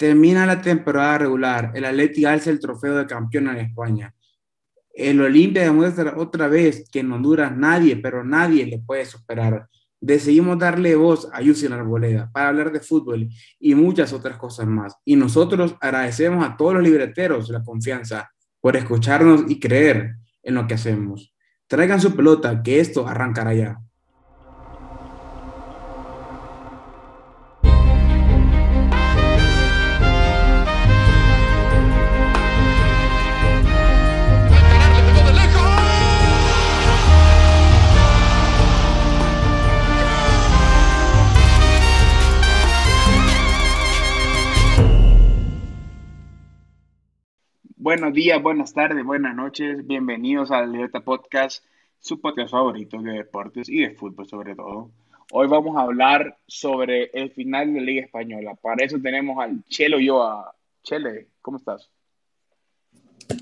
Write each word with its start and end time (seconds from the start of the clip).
Termina 0.00 0.46
la 0.46 0.62
temporada 0.62 1.18
regular, 1.18 1.72
el 1.74 1.84
Atleti 1.84 2.24
alza 2.24 2.48
el 2.48 2.58
trofeo 2.58 2.96
de 2.96 3.06
campeón 3.06 3.48
en 3.48 3.58
España. 3.58 4.14
El 4.94 5.20
Olimpia 5.20 5.64
demuestra 5.64 6.14
otra 6.16 6.48
vez 6.48 6.88
que 6.90 7.00
en 7.00 7.12
Honduras 7.12 7.54
nadie, 7.54 7.96
pero 7.96 8.24
nadie 8.24 8.64
le 8.64 8.78
puede 8.78 9.04
superar. 9.04 9.68
Decidimos 10.00 10.58
darle 10.58 10.96
voz 10.96 11.28
a 11.34 11.42
Yusin 11.42 11.74
Arboleda 11.74 12.30
para 12.32 12.48
hablar 12.48 12.72
de 12.72 12.80
fútbol 12.80 13.28
y 13.58 13.74
muchas 13.74 14.14
otras 14.14 14.38
cosas 14.38 14.66
más. 14.66 14.96
Y 15.04 15.16
nosotros 15.16 15.76
agradecemos 15.82 16.46
a 16.46 16.56
todos 16.56 16.72
los 16.72 16.82
libreteros 16.82 17.50
la 17.50 17.62
confianza 17.62 18.30
por 18.58 18.78
escucharnos 18.78 19.50
y 19.50 19.60
creer 19.60 20.14
en 20.42 20.54
lo 20.54 20.66
que 20.66 20.72
hacemos. 20.72 21.34
Traigan 21.66 22.00
su 22.00 22.16
pelota, 22.16 22.62
que 22.62 22.80
esto 22.80 23.06
arrancará 23.06 23.52
ya. 23.52 23.78
Buenos 47.82 48.12
días, 48.12 48.42
buenas 48.42 48.74
tardes, 48.74 49.02
buenas 49.06 49.34
noches. 49.34 49.86
Bienvenidos 49.86 50.50
al 50.50 50.70
Libertad 50.70 51.02
Podcast, 51.02 51.64
su 51.98 52.20
podcast 52.20 52.50
favorito 52.50 53.00
de 53.00 53.12
deportes 53.12 53.70
y 53.70 53.80
de 53.80 53.94
fútbol 53.94 54.28
sobre 54.28 54.54
todo. 54.54 54.90
Hoy 55.32 55.48
vamos 55.48 55.78
a 55.78 55.80
hablar 55.80 56.36
sobre 56.46 57.04
el 57.14 57.30
final 57.30 57.72
de 57.72 57.80
la 57.80 57.86
Liga 57.86 58.04
Española. 58.04 58.54
Para 58.60 58.84
eso 58.84 58.98
tenemos 59.02 59.42
al 59.42 59.64
Chelo 59.64 59.98
Yoa. 59.98 60.54
Chele, 60.82 61.28
¿cómo 61.40 61.56
estás? 61.56 61.90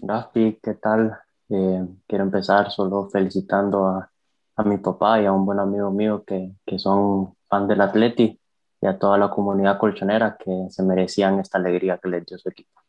Gaspi, 0.03 0.61
¿qué 0.63 0.75
tal? 0.75 1.19
Eh, 1.49 1.85
quiero 2.07 2.23
empezar 2.23 2.71
solo 2.71 3.09
felicitando 3.11 3.87
a, 3.89 4.09
a, 4.55 4.63
mi 4.63 4.79
papá 4.79 5.21
y 5.21 5.27
a 5.27 5.33
un 5.33 5.47
buen 5.47 5.59
amigo 5.59 5.91
mío 5.91 6.23
que, 6.25 6.53
que 6.65 6.79
son 6.79 7.35
fan 7.49 7.67
del 7.67 7.81
Atleti 7.81 8.39
y 8.81 8.87
a 8.87 9.01
toda 9.01 9.19
la 9.19 9.31
comunidad 9.31 9.79
colchonera 9.79 10.37
que 10.39 10.69
se 10.71 10.85
merecían 10.85 11.41
esta 11.41 11.59
alegría 11.59 11.99
que 11.99 12.09
les 12.09 12.25
dio 12.25 12.39
su 12.39 12.49
equipo. 12.49 12.81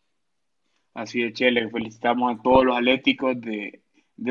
Así 0.94 1.24
es, 1.24 1.34
Chele, 1.34 1.70
felicitamos 1.70 2.34
a 2.34 2.42
todos 2.42 2.66
los 2.66 2.76
atléticos 2.76 3.40
de, 3.40 3.82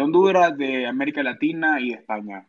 Honduras, 0.01 0.57
de 0.57 0.87
América 0.87 1.23
Latina 1.23 1.81
y 1.81 1.91
de 1.91 1.97
España. 1.97 2.47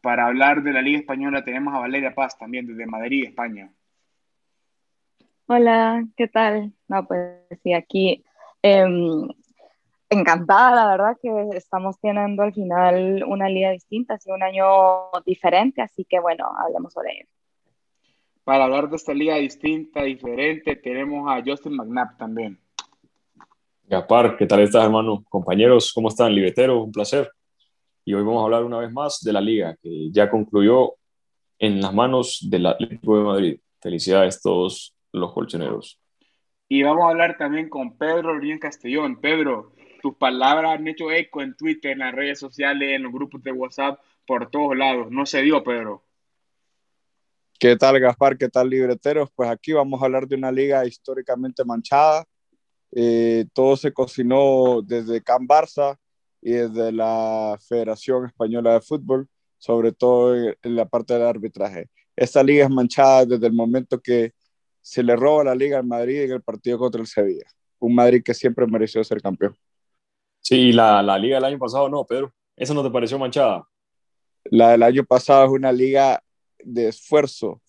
Para 0.00 0.26
hablar 0.26 0.62
de 0.62 0.72
la 0.72 0.82
Liga 0.82 0.98
Española 0.98 1.44
tenemos 1.44 1.74
a 1.74 1.78
Valeria 1.78 2.14
Paz 2.14 2.36
también 2.36 2.66
desde 2.66 2.86
Madrid, 2.86 3.24
España. 3.26 3.70
Hola, 5.46 6.04
¿qué 6.16 6.28
tal? 6.28 6.72
No, 6.88 7.06
pues 7.06 7.38
sí, 7.62 7.72
aquí 7.72 8.24
em, 8.62 9.28
encantada, 10.10 10.84
la 10.84 10.90
verdad 10.90 11.16
que 11.22 11.56
estamos 11.56 11.98
teniendo 12.00 12.42
al 12.42 12.52
final 12.52 13.24
una 13.26 13.48
liga 13.48 13.70
distinta, 13.70 14.14
ha 14.14 14.18
sido 14.18 14.36
un 14.36 14.42
año 14.42 14.64
diferente, 15.24 15.80
así 15.80 16.04
que 16.04 16.18
bueno, 16.18 16.50
hablemos 16.58 16.92
sobre 16.92 17.12
ello. 17.12 17.28
Para 18.44 18.64
hablar 18.64 18.88
de 18.88 18.96
esta 18.96 19.12
liga 19.12 19.36
distinta, 19.36 20.02
diferente, 20.02 20.76
tenemos 20.76 21.30
a 21.30 21.42
Justin 21.44 21.76
McNabb 21.76 22.16
también. 22.16 22.58
Gapar, 23.90 24.36
¿qué 24.36 24.44
tal 24.44 24.60
estás, 24.60 24.84
hermano? 24.84 25.24
Compañeros, 25.30 25.94
¿cómo 25.94 26.08
están? 26.08 26.34
Libetero, 26.34 26.82
un 26.82 26.92
placer. 26.92 27.32
Y 28.04 28.12
hoy 28.12 28.22
vamos 28.22 28.42
a 28.42 28.44
hablar 28.44 28.62
una 28.64 28.80
vez 28.80 28.92
más 28.92 29.20
de 29.22 29.32
la 29.32 29.40
liga, 29.40 29.78
que 29.82 30.10
ya 30.10 30.28
concluyó 30.28 30.96
en 31.58 31.80
las 31.80 31.94
manos 31.94 32.46
del 32.50 32.66
Atlético 32.66 33.16
de 33.16 33.24
Madrid. 33.24 33.60
Felicidades 33.80 34.36
a 34.36 34.40
todos 34.42 34.94
los 35.10 35.32
colchoneros. 35.32 35.98
Y 36.68 36.82
vamos 36.82 37.06
a 37.06 37.08
hablar 37.08 37.38
también 37.38 37.70
con 37.70 37.96
Pedro 37.96 38.34
Rodríguez 38.34 38.60
Castellón. 38.60 39.22
Pedro, 39.22 39.72
tus 40.02 40.16
palabras 40.16 40.78
han 40.78 40.86
hecho 40.86 41.10
eco 41.10 41.40
en 41.40 41.56
Twitter, 41.56 41.92
en 41.92 42.00
las 42.00 42.14
redes 42.14 42.38
sociales, 42.38 42.94
en 42.94 43.04
los 43.04 43.12
grupos 43.12 43.42
de 43.42 43.52
WhatsApp, 43.52 43.98
por 44.26 44.50
todos 44.50 44.76
lados. 44.76 45.10
No 45.10 45.24
se 45.24 45.40
dio, 45.40 45.64
Pedro. 45.64 46.04
¿Qué 47.58 47.74
tal, 47.76 47.98
Gaspar? 47.98 48.36
¿Qué 48.36 48.50
tal, 48.50 48.68
libreteros? 48.68 49.30
Pues 49.34 49.48
aquí 49.48 49.72
vamos 49.72 50.02
a 50.02 50.04
hablar 50.04 50.28
de 50.28 50.36
una 50.36 50.52
liga 50.52 50.84
históricamente 50.84 51.64
manchada, 51.64 52.26
eh, 52.92 53.46
todo 53.52 53.76
se 53.76 53.92
cocinó 53.92 54.80
desde 54.82 55.22
Can 55.22 55.46
Barça 55.46 55.98
y 56.40 56.52
desde 56.52 56.92
la 56.92 57.58
Federación 57.68 58.26
Española 58.26 58.74
de 58.74 58.80
Fútbol, 58.80 59.28
sobre 59.58 59.92
todo 59.92 60.34
en 60.34 60.76
la 60.76 60.86
parte 60.86 61.14
del 61.14 61.24
arbitraje. 61.24 61.88
Esta 62.16 62.42
liga 62.42 62.64
es 62.64 62.70
manchada 62.70 63.26
desde 63.26 63.46
el 63.46 63.52
momento 63.52 64.00
que 64.00 64.32
se 64.80 65.02
le 65.02 65.16
roba 65.16 65.44
la 65.44 65.54
liga 65.54 65.78
al 65.78 65.86
Madrid 65.86 66.22
en 66.22 66.32
el 66.32 66.42
partido 66.42 66.78
contra 66.78 67.00
el 67.00 67.06
Sevilla. 67.06 67.44
Un 67.78 67.94
Madrid 67.94 68.22
que 68.24 68.34
siempre 68.34 68.66
mereció 68.66 69.02
ser 69.04 69.20
campeón. 69.20 69.54
Sí, 70.40 70.72
la, 70.72 71.02
la 71.02 71.18
liga 71.18 71.36
del 71.36 71.44
año 71.44 71.58
pasado 71.58 71.88
no, 71.88 72.04
Pedro. 72.04 72.32
¿Esa 72.56 72.74
no 72.74 72.82
te 72.82 72.90
pareció 72.90 73.18
manchada? 73.18 73.68
La 74.44 74.70
del 74.70 74.82
año 74.82 75.04
pasado 75.04 75.44
es 75.44 75.50
una 75.50 75.70
liga 75.70 76.22
de 76.64 76.88
esfuerzo, 76.88 77.60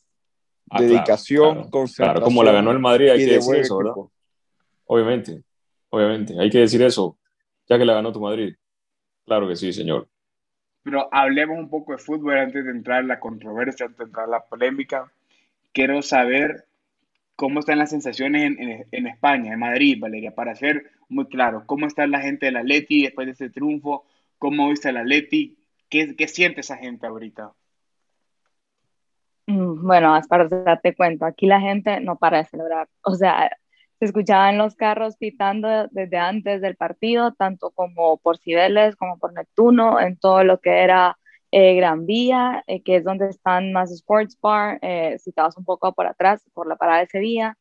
ah, 0.69 0.81
dedicación, 0.81 1.69
concentración. 1.69 2.13
Claro, 2.13 2.21
como 2.21 2.43
la 2.43 2.51
ganó 2.53 2.71
el 2.71 2.79
Madrid, 2.79 3.09
hay 3.09 3.25
que 3.25 3.33
decir 3.33 3.55
eso, 3.55 3.77
¿verdad? 3.77 3.93
Obviamente, 4.91 5.43
obviamente. 5.89 6.33
Hay 6.39 6.49
que 6.49 6.57
decir 6.57 6.81
eso, 6.81 7.19
ya 7.67 7.77
que 7.77 7.85
la 7.85 7.93
ganó 7.93 8.11
tu 8.11 8.19
Madrid. 8.19 8.55
Claro 9.23 9.47
que 9.47 9.55
sí, 9.55 9.71
señor. 9.71 10.09
Pero 10.81 11.07
hablemos 11.11 11.59
un 11.59 11.69
poco 11.69 11.91
de 11.91 11.99
fútbol 11.99 12.39
antes 12.39 12.65
de 12.65 12.71
entrar 12.71 13.01
en 13.01 13.07
la 13.07 13.19
controversia, 13.19 13.85
antes 13.85 13.99
de 13.99 14.05
entrar 14.05 14.25
en 14.25 14.31
la 14.31 14.45
polémica. 14.45 15.11
Quiero 15.73 16.01
saber 16.01 16.65
cómo 17.35 17.59
están 17.59 17.77
las 17.77 17.91
sensaciones 17.91 18.41
en, 18.45 18.87
en, 18.89 19.07
España, 19.07 19.53
en 19.53 19.59
Madrid, 19.59 19.99
Valeria, 19.99 20.33
para 20.33 20.55
ser 20.55 20.89
muy 21.07 21.27
claro. 21.27 21.65
¿Cómo 21.67 21.85
está 21.85 22.07
la 22.07 22.21
gente 22.21 22.47
del 22.47 22.57
Atleti 22.57 23.03
después 23.03 23.27
de 23.27 23.33
ese 23.33 23.51
triunfo? 23.51 24.05
¿Cómo 24.39 24.69
viste 24.69 24.89
el 24.89 24.97
Atleti? 24.97 25.59
¿Qué, 25.87 26.15
¿Qué 26.15 26.27
siente 26.27 26.61
esa 26.61 26.77
gente 26.77 27.05
ahorita? 27.05 27.53
Mm, 29.45 29.85
bueno, 29.85 30.19
para 30.27 30.79
te 30.79 30.95
cuento, 30.95 31.25
aquí 31.25 31.45
la 31.45 31.61
gente 31.61 31.99
no 31.99 32.15
para 32.15 32.39
de 32.39 32.45
celebrar. 32.45 32.89
O 33.03 33.13
sea, 33.13 33.51
se 33.99 34.05
escuchaban 34.05 34.57
los 34.57 34.75
carros 34.75 35.17
pitando 35.17 35.87
desde 35.91 36.17
antes 36.17 36.61
del 36.61 36.77
partido, 36.77 37.33
tanto 37.33 37.71
como 37.71 38.17
por 38.17 38.37
Cibeles 38.37 38.95
como 38.95 39.19
por 39.19 39.33
Neptuno, 39.33 39.99
en 39.99 40.17
todo 40.17 40.43
lo 40.45 40.59
que 40.61 40.83
era 40.83 41.17
eh, 41.51 41.75
Gran 41.75 42.05
Vía, 42.05 42.63
eh, 42.67 42.81
que 42.83 42.95
es 42.97 43.03
donde 43.03 43.29
están 43.29 43.73
más 43.73 43.91
Sports 43.91 44.37
Bar, 44.41 44.79
eh, 44.81 45.17
citados 45.19 45.57
un 45.57 45.65
poco 45.65 45.93
por 45.93 46.07
atrás, 46.07 46.41
por 46.53 46.67
la 46.67 46.77
parada 46.77 46.99
de 46.99 47.07
Sevilla, 47.07 47.57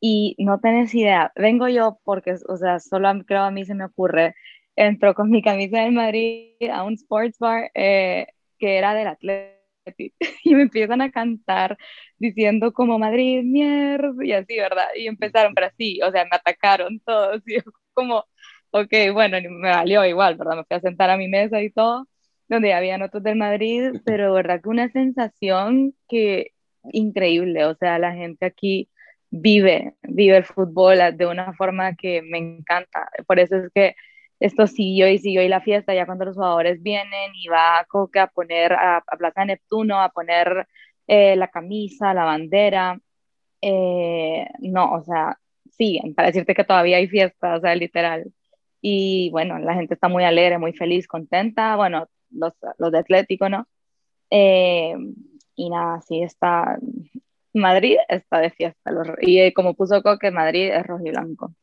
y 0.00 0.36
no 0.38 0.60
tenés 0.60 0.94
idea, 0.94 1.32
vengo 1.36 1.68
yo 1.68 1.98
porque, 2.04 2.36
o 2.48 2.56
sea, 2.56 2.80
solo 2.80 3.10
creo 3.26 3.42
a 3.42 3.50
mí 3.50 3.64
se 3.64 3.74
me 3.74 3.84
ocurre, 3.86 4.34
entro 4.76 5.14
con 5.14 5.30
mi 5.30 5.42
camisa 5.42 5.80
del 5.80 5.92
Madrid 5.92 6.52
a 6.72 6.84
un 6.84 6.94
Sports 6.94 7.38
Bar 7.38 7.70
que 7.74 8.26
era 8.60 8.94
del 8.94 9.08
Atlético 9.08 9.57
y 10.44 10.54
me 10.54 10.62
empiezan 10.62 11.00
a 11.00 11.10
cantar 11.10 11.76
diciendo 12.18 12.72
como 12.72 12.98
Madrid, 12.98 13.42
mierda, 13.44 14.24
y 14.24 14.32
así, 14.32 14.56
¿verdad? 14.56 14.86
Y 14.96 15.06
empezaron, 15.06 15.54
pero 15.54 15.68
así, 15.68 16.00
o 16.02 16.10
sea, 16.10 16.24
me 16.24 16.36
atacaron 16.36 17.00
todos, 17.00 17.42
y 17.46 17.58
como, 17.94 18.24
ok, 18.70 18.92
bueno, 19.12 19.38
me 19.50 19.70
valió 19.70 20.04
igual, 20.04 20.36
¿verdad? 20.36 20.56
Me 20.56 20.64
fui 20.64 20.76
a 20.76 20.80
sentar 20.80 21.10
a 21.10 21.16
mi 21.16 21.28
mesa 21.28 21.62
y 21.62 21.70
todo, 21.70 22.08
donde 22.48 22.72
había 22.72 23.02
otros 23.04 23.22
del 23.22 23.36
Madrid, 23.36 23.92
pero 24.04 24.32
verdad 24.32 24.60
que 24.62 24.68
una 24.68 24.88
sensación 24.90 25.94
que 26.08 26.52
increíble, 26.92 27.64
o 27.66 27.74
sea, 27.76 27.98
la 27.98 28.12
gente 28.14 28.46
aquí 28.46 28.88
vive, 29.30 29.94
vive 30.02 30.36
el 30.38 30.44
fútbol 30.44 30.98
de 31.16 31.26
una 31.26 31.52
forma 31.54 31.94
que 31.96 32.22
me 32.22 32.38
encanta, 32.38 33.10
por 33.26 33.38
eso 33.38 33.56
es 33.56 33.70
que 33.74 33.94
esto 34.40 34.66
siguió 34.66 35.08
y 35.08 35.18
siguió 35.18 35.42
y 35.42 35.48
la 35.48 35.60
fiesta 35.60 35.94
ya 35.94 36.06
cuando 36.06 36.24
los 36.24 36.36
jugadores 36.36 36.82
vienen 36.82 37.32
y 37.34 37.48
va 37.48 37.80
a 37.80 37.84
Coca 37.86 38.24
a 38.24 38.26
poner 38.28 38.72
a, 38.72 39.02
Plaza 39.18 39.44
Neptuno 39.44 40.00
a 40.00 40.10
poner 40.10 40.66
eh, 41.06 41.36
la 41.36 41.48
camisa, 41.48 42.14
la 42.14 42.24
bandera, 42.24 43.00
eh, 43.62 44.46
no, 44.60 44.92
o 44.92 45.02
sea, 45.04 45.38
siguen, 45.76 46.14
para 46.14 46.28
decirte 46.28 46.54
que 46.54 46.64
todavía 46.64 46.98
hay 46.98 47.08
fiesta, 47.08 47.56
o 47.56 47.60
sea, 47.60 47.74
literal. 47.74 48.32
Y 48.80 49.30
bueno, 49.30 49.58
la 49.58 49.74
gente 49.74 49.94
está 49.94 50.08
muy 50.08 50.24
alegre, 50.24 50.58
muy 50.58 50.72
feliz, 50.72 51.08
contenta, 51.08 51.76
bueno, 51.76 52.08
los, 52.30 52.54
los 52.78 52.92
de 52.92 52.98
Atlético, 52.98 53.48
¿no? 53.48 53.66
Eh, 54.30 54.94
y 55.56 55.70
nada, 55.70 56.00
sí 56.02 56.22
está, 56.22 56.78
Madrid 57.54 57.96
está 58.08 58.38
de 58.40 58.50
fiesta, 58.50 58.90
y 59.20 59.52
como 59.52 59.74
puso 59.74 60.02
Coque, 60.02 60.30
Madrid 60.30 60.70
es 60.72 60.86
rojo 60.86 61.04
y 61.06 61.10
blanco. 61.10 61.54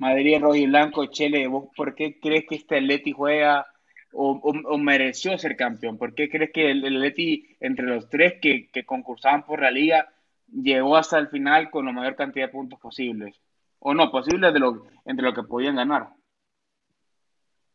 Madrid 0.00 0.38
rojo 0.40 0.54
y 0.54 0.66
blanco, 0.66 1.04
Chele, 1.06 1.46
¿vos 1.46 1.68
por 1.76 1.94
qué 1.94 2.18
crees 2.18 2.46
que 2.48 2.54
este 2.54 2.78
Atleti 2.78 3.12
juega 3.12 3.66
o, 4.14 4.78
mereció 4.78 5.36
ser 5.36 5.56
campeón? 5.56 5.98
¿Por 5.98 6.14
qué 6.14 6.30
crees 6.30 6.50
que 6.54 6.70
el, 6.70 6.82
Atleti, 6.86 7.54
entre 7.60 7.84
los 7.84 8.08
tres 8.08 8.40
que, 8.40 8.70
concursaban 8.86 9.44
por 9.44 9.60
la 9.60 9.70
liga, 9.70 10.08
llegó 10.50 10.96
hasta 10.96 11.18
el 11.18 11.28
final 11.28 11.70
con 11.70 11.84
la 11.84 11.92
mayor 11.92 12.16
cantidad 12.16 12.46
de 12.46 12.52
puntos 12.52 12.80
posibles? 12.80 13.36
¿O 13.78 13.92
no, 13.92 14.10
posibles 14.10 14.54
de 14.54 14.58
lo, 14.58 14.86
entre 15.04 15.22
lo 15.22 15.34
que 15.34 15.42
podían 15.42 15.76
ganar? 15.76 16.08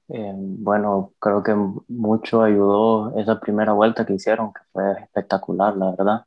Eh, 0.08 0.34
bueno, 0.36 1.14
creo 1.20 1.44
que 1.44 1.54
mucho 1.90 2.42
ayudó 2.42 3.16
esa 3.20 3.40
primera 3.40 3.74
vuelta 3.74 4.04
que 4.04 4.14
hicieron, 4.14 4.52
que 4.52 4.62
fue 4.74 4.94
espectacular, 4.94 5.78
la 5.78 5.92
verdad. 5.92 6.26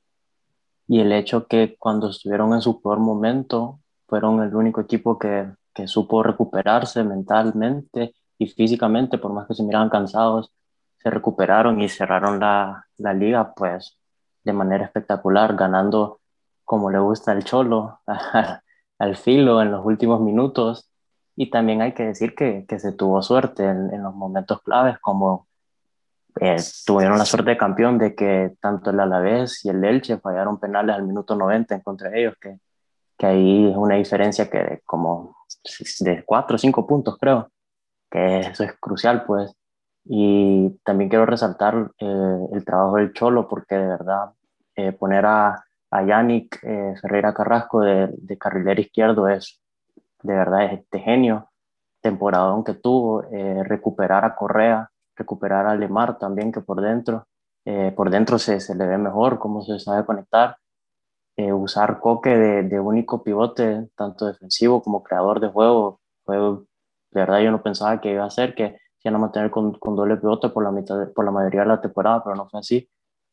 y 0.86 1.00
el 1.00 1.10
hecho 1.10 1.48
que 1.48 1.74
cuando 1.76 2.10
estuvieron 2.10 2.54
en 2.54 2.60
su 2.60 2.80
peor 2.80 3.00
momento 3.00 3.80
fueron 4.06 4.40
el 4.44 4.54
único 4.54 4.80
equipo 4.80 5.18
que, 5.18 5.48
que 5.78 5.86
supo 5.86 6.24
recuperarse 6.24 7.04
mentalmente 7.04 8.12
y 8.36 8.48
físicamente, 8.48 9.16
por 9.16 9.32
más 9.32 9.46
que 9.46 9.54
se 9.54 9.62
miraban 9.62 9.90
cansados, 9.90 10.52
se 10.96 11.08
recuperaron 11.08 11.80
y 11.80 11.88
cerraron 11.88 12.40
la, 12.40 12.86
la 12.96 13.14
liga 13.14 13.54
pues 13.54 13.96
de 14.42 14.52
manera 14.52 14.84
espectacular, 14.84 15.54
ganando 15.54 16.20
como 16.64 16.90
le 16.90 16.98
gusta 16.98 17.30
el 17.30 17.44
cholo, 17.44 18.00
al 18.98 19.16
filo 19.16 19.62
en 19.62 19.70
los 19.70 19.86
últimos 19.86 20.20
minutos. 20.20 20.90
Y 21.36 21.48
también 21.50 21.80
hay 21.80 21.94
que 21.94 22.06
decir 22.06 22.34
que, 22.34 22.66
que 22.66 22.80
se 22.80 22.90
tuvo 22.90 23.22
suerte 23.22 23.62
en, 23.62 23.94
en, 23.94 24.02
los 24.02 24.14
momentos 24.16 24.60
claves, 24.62 24.98
como 24.98 25.46
eh, 26.40 26.56
tuvieron 26.84 27.18
la 27.18 27.24
suerte 27.24 27.50
de 27.50 27.56
campeón 27.56 27.98
de 27.98 28.16
que 28.16 28.56
tanto 28.60 28.90
el 28.90 28.98
Alavés 28.98 29.64
y 29.64 29.68
el 29.68 29.84
Elche 29.84 30.18
fallaron 30.18 30.58
penales 30.58 30.96
al 30.96 31.04
minuto 31.04 31.36
90 31.36 31.76
en 31.76 31.80
contra 31.82 32.10
de 32.10 32.20
ellos, 32.20 32.34
que, 32.40 32.58
que 33.16 33.26
ahí 33.26 33.70
es 33.70 33.76
una 33.76 33.94
diferencia 33.94 34.50
que 34.50 34.82
como 34.84 35.37
de 36.00 36.24
4 36.24 36.54
o 36.56 36.58
5 36.58 36.86
puntos 36.86 37.16
creo, 37.20 37.50
que 38.10 38.40
eso 38.40 38.64
es 38.64 38.72
crucial 38.80 39.24
pues. 39.24 39.52
Y 40.04 40.70
también 40.84 41.10
quiero 41.10 41.26
resaltar 41.26 41.92
eh, 41.98 42.38
el 42.52 42.64
trabajo 42.64 42.96
del 42.96 43.12
Cholo, 43.12 43.48
porque 43.48 43.74
de 43.76 43.86
verdad 43.86 44.30
eh, 44.76 44.92
poner 44.92 45.26
a, 45.26 45.64
a 45.90 46.02
Yannick 46.02 46.60
eh, 46.62 46.94
Ferreira 47.00 47.34
Carrasco 47.34 47.80
de, 47.80 48.08
de, 48.16 48.38
carrilero 48.38 48.80
izquierdo 48.80 49.28
es 49.28 49.60
de 50.22 50.34
verdad 50.34 50.64
es 50.64 50.80
este 50.80 50.98
genio, 51.00 51.50
temporada 52.00 52.54
que 52.64 52.74
tuvo, 52.74 53.24
eh, 53.30 53.62
recuperar 53.64 54.24
a 54.24 54.34
Correa, 54.34 54.90
recuperar 55.16 55.66
a 55.66 55.74
Lemar 55.74 56.18
también 56.18 56.52
que 56.52 56.60
por 56.60 56.80
dentro, 56.80 57.26
eh, 57.64 57.92
por 57.96 58.10
dentro 58.10 58.38
se, 58.38 58.60
se, 58.60 58.74
le 58.74 58.86
ve 58.86 58.98
mejor 58.98 59.38
cómo 59.38 59.62
se 59.62 59.78
sabe 59.78 60.04
conectar, 60.04 60.56
eh, 61.38 61.52
usar 61.52 62.00
Coque 62.00 62.36
de, 62.36 62.62
de, 62.64 62.80
único 62.80 63.22
pivote, 63.22 63.88
tanto 63.96 64.26
defensivo 64.26 64.82
como 64.82 65.04
creador 65.04 65.38
de 65.38 65.46
juego, 65.48 66.00
fue, 66.24 66.36
de 66.36 66.64
verdad 67.12 67.40
yo 67.40 67.52
no 67.52 67.62
pensaba 67.62 68.00
que 68.00 68.10
iba 68.10 68.24
a 68.24 68.30
ser, 68.30 68.56
que 68.56 68.70
se 68.98 69.08
iban 69.08 69.16
a 69.16 69.18
mantener 69.20 69.50
con, 69.50 69.72
con 69.78 69.94
doble 69.94 70.16
pivote 70.16 70.48
por 70.48 70.64
la, 70.64 70.72
mitad 70.72 70.98
de, 70.98 71.06
por 71.06 71.24
la 71.24 71.30
mayoría 71.30 71.60
de 71.60 71.68
la 71.68 71.80
temporada, 71.80 72.24
pero 72.24 72.34
no 72.34 72.48
fue 72.48 72.58
así. 72.58 72.90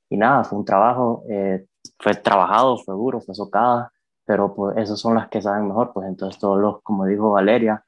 Y 0.08 0.18
nada, 0.18 0.44
fue 0.44 0.60
un 0.60 0.66
trabajo, 0.66 1.24
eh, 1.28 1.66
fue 2.00 2.14
trabajado, 2.14 2.78
fue 2.78 2.94
duro, 2.94 3.22
fue 3.22 3.34
socada, 3.34 3.92
pero 4.24 4.54
pues 4.54 4.78
esas 4.78 5.00
son 5.00 5.16
las 5.16 5.28
que 5.30 5.42
saben 5.42 5.68
mejor, 5.68 5.92
pues 5.92 6.08
entonces 6.08 6.40
todos 6.40 6.60
los, 6.60 6.84
como 6.84 7.06
dijo 7.06 7.32
Valeria, 7.32 7.84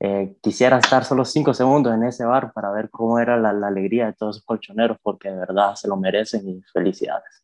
eh, 0.00 0.36
quisiera 0.42 0.78
estar 0.78 1.04
solo 1.04 1.24
cinco 1.24 1.54
segundos 1.54 1.94
en 1.94 2.02
ese 2.02 2.24
bar 2.24 2.52
para 2.52 2.72
ver 2.72 2.90
cómo 2.90 3.20
era 3.20 3.36
la, 3.36 3.52
la, 3.52 3.68
alegría 3.68 4.06
de 4.06 4.14
todos 4.14 4.36
esos 4.38 4.46
colchoneros, 4.46 4.98
porque 5.02 5.30
de 5.30 5.36
verdad 5.36 5.76
se 5.76 5.86
lo 5.86 5.96
merecen 5.96 6.48
y 6.48 6.62
felicidades. 6.72 7.41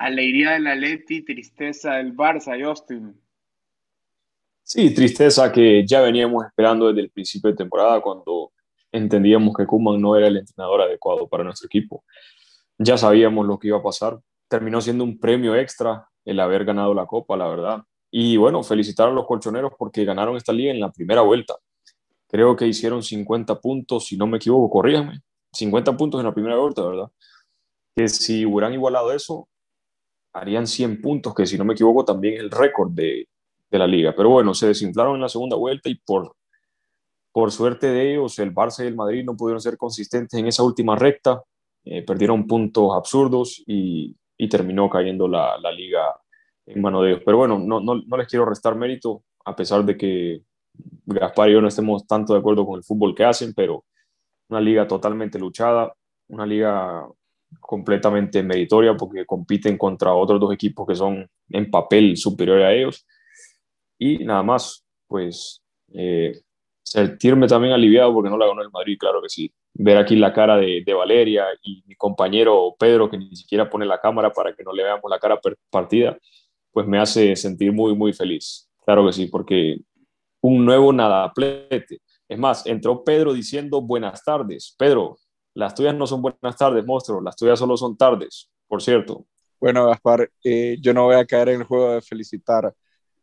Alegría 0.00 0.52
del 0.52 0.66
Atleti, 0.66 1.22
tristeza 1.22 1.96
del 1.96 2.16
Barça, 2.16 2.56
Justin. 2.58 3.14
Sí, 4.62 4.94
tristeza 4.94 5.52
que 5.52 5.86
ya 5.86 6.00
veníamos 6.00 6.46
esperando 6.46 6.88
desde 6.88 7.02
el 7.02 7.10
principio 7.10 7.50
de 7.50 7.56
temporada 7.58 8.00
cuando 8.00 8.50
entendíamos 8.90 9.54
que 9.54 9.66
Kuman 9.66 10.00
no 10.00 10.16
era 10.16 10.28
el 10.28 10.38
entrenador 10.38 10.80
adecuado 10.80 11.28
para 11.28 11.44
nuestro 11.44 11.66
equipo. 11.66 12.02
Ya 12.78 12.96
sabíamos 12.96 13.46
lo 13.46 13.58
que 13.58 13.68
iba 13.68 13.76
a 13.76 13.82
pasar. 13.82 14.18
Terminó 14.48 14.80
siendo 14.80 15.04
un 15.04 15.20
premio 15.20 15.54
extra 15.54 16.08
el 16.24 16.40
haber 16.40 16.64
ganado 16.64 16.94
la 16.94 17.04
Copa, 17.04 17.36
la 17.36 17.48
verdad. 17.48 17.82
Y 18.10 18.38
bueno, 18.38 18.62
felicitar 18.62 19.08
a 19.08 19.12
los 19.12 19.26
colchoneros 19.26 19.72
porque 19.78 20.06
ganaron 20.06 20.34
esta 20.34 20.54
liga 20.54 20.70
en 20.70 20.80
la 20.80 20.90
primera 20.90 21.20
vuelta. 21.20 21.56
Creo 22.26 22.56
que 22.56 22.66
hicieron 22.66 23.02
50 23.02 23.60
puntos, 23.60 24.06
si 24.06 24.16
no 24.16 24.26
me 24.26 24.38
equivoco, 24.38 24.70
corríjame. 24.70 25.20
50 25.52 25.94
puntos 25.94 26.20
en 26.20 26.26
la 26.26 26.32
primera 26.32 26.56
vuelta, 26.56 26.86
¿verdad? 26.86 27.10
Que 27.94 28.08
si 28.08 28.46
hubieran 28.46 28.72
igualado 28.72 29.12
eso, 29.12 29.46
harían 30.32 30.66
100 30.66 31.00
puntos, 31.00 31.34
que 31.34 31.46
si 31.46 31.58
no 31.58 31.64
me 31.64 31.74
equivoco 31.74 32.04
también 32.04 32.34
es 32.34 32.40
el 32.40 32.50
récord 32.50 32.90
de, 32.92 33.28
de 33.70 33.78
la 33.78 33.86
liga. 33.86 34.14
Pero 34.16 34.30
bueno, 34.30 34.54
se 34.54 34.68
desinflaron 34.68 35.16
en 35.16 35.22
la 35.22 35.28
segunda 35.28 35.56
vuelta 35.56 35.88
y 35.88 35.94
por, 35.96 36.34
por 37.32 37.52
suerte 37.52 37.88
de 37.88 38.12
ellos, 38.12 38.38
el 38.38 38.54
Barça 38.54 38.84
y 38.84 38.88
el 38.88 38.96
Madrid 38.96 39.24
no 39.24 39.36
pudieron 39.36 39.60
ser 39.60 39.76
consistentes 39.76 40.38
en 40.38 40.46
esa 40.46 40.62
última 40.62 40.96
recta. 40.96 41.42
Eh, 41.84 42.02
perdieron 42.02 42.46
puntos 42.46 42.92
absurdos 42.94 43.62
y, 43.66 44.14
y 44.36 44.48
terminó 44.48 44.88
cayendo 44.90 45.28
la, 45.28 45.58
la 45.58 45.72
liga 45.72 46.14
en 46.66 46.80
mano 46.80 47.02
de 47.02 47.10
ellos. 47.10 47.22
Pero 47.24 47.38
bueno, 47.38 47.58
no, 47.58 47.80
no, 47.80 48.02
no, 48.06 48.16
les 48.16 48.26
quiero 48.26 48.44
restar 48.44 48.74
mérito, 48.76 49.22
a 49.44 49.54
pesar 49.56 49.84
de 49.84 49.96
que 49.96 50.42
Gaspar 51.06 51.50
y 51.50 51.52
yo 51.54 51.60
no 51.60 51.68
estemos 51.68 52.06
tanto 52.06 52.32
de 52.32 52.38
acuerdo 52.38 52.66
con 52.66 52.76
el 52.76 52.84
fútbol 52.84 53.14
que 53.14 53.24
hacen, 53.24 53.52
pero 53.54 53.84
una 54.48 54.60
liga 54.60 54.86
totalmente 54.86 55.38
luchada, 55.38 55.92
una 56.28 56.46
liga 56.46 57.06
completamente 57.58 58.42
meritoria 58.42 58.94
porque 58.96 59.26
compiten 59.26 59.76
contra 59.76 60.14
otros 60.14 60.40
dos 60.40 60.52
equipos 60.52 60.86
que 60.86 60.94
son 60.94 61.28
en 61.48 61.70
papel 61.70 62.16
superiores 62.16 62.64
a 62.64 62.72
ellos. 62.72 63.06
Y 63.98 64.18
nada 64.24 64.42
más, 64.42 64.84
pues 65.06 65.62
eh, 65.92 66.40
sentirme 66.82 67.46
también 67.46 67.74
aliviado 67.74 68.12
porque 68.12 68.30
no 68.30 68.38
la 68.38 68.46
ganó 68.46 68.62
el 68.62 68.70
Madrid, 68.70 68.96
claro 68.98 69.20
que 69.22 69.28
sí. 69.28 69.52
Ver 69.74 69.96
aquí 69.96 70.16
la 70.16 70.32
cara 70.32 70.56
de, 70.56 70.82
de, 70.84 70.94
Valeria 70.94 71.46
y 71.62 71.82
mi 71.86 71.94
compañero 71.94 72.74
Pedro, 72.78 73.08
que 73.08 73.18
ni 73.18 73.34
siquiera 73.36 73.68
pone 73.70 73.86
la 73.86 74.00
cámara 74.00 74.32
para 74.32 74.54
que 74.54 74.64
no 74.64 74.72
le 74.72 74.82
veamos 74.82 75.08
la 75.08 75.18
cara 75.18 75.40
partida, 75.70 76.18
pues 76.72 76.86
me 76.86 76.98
hace 76.98 77.36
sentir 77.36 77.72
muy, 77.72 77.94
muy 77.94 78.12
feliz. 78.12 78.68
Claro 78.84 79.06
que 79.06 79.12
sí, 79.12 79.26
porque 79.26 79.78
un 80.40 80.64
nuevo 80.64 80.92
nadaplete. 80.92 82.00
Es 82.28 82.38
más, 82.38 82.66
entró 82.66 83.04
Pedro 83.04 83.32
diciendo 83.32 83.80
buenas 83.80 84.24
tardes. 84.24 84.74
Pedro, 84.78 85.16
las 85.54 85.74
tuyas 85.74 85.94
no 85.94 86.06
son 86.06 86.22
buenas 86.22 86.56
tardes, 86.56 86.84
monstruo, 86.84 87.20
las 87.20 87.36
tuyas 87.36 87.58
solo 87.58 87.76
son 87.76 87.96
tardes, 87.96 88.50
por 88.66 88.82
cierto. 88.82 89.26
Bueno, 89.60 89.86
Gaspar, 89.86 90.30
eh, 90.44 90.78
yo 90.80 90.94
no 90.94 91.04
voy 91.04 91.16
a 91.16 91.26
caer 91.26 91.50
en 91.50 91.60
el 91.60 91.66
juego 91.66 91.92
de 91.92 92.02
felicitar 92.02 92.74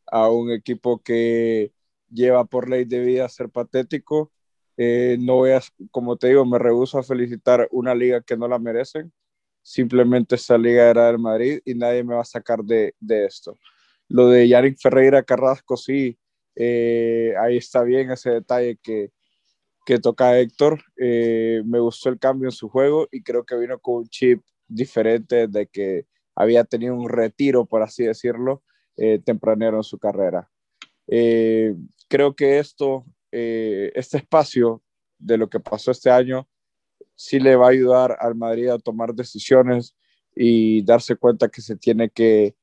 a 0.06 0.30
un 0.30 0.52
equipo 0.52 1.02
que 1.02 1.72
lleva 2.10 2.46
por 2.46 2.70
ley 2.70 2.86
de 2.86 3.00
vida 3.00 3.28
ser 3.30 3.50
patético. 3.50 4.32
Eh, 4.78 5.18
no 5.20 5.36
voy 5.36 5.52
a, 5.52 5.62
como 5.92 6.18
te 6.18 6.28
digo, 6.28 6.46
me 6.46 6.60
rehuso 6.60 7.00
a 7.00 7.04
felicitar 7.04 7.68
una 7.72 7.96
liga 7.96 8.22
que 8.22 8.38
no 8.38 8.48
la 8.48 8.60
merecen 8.60 9.12
simplemente 9.68 10.36
esa 10.36 10.58
liga 10.58 10.90
era 10.90 11.08
del 11.08 11.20
Madrid 11.20 11.60
y 11.66 11.76
nadie 11.76 12.02
me 12.02 12.16
va 12.16 12.22
a 12.22 12.26
sacar 12.26 12.64
de, 12.64 12.96
de 13.02 13.26
esto. 13.26 13.58
Lo 14.08 14.30
de 14.30 14.48
Yannick 14.48 14.80
Ferreira 14.80 15.24
Carrasco, 15.24 15.76
sí, 15.76 16.18
eh, 16.56 17.34
ahí 17.38 17.58
está 17.58 17.84
bien 17.84 18.10
ese 18.10 18.30
detalle 18.30 18.78
que, 18.82 19.12
que 19.88 20.00
toca 20.00 20.38
Héctor. 20.38 20.84
Eh, 20.98 21.64
me 21.66 21.80
gustó 21.80 22.10
el 22.10 22.20
cambio 22.20 22.50
en 22.50 22.52
su 22.52 22.68
juego 22.68 23.08
y 23.10 23.24
creo 23.24 23.46
que 23.46 23.56
vino 23.56 23.80
con 23.80 23.96
un 24.00 24.10
chip 24.10 24.44
diferente 24.68 25.48
de 25.48 25.68
que 25.68 26.08
había 26.36 26.66
tenido 26.66 26.94
un 26.94 27.08
retiro, 27.08 27.66
por 27.66 27.82
así 27.82 28.04
decirlo, 28.04 28.64
eh, 28.98 29.20
tempranero 29.24 29.78
en 29.78 29.84
su 29.84 29.98
carrera. 29.98 30.52
Eh, 31.08 31.74
creo 32.10 32.36
que 32.36 32.60
esto, 32.60 33.06
eh, 33.32 33.94
este 33.96 34.18
espacio 34.18 34.84
de 35.18 35.38
lo 35.38 35.50
que 35.50 35.62
pasó 35.62 35.92
este 35.92 36.10
año, 36.10 36.50
sí 37.16 37.40
le 37.40 37.56
va 37.56 37.68
a 37.68 37.72
ayudar 37.72 38.18
al 38.20 38.36
Madrid 38.36 38.68
a 38.68 38.80
tomar 38.80 39.14
decisiones 39.14 39.96
y 40.36 40.84
darse 40.84 41.16
cuenta 41.16 41.48
que 41.48 41.62
se 41.62 41.78
tiene 41.78 42.10
que, 42.10 42.58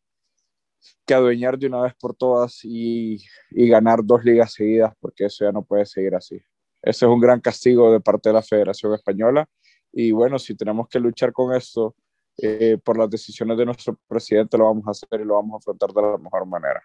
que 1.07 1.15
adueñar 1.15 1.59
de 1.59 1.69
una 1.69 1.81
vez 1.81 1.95
por 1.95 2.15
todas 2.15 2.61
y, 2.65 3.17
y, 3.51 3.67
ganar 3.67 4.01
dos 4.05 4.23
ligas 4.25 4.53
seguidas, 4.53 4.93
porque 5.01 5.25
eso 5.25 5.47
ya 5.47 5.53
no 5.53 5.65
puede 5.65 5.87
seguir 5.87 6.15
así. 6.15 6.45
Ese 6.85 7.07
es 7.07 7.11
un 7.11 7.21
gran 7.21 7.41
castigo 7.41 7.91
de 7.91 8.01
parte 8.01 8.29
de 8.29 8.35
la 8.35 8.43
Federación 8.43 8.93
Española. 8.93 9.47
Y 9.91 10.13
bueno, 10.13 10.39
si 10.39 10.55
tenemos 10.55 10.87
que 10.89 11.01
luchar 11.01 11.33
con 11.33 11.55
esto 11.55 11.95
eh, 12.37 12.77
por 12.85 12.99
las 12.99 13.09
decisiones 13.09 13.57
de 13.57 13.65
nuestro 13.65 13.99
presidente, 14.07 14.59
lo 14.59 14.65
vamos 14.65 14.87
a 14.87 14.91
hacer 14.91 15.21
y 15.21 15.25
lo 15.25 15.35
vamos 15.35 15.55
a 15.55 15.57
afrontar 15.59 15.91
de 15.91 16.03
la 16.03 16.19
mejor 16.19 16.47
manera. 16.47 16.83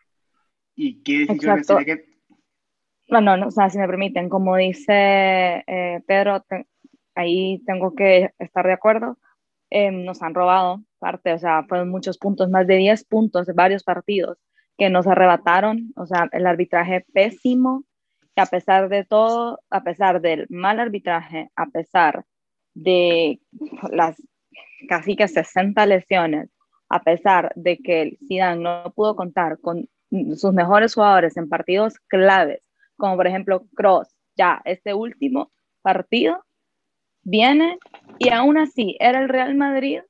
¿Y 0.76 1.02
qué 1.04 1.26
decisiones 1.26 1.68
tiene 1.68 1.86
que.? 1.86 2.06
Bueno, 3.10 3.36
no, 3.36 3.48
o 3.48 3.52
sea, 3.52 3.70
si 3.70 3.78
me 3.78 3.88
permiten, 3.88 4.30
como 4.30 4.56
dice 4.56 5.64
eh, 5.68 6.02
Pedro, 6.08 6.42
te, 6.48 6.68
ahí 7.16 7.62
tengo 7.66 7.94
que 7.94 8.32
estar 8.40 8.66
de 8.66 8.74
acuerdo. 8.74 9.18
Eh, 9.70 9.92
nos 9.92 10.22
han 10.22 10.34
robado 10.34 10.82
parte, 11.00 11.34
o 11.34 11.40
sea, 11.40 11.64
fueron 11.68 11.90
muchos 11.90 12.18
puntos, 12.18 12.50
más 12.50 12.68
de 12.68 12.76
10 12.76 13.04
puntos 13.06 13.48
de 13.48 13.54
varios 13.54 13.84
partidos 13.84 14.38
que 14.78 14.90
nos 14.90 15.08
arrebataron, 15.08 15.92
o 15.98 16.06
sea, 16.06 16.30
el 16.32 16.48
arbitraje 16.48 17.06
pésimo, 17.14 17.84
a 18.40 18.46
pesar 18.46 18.90
de 18.90 19.06
todo, 19.06 19.60
a 19.70 19.84
pesar 19.84 20.22
del 20.22 20.48
mal 20.50 20.80
arbitraje, 20.80 21.52
a 21.56 21.68
pesar 21.68 22.26
de 22.74 23.40
las 23.92 24.22
casi 24.88 25.16
que 25.16 25.28
60 25.28 25.86
lesiones, 25.86 26.50
a 26.90 27.04
pesar 27.04 27.52
de 27.56 27.78
que 27.78 28.02
el 28.02 28.18
Zidane 28.28 28.62
no 28.62 28.94
pudo 28.96 29.16
contar 29.16 29.60
con 29.60 29.88
sus 30.36 30.54
mejores 30.54 30.96
jugadores 30.96 31.38
en 31.38 31.50
partidos 31.50 32.00
claves, 32.08 32.62
como 32.98 33.16
por 33.16 33.28
ejemplo 33.28 33.66
Cross, 33.76 34.16
ya 34.36 34.62
este 34.66 34.94
último 34.94 35.52
partido 35.82 36.44
viene 37.24 37.78
y 38.18 38.30
aún 38.30 38.58
así 38.58 38.98
era 39.00 39.20
el 39.20 39.30
Real 39.30 39.56
Madrid 39.56 40.02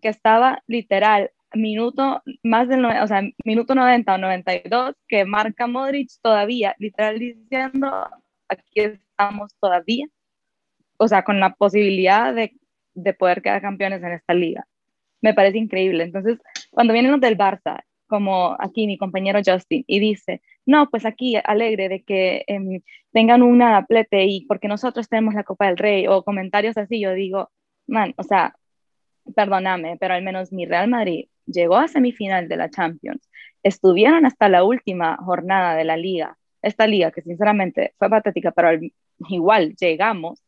que 0.00 0.08
estaba 0.08 0.62
literal 0.66 1.30
minuto 1.54 2.22
más 2.42 2.68
del 2.68 2.84
o 2.84 3.06
sea, 3.06 3.22
minuto 3.44 3.74
90 3.74 4.14
o 4.14 4.18
92 4.18 4.94
que 5.08 5.24
marca 5.24 5.66
Modric 5.66 6.10
todavía 6.22 6.74
literal 6.78 7.18
diciendo 7.18 8.06
aquí 8.48 8.80
estamos 8.80 9.54
todavía 9.60 10.06
o 10.96 11.08
sea 11.08 11.24
con 11.24 11.40
la 11.40 11.54
posibilidad 11.54 12.34
de, 12.34 12.52
de 12.94 13.14
poder 13.14 13.42
quedar 13.42 13.62
campeones 13.62 14.02
en 14.02 14.12
esta 14.12 14.34
liga. 14.34 14.66
Me 15.20 15.34
parece 15.34 15.58
increíble. 15.58 16.04
Entonces 16.04 16.38
cuando 16.70 16.92
vienen 16.92 17.12
los 17.12 17.20
del 17.20 17.38
Barça, 17.38 17.82
como 18.06 18.56
aquí 18.58 18.86
mi 18.86 18.98
compañero 18.98 19.40
Justin, 19.44 19.84
y 19.86 19.98
dice, 20.00 20.42
no, 20.66 20.88
pues 20.90 21.06
aquí 21.06 21.36
alegre 21.42 21.88
de 21.88 22.02
que 22.02 22.44
em, 22.46 22.80
tengan 23.12 23.42
una 23.42 23.78
atlete 23.78 24.24
y 24.26 24.44
porque 24.46 24.68
nosotros 24.68 25.08
tenemos 25.08 25.34
la 25.34 25.44
Copa 25.44 25.66
del 25.66 25.78
Rey 25.78 26.06
o 26.06 26.22
comentarios 26.22 26.76
así, 26.76 27.00
yo 27.00 27.12
digo, 27.14 27.50
man, 27.86 28.14
o 28.16 28.22
sea, 28.22 28.54
perdóname, 29.34 29.96
pero 29.98 30.14
al 30.14 30.22
menos 30.22 30.52
mi 30.52 30.66
Real 30.66 30.88
Madrid 30.88 31.28
llegó 31.46 31.76
a 31.76 31.88
semifinal 31.88 32.48
de 32.48 32.56
la 32.56 32.70
Champions, 32.70 33.28
estuvieron 33.62 34.26
hasta 34.26 34.48
la 34.48 34.64
última 34.64 35.16
jornada 35.16 35.74
de 35.74 35.84
la 35.84 35.96
liga, 35.96 36.38
esta 36.62 36.86
liga 36.86 37.10
que 37.10 37.22
sinceramente 37.22 37.94
fue 37.98 38.10
patética, 38.10 38.50
pero 38.52 38.78
igual 39.28 39.74
llegamos, 39.76 40.42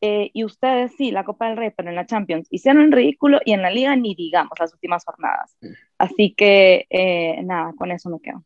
eh, 0.00 0.30
y 0.32 0.44
ustedes 0.44 0.92
sí, 0.96 1.10
la 1.10 1.24
Copa 1.24 1.48
del 1.48 1.56
Rey, 1.56 1.72
pero 1.76 1.88
en 1.88 1.96
la 1.96 2.06
Champions 2.06 2.46
hicieron 2.50 2.82
el 2.82 2.92
ridículo 2.92 3.40
y 3.44 3.52
en 3.52 3.62
la 3.62 3.70
liga 3.70 3.96
ni 3.96 4.14
digamos 4.14 4.52
las 4.58 4.72
últimas 4.72 5.04
jornadas. 5.04 5.56
Así 5.98 6.34
que 6.36 6.86
eh, 6.88 7.42
nada, 7.42 7.72
con 7.76 7.90
eso 7.90 8.08
me 8.08 8.20
quedo. 8.20 8.44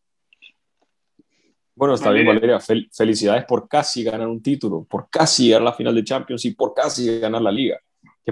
Bueno, 1.75 1.95
está 1.95 2.11
bien, 2.11 2.27
Valeria. 2.27 2.59
felicidades 2.61 3.45
por 3.45 3.69
casi 3.69 4.05
ganar 4.05 4.29
un 4.29 4.43
título, 4.43 4.85
por 4.85 5.09
casi 5.11 5.47
llegar 5.47 5.63
a 5.63 5.67
la 5.67 5.73
final 5.73 5.95
de 5.95 6.05
Champions 6.05 6.45
y 6.45 6.55
por 6.55 6.75
casi 6.75 7.19
ganar 7.19 7.43
la 7.43 7.51
liga. 7.51 7.79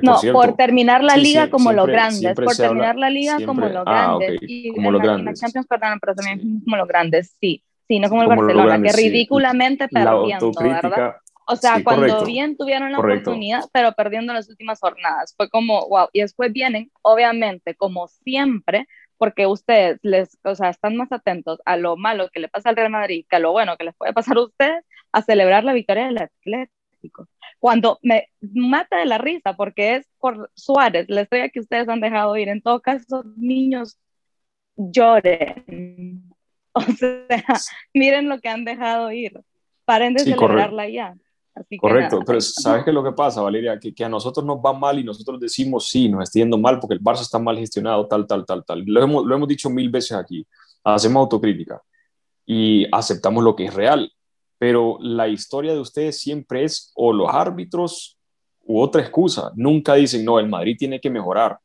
No, 0.02 0.20
por 0.32 0.56
terminar 0.56 1.02
la 1.02 1.16
liga 1.16 1.50
como 1.50 1.72
los 1.72 1.86
grandes, 1.86 2.34
por 2.34 2.54
terminar 2.56 2.96
la 2.96 3.10
liga 3.10 3.38
como 3.44 3.66
los 3.66 3.84
grandes. 3.84 4.38
Y 4.42 4.72
como 4.74 4.90
los 4.90 5.02
grandes. 5.02 5.40
La 5.40 5.46
Champions, 5.46 5.66
perdón, 5.66 5.98
pero 6.00 6.14
también 6.14 6.60
como 6.64 6.76
los 6.76 6.88
grandes, 6.88 7.36
sí. 7.40 7.62
Sí, 7.88 7.98
no 7.98 8.08
como 8.08 8.22
el 8.22 8.28
Barcelona, 8.28 8.80
que 8.80 8.92
ridículamente 8.92 9.88
perdiendo, 9.88 10.52
¿verdad? 10.60 11.16
O 11.46 11.56
sea, 11.56 11.82
cuando 11.82 12.24
bien 12.24 12.56
tuvieron 12.56 12.92
la 12.92 12.98
oportunidad, 12.98 13.64
pero 13.72 13.92
perdiendo 13.92 14.32
las 14.32 14.48
últimas 14.48 14.78
jornadas. 14.78 15.34
Fue 15.36 15.50
como, 15.50 15.88
wow. 15.88 16.06
Y 16.12 16.20
después 16.20 16.52
vienen, 16.52 16.92
obviamente, 17.02 17.74
como 17.74 18.06
siempre, 18.06 18.86
porque 19.18 19.48
ustedes 19.48 19.98
les, 20.02 20.38
o 20.44 20.54
sea, 20.54 20.70
están 20.70 20.96
más 20.96 21.10
atentos 21.10 21.60
a 21.64 21.76
lo 21.76 21.96
malo 21.96 22.30
que 22.32 22.38
le 22.38 22.48
pasa 22.48 22.70
al 22.70 22.76
Real 22.76 22.90
Madrid 22.90 23.26
que 23.28 23.36
a 23.36 23.40
lo 23.40 23.50
bueno 23.50 23.76
que 23.76 23.84
les 23.84 23.96
puede 23.96 24.12
pasar 24.12 24.36
a 24.36 24.44
ustedes, 24.44 24.84
a 25.12 25.22
celebrar 25.22 25.64
la 25.64 25.72
victoria 25.72 26.06
del 26.06 26.18
Atlético. 26.18 26.79
Cuando 27.58 27.98
me 28.02 28.28
mata 28.40 28.98
de 28.98 29.06
la 29.06 29.18
risa, 29.18 29.54
porque 29.56 29.96
es 29.96 30.08
por 30.18 30.50
Suárez, 30.54 31.06
la 31.08 31.22
estrella 31.22 31.48
que 31.48 31.60
ustedes 31.60 31.88
han 31.88 32.00
dejado 32.00 32.36
ir. 32.36 32.48
En 32.48 32.62
todo 32.62 32.80
caso, 32.80 33.24
niños 33.36 33.98
lloren. 34.76 36.24
O 36.72 36.82
sea, 36.82 37.26
miren 37.92 38.28
lo 38.28 38.38
que 38.38 38.48
han 38.48 38.64
dejado 38.64 39.10
ir. 39.10 39.40
Paren 39.84 40.14
de 40.14 40.20
celebrarla 40.20 40.88
ya. 40.88 41.16
Correcto, 41.78 42.20
pero 42.24 42.40
¿sabes 42.40 42.84
qué 42.84 42.90
es 42.90 42.94
lo 42.94 43.02
que 43.02 43.12
pasa, 43.12 43.42
Valeria? 43.42 43.78
Que, 43.78 43.92
que, 43.92 44.04
a 44.04 44.08
nosotros 44.08 44.46
nos 44.46 44.58
va 44.58 44.72
mal 44.72 44.98
y 44.98 45.04
nosotros 45.04 45.38
decimos, 45.40 45.88
sí, 45.88 46.08
nos 46.08 46.22
está 46.22 46.38
yendo 46.38 46.56
mal 46.56 46.78
porque 46.78 46.94
el 46.94 47.02
Barça 47.02 47.22
está 47.22 47.38
mal 47.38 47.58
gestionado, 47.58 48.06
tal, 48.06 48.26
tal, 48.26 48.46
tal, 48.46 48.64
tal. 48.64 48.84
Lo 48.86 49.02
hemos, 49.02 49.26
lo 49.26 49.34
hemos 49.34 49.48
dicho 49.48 49.68
mil 49.68 49.90
veces 49.90 50.12
aquí. 50.12 50.46
Hacemos 50.84 51.22
autocrítica 51.22 51.82
y 52.46 52.86
aceptamos 52.90 53.44
lo 53.44 53.54
que 53.54 53.66
es 53.66 53.74
real. 53.74 54.10
Pero 54.60 54.98
la 55.00 55.26
historia 55.26 55.72
de 55.72 55.80
ustedes 55.80 56.20
siempre 56.20 56.64
es 56.64 56.92
o 56.94 57.12
los 57.12 57.28
árbitros 57.32 58.16
u 58.62 58.80
otra 58.80 59.00
excusa. 59.00 59.50
Nunca 59.56 59.94
dicen, 59.94 60.24
no, 60.24 60.38
el 60.38 60.48
Madrid 60.48 60.76
tiene 60.78 61.00
que 61.00 61.10
mejorar. 61.10 61.58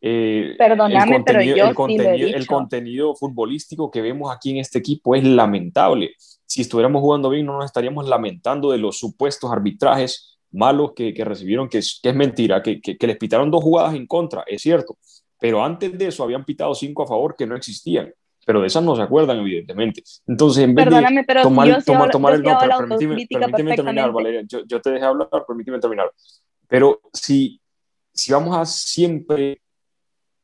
Eh, 0.00 0.54
Perdóname, 0.58 1.22
pero 1.24 1.42
yo 1.42 1.54
el 1.68 1.74
contenido, 1.74 2.28
el 2.28 2.46
contenido 2.46 3.14
futbolístico 3.14 3.90
que 3.90 4.02
vemos 4.02 4.34
aquí 4.34 4.50
en 4.50 4.58
este 4.58 4.78
equipo 4.78 5.14
es 5.14 5.24
lamentable 5.24 6.14
si 6.46 6.60
estuviéramos 6.60 7.00
jugando 7.00 7.30
bien 7.30 7.46
no 7.46 7.54
nos 7.54 7.64
estaríamos 7.64 8.08
lamentando 8.08 8.70
de 8.70 8.78
los 8.78 8.98
supuestos 8.98 9.50
arbitrajes 9.50 10.38
malos 10.52 10.92
que, 10.94 11.12
recibieron, 11.24 11.68
que 11.68 11.78
es, 11.78 11.98
que 12.00 12.10
es 12.10 12.14
mentira, 12.14 12.62
que, 12.62 12.80
que, 12.80 13.06
les 13.08 13.16
pitaron 13.16 13.50
dos 13.50 13.60
jugadas 13.60 13.94
en 13.96 14.06
contra, 14.06 14.44
es 14.46 14.62
cierto, 14.62 14.96
pero 15.40 15.64
antes 15.64 15.98
de 15.98 16.06
eso 16.06 16.22
habían 16.22 16.44
pitado 16.44 16.76
cinco 16.76 17.02
a 17.02 17.08
favor 17.08 17.34
que 17.36 17.44
no 17.44 17.56
existían, 17.56 18.14
pero 18.44 18.60
de 18.60 18.66
esas 18.66 18.82
no 18.82 18.96
se 18.96 19.02
acuerdan 19.02 19.38
evidentemente. 19.38 20.02
Entonces, 20.26 20.64
en 20.64 20.74
vez 20.74 20.86
de 20.86 20.90
tomar, 21.42 21.68
yo 21.68 21.82
tomar, 21.82 22.10
tomar 22.10 22.34
el 22.34 22.42
no, 22.42 22.58
pero 22.60 22.78
permíteme, 22.78 23.26
permíteme 23.28 23.76
terminar, 23.76 24.12
Valeria, 24.12 24.42
yo, 24.46 24.60
yo, 24.66 24.80
te 24.80 24.90
dejé 24.90 25.04
hablar, 25.04 25.28
permíteme 25.46 25.78
terminar. 25.78 26.10
Pero 26.68 27.00
si, 27.12 27.60
si 28.12 28.32
vamos 28.32 28.56
a 28.56 28.64
siempre 28.64 29.60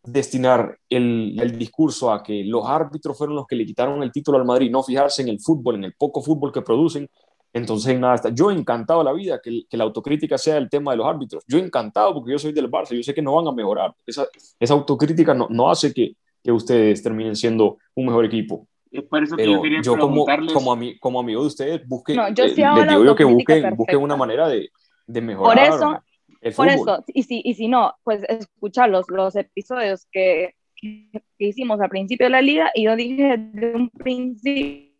destinar 0.02 0.78
el, 0.88 1.38
el, 1.38 1.59
discurso 1.59 2.11
a 2.11 2.23
que 2.23 2.42
los 2.45 2.66
árbitros 2.66 3.16
fueron 3.19 3.37
los 3.37 3.47
que 3.47 3.57
le 3.57 3.66
quitaron 3.66 4.02
el 4.02 4.11
título 4.11 4.38
al 4.38 4.47
Madrid, 4.47 4.71
no 4.71 4.83
fijarse 4.83 5.23
en 5.23 5.28
el 5.28 5.40
fútbol, 5.40 5.75
en 5.76 5.85
el 5.85 5.95
poco 5.95 6.23
fútbol 6.23 6.52
que 6.52 6.62
producen, 6.62 7.09
entonces 7.52 7.99
nada 7.99 8.14
está. 8.14 8.28
Yo 8.30 8.50
encantado 8.50 9.02
la 9.02 9.12
vida 9.12 9.40
que, 9.42 9.62
que, 9.69 9.76
la 9.76 9.85
autocrítica 9.85 10.38
sea 10.38 10.57
el 10.57 10.71
tema 10.71 10.92
de 10.92 10.99
los 10.99 11.07
árbitros. 11.07 11.45
Yo 11.49 11.59
encantado 11.59 12.14
porque 12.14 12.33
yo 12.33 12.38
soy 12.38 12.52
del 12.52 12.71
Barça, 12.71 12.95
yo 12.95 13.02
sé 13.02 13.12
que 13.12 13.23
no 13.23 13.35
van 13.35 13.49
a 13.49 13.52
mejorar. 13.52 13.95
Esa, 14.07 14.26
esa 14.59 14.75
autocrítica 14.75 15.35
no, 15.35 15.49
no 15.50 15.71
hace 15.71 15.92
que, 15.92 16.14
que, 16.42 16.52
ustedes 16.52 17.02
terminen 17.02 17.37
siendo 17.37 17.78
un 17.94 18.06
mejor 18.06 18.25
equipo. 18.25 18.66
Es 18.90 19.04
por 19.04 19.23
eso 19.23 19.37
que 19.37 19.50
yo 19.50 19.62
quería 19.62 19.82
yo 19.82 19.97
como, 19.97 20.26
como, 20.52 20.76
como, 21.00 21.20
amigo 21.20 21.42
de 21.42 21.47
ustedes, 21.47 21.87
busque, 21.87 22.14
no, 22.14 22.28
yo 22.35 22.49
sí 22.49 22.62
eh, 22.62 22.68
les 22.75 22.88
digo 22.88 23.04
yo 23.04 23.14
que 23.14 23.25
busquen, 23.25 23.76
busquen 23.76 23.99
una 23.99 24.16
manera 24.16 24.49
de, 24.49 24.70
de 25.06 25.20
mejorar. 25.20 25.68
Por 25.68 25.76
eso, 25.76 26.56
por 26.56 26.68
eso, 26.68 27.04
y 27.09 27.23
si, 27.23 27.40
y 27.44 27.54
si 27.54 27.68
no, 27.68 27.94
pues 28.02 28.23
escuchar 28.28 28.90
los, 28.90 29.09
los 29.11 29.37
episodios 29.37 30.06
que, 30.11 30.54
que, 30.75 31.23
hicimos 31.38 31.80
al 31.80 31.88
principio 31.88 32.26
de 32.26 32.30
la 32.30 32.42
liga 32.42 32.70
y 32.75 32.85
yo 32.85 32.97
dije 32.97 33.37
de 33.37 33.73
un 33.75 33.90
principio, 33.90 34.90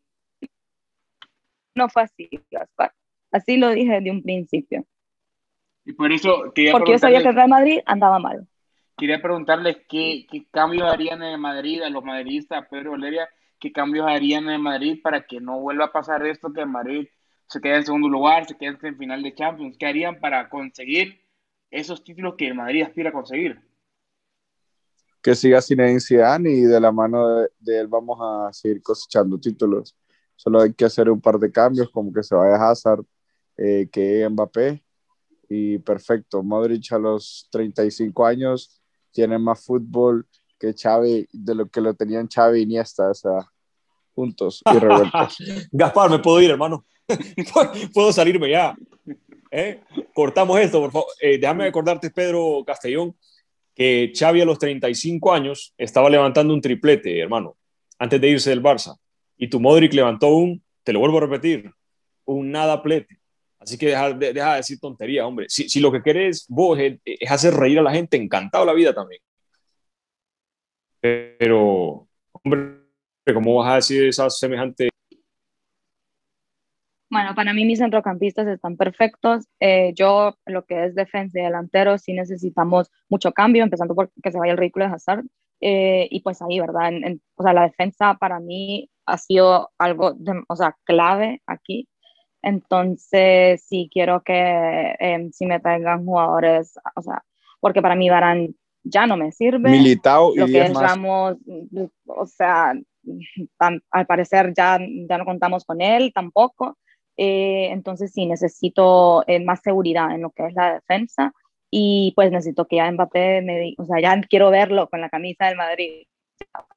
no 1.75 1.89
fue 1.89 2.03
así, 2.03 2.29
Gaspar. 2.51 2.93
Así 3.33 3.57
lo 3.57 3.71
dije 3.71 4.01
de 4.01 4.11
un 4.11 4.23
principio. 4.23 4.85
Y 5.85 5.93
por 5.93 6.13
eso 6.13 6.53
Porque 6.73 6.93
yo 6.93 6.99
sabía 6.99 7.23
que 7.23 7.29
el 7.29 7.35
Real 7.35 7.49
Madrid 7.49 7.81
andaba 7.87 8.19
mal. 8.19 8.47
Quería 9.01 9.23
preguntarles 9.23 9.79
qué, 9.89 10.27
qué 10.31 10.47
cambios 10.51 10.93
harían 10.93 11.23
en 11.23 11.41
Madrid, 11.41 11.81
a 11.81 11.89
los 11.89 12.05
madridistas, 12.05 12.67
Pedro 12.71 12.91
Valeria, 12.91 13.31
qué 13.59 13.73
cambios 13.73 14.07
harían 14.07 14.51
en 14.51 14.61
Madrid 14.61 15.01
para 15.03 15.27
que 15.27 15.41
no 15.41 15.59
vuelva 15.59 15.87
a 15.87 15.93
pasar 15.93 16.27
esto, 16.27 16.53
que 16.53 16.67
Madrid 16.67 17.09
se 17.49 17.63
quede 17.63 17.77
en 17.77 17.87
segundo 17.87 18.11
lugar, 18.11 18.47
se 18.47 18.59
quede 18.59 18.77
en 18.83 18.99
final 18.99 19.23
de 19.23 19.35
Champions. 19.35 19.79
¿Qué 19.79 19.87
harían 19.87 20.21
para 20.21 20.51
conseguir 20.51 21.25
esos 21.71 22.05
títulos 22.05 22.35
que 22.37 22.49
el 22.49 22.55
Madrid 22.55 22.83
aspira 22.83 23.09
a 23.09 23.13
conseguir. 23.13 23.59
Que 25.23 25.35
siga 25.35 25.63
sin 25.63 26.01
Zidane 26.01 26.51
y 26.51 26.61
de 26.63 26.79
la 26.81 26.93
mano 26.93 27.47
de, 27.59 27.81
él 27.81 27.87
vamos 27.87 28.19
a 28.21 28.53
seguir 28.53 28.83
cosechando 28.83 29.39
títulos. 29.39 29.97
Solo 30.35 30.61
hay 30.61 30.75
que 30.75 30.85
hacer 30.85 31.09
un 31.09 31.23
par 31.23 31.39
de 31.39 31.51
cambios, 31.51 31.91
como 31.91 32.13
que 32.13 32.23
se 32.23 32.35
vaya 32.35 32.57
Hazard, 32.57 33.05
eh, 33.57 33.89
que 33.91 34.29
Mbappé 34.29 34.83
y 35.49 35.79
perfecto. 35.79 36.43
Modric 36.43 36.93
a 36.93 36.99
los 36.99 37.49
35 37.51 38.27
años 38.27 38.80
tiene 39.13 39.39
más 39.39 39.65
fútbol 39.65 40.27
que 40.59 40.75
Xavi, 40.75 41.29
de 41.33 41.55
lo 41.55 41.69
que 41.69 41.81
lo 41.81 41.95
tenían 41.95 42.29
Xavi 42.29 42.61
y 42.61 42.63
Iniesta, 42.63 43.11
o 43.11 43.15
sea, 43.15 43.47
juntos 44.15 44.63
y 44.73 44.79
revueltos. 44.79 45.39
Gaspar, 45.73 46.11
me 46.11 46.19
puedo 46.19 46.41
ir, 46.41 46.51
hermano. 46.51 46.85
puedo 47.95 48.13
salirme 48.13 48.51
ya. 48.51 48.77
¿Eh? 49.51 49.81
Cortamos 50.15 50.61
esto, 50.61 50.81
por 50.81 50.93
favor. 50.93 51.09
Eh, 51.21 51.39
déjame 51.39 51.65
recordarte, 51.65 52.11
Pedro 52.11 52.63
Castellón, 52.67 53.17
que 53.75 54.13
Xavi 54.15 54.43
a 54.43 54.45
los 54.45 54.59
35 54.59 55.33
años 55.33 55.75
estaba 55.79 56.11
levantando 56.11 56.55
un 56.55 56.61
triplete, 56.61 57.19
hermano, 57.19 57.57
antes 57.99 58.21
de 58.21 58.29
irse 58.29 58.51
del 58.51 58.63
Barça. 58.63 58.97
Y 59.37 59.49
tu 59.49 59.59
Modric 59.59 59.95
levantó 59.95 60.29
un, 60.29 60.63
te 60.85 60.93
lo 60.93 61.01
vuelvo 61.01 61.19
a 61.19 61.23
repetir, 61.23 61.73
un 62.27 62.51
nada 62.51 62.83
plete. 62.83 63.20
Así 63.61 63.77
que 63.79 63.89
deja, 63.89 64.13
de 64.15 64.33
decir 64.33 64.81
tontería, 64.81 65.27
hombre. 65.27 65.47
Si, 65.49 65.69
si, 65.69 65.81
lo 65.81 65.93
que 65.93 66.03
querés 66.03 66.47
vos 66.49 66.79
es, 66.79 66.99
es, 67.05 67.31
hacer 67.31 67.55
reír 67.55 67.79
a 67.79 67.83
la 67.83 67.93
gente, 67.93 68.17
encantado 68.17 68.65
la 68.65 68.73
vida 68.73 68.95
también. 68.95 69.21
Pero, 71.01 72.09
hombre, 72.33 72.81
¿cómo 73.33 73.57
vas 73.57 73.73
a 73.73 73.75
decir 73.77 74.07
esa 74.07 74.29
semejante 74.31 74.91
bueno, 77.11 77.35
para 77.35 77.53
mí 77.53 77.65
mis 77.65 77.81
centrocampistas 77.81 78.47
están 78.47 78.77
perfectos. 78.77 79.49
Eh, 79.59 79.93
yo, 79.97 80.37
lo 80.47 80.65
que 80.65 80.85
es 80.85 80.95
defensa 80.95 81.41
y 81.41 81.43
delantero, 81.43 81.99
sí 81.99 82.13
necesitamos 82.13 82.89
mucho 83.09 83.33
cambio, 83.33 83.65
empezando 83.65 83.97
por 83.97 84.13
que 84.23 84.31
se 84.31 84.39
vaya 84.39 84.53
el 84.53 84.59
ridículo 84.59 84.87
de 84.87 84.95
Hazard. 84.95 85.25
Eh, 85.61 86.07
y 86.09 86.21
pues 86.21 86.41
ahí, 86.41 86.61
¿verdad? 86.61 86.93
o 87.35 87.43
sea, 87.43 87.53
la 87.53 87.63
defensa 87.63 88.15
para 88.15 88.39
mí 88.39 88.89
ha 89.07 89.19
sido 89.19 89.71
algo, 89.77 90.13
de, 90.13 90.41
o 90.49 90.55
sea, 90.57 90.77
clave 90.85 91.43
aquí. 91.47 91.89
Entonces, 92.43 93.63
sí 93.63 93.91
quiero 93.93 94.23
que 94.23 94.97
eh, 94.99 95.29
si 95.33 95.47
me 95.47 95.61
traigan 95.61 96.05
jugadores, 96.05 96.79
o 96.97 97.03
sea, 97.03 97.23
porque 97.61 97.83
para 97.83 97.97
mí 97.97 98.09
Barán 98.09 98.55
ya 98.83 99.07
no 99.07 99.17
me 99.17 99.33
sirve. 99.33 99.71
Militao 99.71 100.35
lo 100.35 100.47
que 100.47 100.63
es 100.63 100.75
Ramos, 100.75 101.37
o 102.07 102.27
sea, 102.27 102.75
al 103.59 104.07
parecer 104.07 104.53
ya, 104.57 104.79
ya 105.09 105.19
no 105.19 105.25
contamos 105.25 105.65
con 105.65 105.81
él 105.81 106.13
tampoco. 106.15 106.79
Eh, 107.17 107.69
entonces 107.71 108.13
sí, 108.13 108.25
necesito 108.25 109.25
eh, 109.27 109.45
más 109.45 109.61
seguridad 109.61 110.11
en 110.15 110.23
lo 110.23 110.31
que 110.31 110.47
es 110.47 110.55
la 110.55 110.75
defensa 110.75 111.35
y 111.71 112.13
pues 112.17 112.33
necesito 112.33 112.67
que 112.67 112.77
ya 112.77 112.91
Mbappé 112.91 113.43
me 113.43 113.75
o 113.77 113.85
sea, 113.85 114.01
ya 114.01 114.19
quiero 114.23 114.51
verlo 114.51 114.89
con 114.89 115.03
la 115.03 115.11
camisa 115.11 115.47
del 115.47 115.57
Madrid 115.57 116.05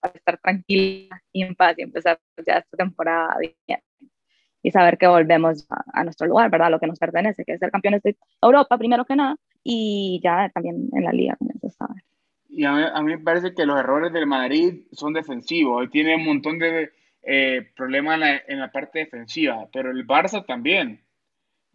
para 0.02 0.14
estar 0.14 0.38
tranquila 0.40 1.22
y 1.32 1.44
en 1.44 1.56
paz 1.56 1.76
y 1.78 1.84
empezar 1.84 2.20
ya 2.46 2.58
esta 2.58 2.76
temporada 2.76 3.38
bien 3.40 3.80
y 4.64 4.72
saber 4.72 4.98
que 4.98 5.08
volvemos 5.08 5.68
a, 5.70 6.04
nuestro 6.06 6.26
lugar, 6.26 6.50
¿verdad? 6.50 6.72
Lo 6.72 6.80
que 6.80 6.88
nos 6.88 6.98
pertenece, 6.98 7.44
que 7.44 7.54
es 7.54 7.60
ser 7.60 7.70
campeones 7.70 8.02
de 8.02 8.16
Europa 8.42 8.78
primero 8.78 9.04
que 9.04 9.16
nada 9.16 9.36
y 9.62 10.22
ya 10.24 10.50
también 10.54 10.90
en 10.94 11.04
la 11.04 11.12
liga, 11.12 11.36
como 11.36 11.52
se 11.62 11.70
sabe. 11.70 12.02
Y 12.50 12.66
a 12.66 12.72
mí, 13.02 13.16
me 13.16 13.18
parece 13.18 13.54
que 13.54 13.66
los 13.66 13.78
errores 13.78 14.14
del 14.14 14.26
Madrid 14.26 14.84
son 14.92 15.14
defensivos. 15.14 15.90
Tiene 15.90 16.16
un 16.16 16.24
montón 16.26 16.60
de 16.60 16.92
eh, 17.24 17.68
problemas 17.76 18.20
en 18.48 18.60
la, 18.60 18.72
parte 18.72 19.00
defensiva, 19.00 19.68
pero 19.74 19.92
el 19.92 20.08
Barça 20.08 20.46
también. 20.46 21.02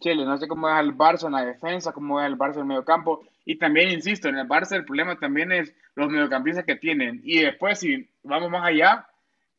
Chile, 0.01 0.25
no 0.25 0.39
sé 0.39 0.47
cómo 0.47 0.69
es 0.69 0.79
el 0.79 0.97
Barça 0.97 1.27
en 1.27 1.33
la 1.33 1.45
defensa, 1.45 1.93
cómo 1.93 2.21
es 2.21 2.27
el 2.27 2.39
Barça 2.39 2.55
en 2.55 2.61
el 2.61 2.67
medio 2.67 2.85
campo. 2.85 3.27
Y 3.45 3.59
también, 3.59 3.91
insisto, 3.91 4.29
en 4.29 4.39
el 4.39 4.47
Barça 4.47 4.77
el 4.77 4.85
problema 4.85 5.17
también 5.17 5.51
es 5.51 5.75
los 5.97 6.09
mediocampistas 6.09 6.65
que 6.65 6.77
tienen. 6.77 7.21
Y 7.25 7.41
después, 7.41 7.81
si 7.81 8.09
vamos 8.23 8.49
más 8.49 8.65
allá, 8.65 9.09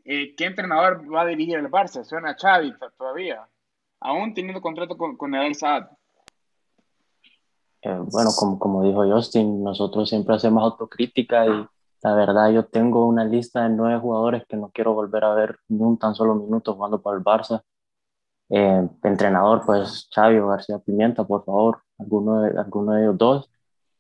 eh, 0.06 0.36
¿qué 0.36 0.46
entrenador 0.46 1.02
va 1.14 1.22
a 1.22 1.26
dirigir 1.26 1.58
el 1.58 1.70
Barça? 1.70 2.04
Suena 2.04 2.36
Xavi 2.36 2.74
todavía, 2.98 3.48
aún 4.00 4.34
teniendo 4.34 4.62
contrato 4.62 4.98
con, 4.98 5.18
con 5.18 5.34
Edel 5.36 5.56
Saad. 5.56 5.88
Eh, 7.82 8.00
bueno, 8.12 8.32
como, 8.38 8.60
como 8.60 8.84
dijo 8.84 9.10
Justin, 9.10 9.64
nosotros 9.64 10.10
siempre 10.10 10.36
hacemos 10.36 10.64
autocrítica 10.64 11.46
y 11.46 11.68
la 12.02 12.14
verdad 12.14 12.52
yo 12.52 12.66
tengo 12.66 13.06
una 13.08 13.24
lista 13.24 13.64
de 13.64 13.70
nueve 13.70 14.00
jugadores 14.00 14.44
que 14.48 14.58
no 14.58 14.70
quiero 14.74 14.94
volver 14.94 15.24
a 15.24 15.34
ver 15.34 15.60
ni 15.68 15.82
un 15.82 15.98
tan 15.98 16.16
solo 16.16 16.36
minuto 16.36 16.76
jugando 16.76 17.02
para 17.02 17.18
el 17.18 17.24
Barça. 17.24 17.62
Eh, 18.50 18.88
entrenador, 19.04 19.64
pues 19.66 20.10
Xavi 20.14 20.40
o 20.40 20.48
García 20.48 20.80
Pimienta, 20.80 21.24
por 21.24 21.46
favor, 21.46 21.84
alguno 22.00 22.42
de, 22.42 22.60
alguno 22.60 22.94
de 22.94 23.04
ellos 23.04 23.18
dos, 23.18 23.50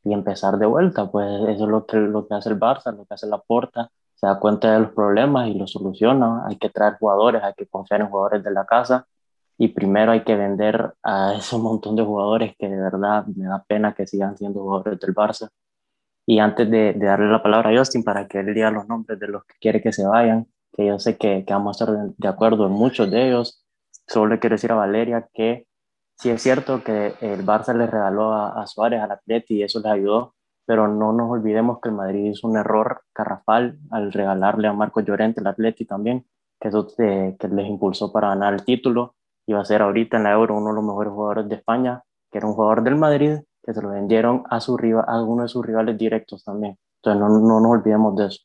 y 0.03 0.13
empezar 0.13 0.58
de 0.58 0.65
vuelta, 0.65 1.12
pues 1.12 1.27
eso 1.50 1.63
es 1.65 1.70
lo 1.70 1.86
que, 1.86 1.98
lo 1.98 2.27
que 2.27 2.34
hace 2.34 2.50
el 2.50 2.60
Barça, 2.60 2.96
lo 2.96 3.06
que 3.06 3.13
hace 3.13 3.27
la 3.27 3.38
Porta, 3.38 3.91
se 4.20 4.28
da 4.28 4.40
cuenta 4.40 4.74
de 4.74 4.80
los 4.80 4.92
problemas 4.92 5.48
y 5.48 5.54
los 5.54 5.72
soluciona, 5.72 6.46
hay 6.46 6.58
que 6.58 6.70
traer 6.70 6.98
jugadores, 7.00 7.42
hay 7.42 7.54
que 7.54 7.68
confiar 7.68 8.02
en 8.02 8.08
jugadores 8.10 8.44
de 8.44 8.52
la 8.52 8.66
casa 8.66 9.08
y 9.58 9.70
primero 9.70 10.12
hay 10.12 10.24
que 10.24 10.36
vender 10.36 10.94
a 11.04 11.36
ese 11.36 11.58
montón 11.58 11.96
de 11.96 12.04
jugadores 12.04 12.54
que 12.58 12.68
de 12.68 12.78
verdad 12.78 13.26
me 13.28 13.46
da 13.46 13.64
pena 13.68 13.94
que 13.94 14.08
sigan 14.08 14.38
siendo 14.38 14.62
jugadores 14.62 15.00
del 15.00 15.16
Barça. 15.16 15.50
Y 16.26 16.40
antes 16.40 16.70
de, 16.70 16.94
darle 16.94 17.32
la 17.32 17.42
palabra 17.42 17.70
a 17.70 17.78
Justin 17.78 18.04
para 18.04 18.28
que 18.28 18.40
él 18.40 18.54
diga 18.54 18.72
los 18.72 18.88
nombres 18.88 19.20
de 19.20 19.28
los 19.28 19.44
que 19.46 19.56
quiere 19.60 19.82
que 19.82 19.94
se 19.94 20.06
vayan, 20.06 20.48
que 20.74 20.86
yo 20.86 21.00
sé 21.00 21.18
que, 21.18 21.44
que 21.46 21.54
vamos 21.54 21.82
a 21.82 21.86
estar 21.86 22.14
de, 22.16 22.28
acuerdo 22.28 22.68
en 22.68 22.74
muchos 22.74 23.10
de 23.10 23.28
ellos, 23.28 23.66
solo 24.08 24.34
le 24.34 24.40
quiero 24.40 24.56
decir 24.56 24.72
a 24.72 24.76
Valeria 24.76 25.28
que 25.34 25.66
sí 26.18 26.30
es 26.30 26.42
cierto 26.42 26.84
que 26.84 27.16
el 27.22 27.46
Barça 27.46 27.74
le 27.74 27.88
regaló 27.88 28.34
a, 28.34 28.68
Suárez, 28.68 29.02
al 29.02 29.12
Atleti, 29.12 29.56
y 29.56 29.64
eso 29.64 29.80
les 29.80 29.92
ayudó, 29.92 30.36
pero 30.70 30.88
no 30.88 31.12
nos 31.14 31.32
olvidemos 31.32 31.80
que 31.82 31.90
el 31.90 31.96
Madrid 31.96 32.26
hizo 32.26 32.48
un 32.48 32.56
error 32.56 33.02
carrafal 33.12 33.80
al 33.90 34.14
regalarle 34.14 34.68
a 34.68 34.74
Marco 34.74 35.02
Llorente, 35.02 35.42
el 35.42 35.48
Atleti 35.48 35.84
también, 35.84 36.28
que 36.62 36.68
eso 36.68 36.88
eh, 37.00 37.36
que 37.40 37.48
les 37.48 37.68
impulsó 37.68 38.14
para 38.14 38.28
ganar 38.28 38.54
el 38.54 38.64
título 38.64 39.16
iba 39.48 39.60
a 39.60 39.66
ser 39.66 39.82
ahorita 39.82 40.18
en 40.18 40.26
la 40.26 40.34
Euro 40.34 40.56
uno 40.56 40.70
de 40.70 40.76
los 40.76 40.84
mejores 40.84 41.12
jugadores 41.12 41.50
de 41.50 41.56
España, 41.56 42.04
que 42.32 42.38
era 42.38 42.46
un 42.46 42.54
jugador 42.54 42.84
del 42.84 42.98
Madrid, 42.98 43.38
que 43.64 43.74
se 43.74 43.82
lo 43.82 43.90
vendieron 43.90 44.44
a, 44.48 44.60
su 44.60 44.76
a 44.76 45.12
alguno 45.12 45.42
de 45.42 45.50
sus 45.50 45.66
rivales 45.66 45.98
directos 45.98 46.44
también. 46.44 46.78
Entonces 46.98 47.20
no, 47.20 47.30
no 47.40 47.60
nos 47.60 47.72
olvidemos 47.72 48.16
de 48.16 48.28
eso. 48.28 48.44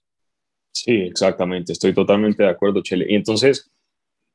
Sí, 0.72 0.92
exactamente, 1.02 1.74
estoy 1.74 1.92
totalmente 1.92 2.42
de 2.42 2.48
acuerdo, 2.48 2.80
Chele. 2.82 3.04
Y 3.06 3.16
entonces, 3.16 3.70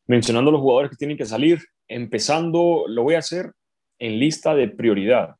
mencionando 0.05 0.51
los 0.51 0.61
jugadores 0.61 0.91
que 0.91 0.97
tienen 0.97 1.17
que 1.17 1.25
salir, 1.25 1.57
empezando, 1.87 2.83
lo 2.87 3.01
voy 3.01 3.15
a 3.15 3.19
hacer 3.19 3.51
en 3.97 4.19
lista 4.19 4.53
de 4.53 4.67
prioridad. 4.67 5.37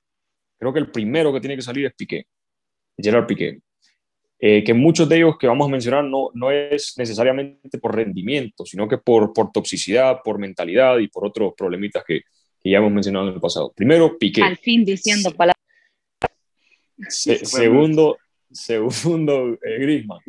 Creo 0.58 0.74
que 0.74 0.79
el 0.79 0.89
primero 0.89 1.32
que 1.32 1.41
tiene 1.41 1.56
que 1.56 1.62
salir 1.62 1.86
es 1.86 1.94
Piqué, 1.94 2.25
Gerard 3.01 3.27
Piqué. 3.27 3.60
Eh, 4.41 4.63
que 4.63 4.74
muchos 4.74 5.10
de 5.10 5.18
ellos 5.18 5.38
que 5.38 5.48
vamos 5.48 5.68
a 5.68 5.72
mencionar 5.72 6.06
no, 6.06 6.29
no 6.34 6.50
es 6.50 6.94
necesariamente 6.98 7.77
por 7.77 7.94
rendimiento, 7.94 8.65
sino 8.65 8.88
que 8.88 8.98
por, 8.98 9.34
por 9.34 9.51
toxicidad, 9.51 10.20
por 10.24 10.39
mentalidad 10.39 10.98
y 11.00 11.10
por 11.10 11.25
otros 11.25 11.53
problemitas 11.58 12.06
que, 12.08 12.22
que 12.62 12.70
ya 12.70 12.77
hemos 12.77 12.91
mencionado 12.91 13.27
en 13.27 13.34
el 13.34 13.41
pasado. 13.41 13.74
Primero, 13.75 14.18
Piqué. 14.18 14.41
Al 14.41 14.58
fin 14.58 14.86
diciendo 14.86 15.32
palabras. 15.32 15.58
segundo, 17.10 18.18
segundo 18.50 19.53
eh, 19.56 19.79
Griezmann. 19.79 20.20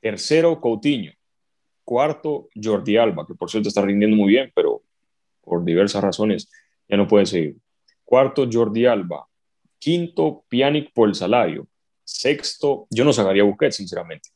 Tercero, 0.00 0.60
Coutinho. 0.60 1.12
Cuarto, 1.84 2.48
Jordi 2.54 2.96
Alba, 2.96 3.26
que 3.26 3.34
por 3.34 3.50
cierto 3.50 3.68
está 3.68 3.82
rindiendo 3.82 4.16
muy 4.16 4.28
bien, 4.28 4.52
pero 4.54 4.82
por 5.40 5.64
diversas 5.64 6.02
razones 6.02 6.48
ya 6.88 6.96
no 6.96 7.08
puede 7.08 7.26
seguir. 7.26 7.56
Cuarto, 8.04 8.48
Jordi 8.50 8.86
Alba. 8.86 9.26
Quinto, 9.80 10.44
Pjanic 10.48 10.92
por 10.92 11.08
el 11.08 11.14
salario. 11.14 11.66
Sexto, 12.04 12.86
yo 12.90 13.04
no 13.04 13.12
sacaría 13.12 13.42
Busquets, 13.42 13.76
sinceramente. 13.76 14.28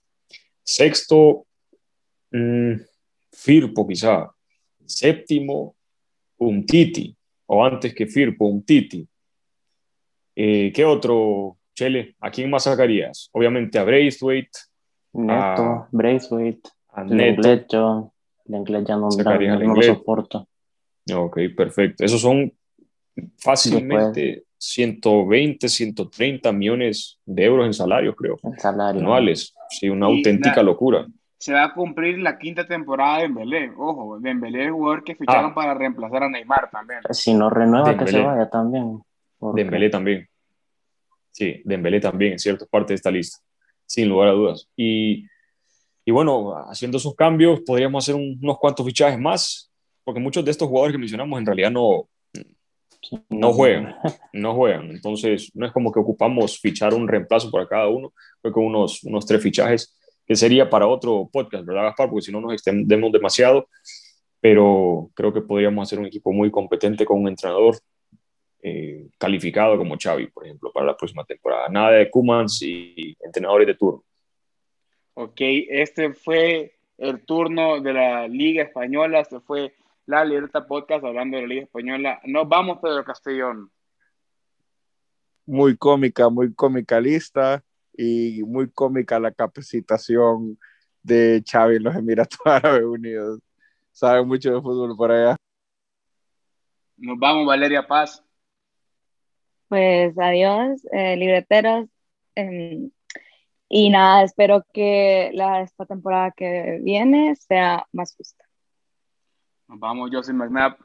Sexto, 0.62 1.46
mm, 2.33 2.72
Firpo 3.30 3.87
quizá. 3.87 4.30
Séptimo, 4.87 5.76
Umtiti, 6.38 7.16
o 7.46 7.64
antes 7.64 7.94
que 7.94 8.07
Firpo, 8.07 8.46
Umtiti. 8.46 9.07
Eh, 10.35 10.72
¿Qué 10.74 10.85
otro, 10.85 11.59
Chele? 11.74 12.16
¿A 12.20 12.30
quién 12.30 12.50
más 12.50 12.64
sacarías? 12.64 13.28
Obviamente 13.33 13.78
a 13.78 13.85
Braithwaite. 13.85 14.59
Neto, 15.12 15.62
a, 15.62 15.88
Braithwaite. 15.92 16.70
A 16.88 17.04
Neto. 17.04 18.12
Lenglet 18.46 18.87
ya 18.87 18.96
no, 18.96 19.09
no 19.09 19.74
lo 19.74 19.83
soporto. 19.83 20.48
Ok, 21.14 21.38
perfecto. 21.57 22.04
Esos 22.04 22.20
son 22.20 22.52
fácilmente 23.38 24.43
120, 24.66 25.68
130 25.68 26.53
millones 26.53 27.18
de 27.27 27.44
euros 27.44 27.66
en 27.66 27.74
salarios, 27.74 28.14
creo. 28.16 28.38
En 28.42 28.59
salario. 28.59 29.00
Anuales. 29.00 29.55
Sí, 29.68 29.90
una 29.90 30.07
auténtica 30.07 30.62
locura. 30.62 31.07
Se 31.38 31.53
va 31.53 31.64
a 31.64 31.74
cumplir 31.74 32.18
la 32.18 32.38
quinta 32.38 32.66
temporada 32.66 33.18
de 33.18 33.22
Dembélé. 33.24 33.72
Ojo, 33.77 34.18
Dembélé 34.18 34.62
es 34.62 34.66
el 34.68 34.72
jugador 34.72 35.05
que 35.05 35.14
ficharon 35.14 35.50
ah. 35.50 35.55
para 35.55 35.74
reemplazar 35.74 36.22
a 36.22 36.29
Neymar 36.31 36.70
también. 36.70 37.00
Si 37.11 37.35
no 37.35 37.50
renueva, 37.50 37.96
que 37.96 38.07
se 38.07 38.22
vaya 38.22 38.48
también. 38.48 39.03
Dembélé 39.55 39.90
también. 39.90 40.29
Sí, 41.31 41.61
Dembélé 41.64 42.00
también, 42.00 42.33
en 42.33 42.38
cierto, 42.38 42.66
parte 42.66 42.92
de 42.92 42.96
esta 42.96 43.11
lista. 43.11 43.38
Sin 43.85 44.09
lugar 44.09 44.29
a 44.29 44.33
dudas. 44.33 44.66
Y, 44.74 45.27
y 46.07 46.11
bueno, 46.11 46.55
haciendo 46.70 46.96
esos 46.96 47.14
cambios, 47.14 47.61
podríamos 47.61 48.03
hacer 48.03 48.14
unos 48.14 48.59
cuantos 48.59 48.87
fichajes 48.87 49.18
más, 49.18 49.70
porque 50.05 50.20
muchos 50.20 50.42
de 50.42 50.53
estos 50.53 50.68
jugadores 50.68 50.94
que 50.94 50.98
mencionamos 50.98 51.38
en 51.38 51.44
realidad 51.44 51.70
no, 51.70 52.09
no 53.29 53.53
juegan, 53.53 53.97
no 54.33 54.55
juegan. 54.55 54.90
Entonces, 54.90 55.51
no 55.55 55.67
es 55.67 55.73
como 55.73 55.93
que 55.93 56.01
ocupamos 56.01 56.59
fichar 56.59 56.95
un 56.95 57.09
reemplazo 57.09 57.51
para 57.51 57.67
cada 57.67 57.88
uno, 57.88 58.12
creo 58.40 58.55
que 58.55 58.61
unos, 58.61 59.03
unos 59.05 59.27
tres 59.27 59.43
fichajes, 59.43 59.97
que 60.27 60.37
sería 60.37 60.71
para 60.71 60.87
otro 60.87 61.29
podcast, 61.33 61.67
¿verdad, 61.67 61.85
Gaspar? 61.85 62.09
Porque 62.09 62.27
si 62.27 62.33
no 62.33 62.40
nos 62.40 62.53
extendemos 62.53 63.12
demasiado, 63.12 63.69
pero 64.40 65.11
creo 65.14 65.33
que 65.33 65.43
podríamos 65.43 65.87
hacer 65.87 65.99
un 65.99 66.07
equipo 66.07 66.33
muy 66.33 66.51
competente 66.51 67.05
con 67.05 67.21
un 67.21 67.29
entrenador 67.29 67.79
eh, 68.62 69.09
calificado 69.19 69.77
como 69.77 69.97
Xavi, 70.03 70.29
por 70.29 70.45
ejemplo, 70.45 70.73
para 70.73 70.87
la 70.87 70.97
próxima 70.97 71.25
temporada. 71.25 71.69
Nada 71.69 71.93
de 71.93 72.11
Kumans 72.11 72.62
y 72.62 73.14
entrenadores 73.21 73.67
de 73.67 73.75
turno. 73.75 74.03
Ok, 75.14 75.38
este 75.38 76.14
fue 76.14 76.75
el 76.99 77.25
turno 77.25 77.81
de 77.81 77.93
la 77.93 78.27
Liga 78.27 78.62
Española, 78.62 79.25
se 79.25 79.40
fue 79.40 79.75
la 80.07 80.25
Libertad 80.25 80.67
Podcast 80.67 81.05
hablando 81.05 81.37
de 81.37 81.43
la 81.43 81.49
Liga 81.49 81.62
Española. 81.62 82.21
Nos 82.25 82.49
vamos, 82.49 82.79
Pedro 82.83 83.05
Castellón. 83.05 83.71
Muy 85.47 85.77
cómica, 85.77 86.29
muy 86.29 86.55
cómica 86.55 87.01
lista 87.01 87.62
y 87.97 88.43
muy 88.45 88.71
cómica 88.71 89.19
la 89.19 89.33
capacitación 89.33 90.59
de 91.03 91.43
Xavi 91.47 91.77
en 91.77 91.85
los 91.85 91.97
Emiratos 91.97 92.38
Árabes 92.45 92.85
Unidos. 92.85 93.40
Sabe 93.93 94.25
mucho 94.25 94.55
de 94.55 94.61
fútbol 94.61 94.97
por 94.97 95.12
allá. 95.12 95.37
Nos 96.97 97.19
vamos, 97.19 97.47
Valeria 97.47 97.87
Paz. 97.87 98.23
Pues 99.69 100.17
adiós, 100.19 100.85
eh, 100.93 101.17
libreteros. 101.17 101.88
Em, 102.35 102.90
y 103.69 103.90
nada, 103.90 104.23
espero 104.25 104.64
que 104.73 105.31
la, 105.35 105.62
esta 105.62 105.87
temporada 105.87 106.33
que 106.33 106.81
viene 106.83 107.35
sea 107.37 107.87
más 107.93 108.14
justa 108.17 108.43
vamos, 109.66 110.11
Joseph 110.12 110.35
McNabb. 110.35 110.77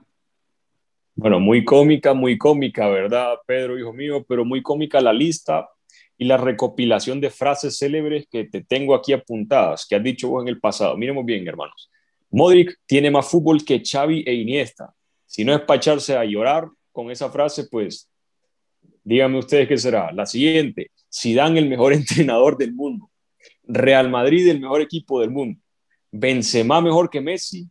Bueno, 1.15 1.39
muy 1.39 1.65
cómica, 1.65 2.13
muy 2.13 2.37
cómica, 2.37 2.87
¿verdad, 2.87 3.35
Pedro, 3.45 3.77
hijo 3.77 3.91
mío? 3.91 4.23
Pero 4.27 4.45
muy 4.45 4.61
cómica 4.61 5.01
la 5.01 5.11
lista 5.11 5.67
y 6.17 6.25
la 6.25 6.37
recopilación 6.37 7.19
de 7.19 7.29
frases 7.29 7.77
célebres 7.77 8.27
que 8.29 8.45
te 8.45 8.63
tengo 8.63 8.95
aquí 8.95 9.13
apuntadas, 9.13 9.85
que 9.87 9.95
has 9.95 10.03
dicho 10.03 10.29
vos 10.29 10.43
en 10.43 10.49
el 10.49 10.59
pasado. 10.59 10.95
Miremos 10.97 11.25
bien, 11.25 11.47
hermanos. 11.47 11.89
Modric 12.29 12.77
tiene 12.85 13.11
más 13.11 13.27
fútbol 13.27 13.65
que 13.65 13.81
Xavi 13.83 14.23
e 14.25 14.33
Iniesta. 14.33 14.93
Si 15.25 15.43
no 15.43 15.53
es 15.53 15.61
para 15.61 15.77
echarse 15.77 16.15
a 16.15 16.23
llorar 16.23 16.69
con 16.91 17.11
esa 17.11 17.29
frase, 17.29 17.67
pues 17.69 18.09
díganme 19.03 19.39
ustedes 19.39 19.67
qué 19.67 19.77
será. 19.77 20.11
La 20.11 20.25
siguiente, 20.25 20.91
dan 21.35 21.57
el 21.57 21.67
mejor 21.67 21.93
entrenador 22.01 22.57
del 22.57 22.73
mundo. 22.73 23.09
Real 23.63 24.09
Madrid 24.09 24.47
el 24.47 24.59
mejor 24.59 24.81
equipo 24.81 25.19
del 25.19 25.31
mundo. 25.31 25.59
Benzema 26.11 26.81
mejor 26.81 27.09
que 27.09 27.21
Messi 27.21 27.67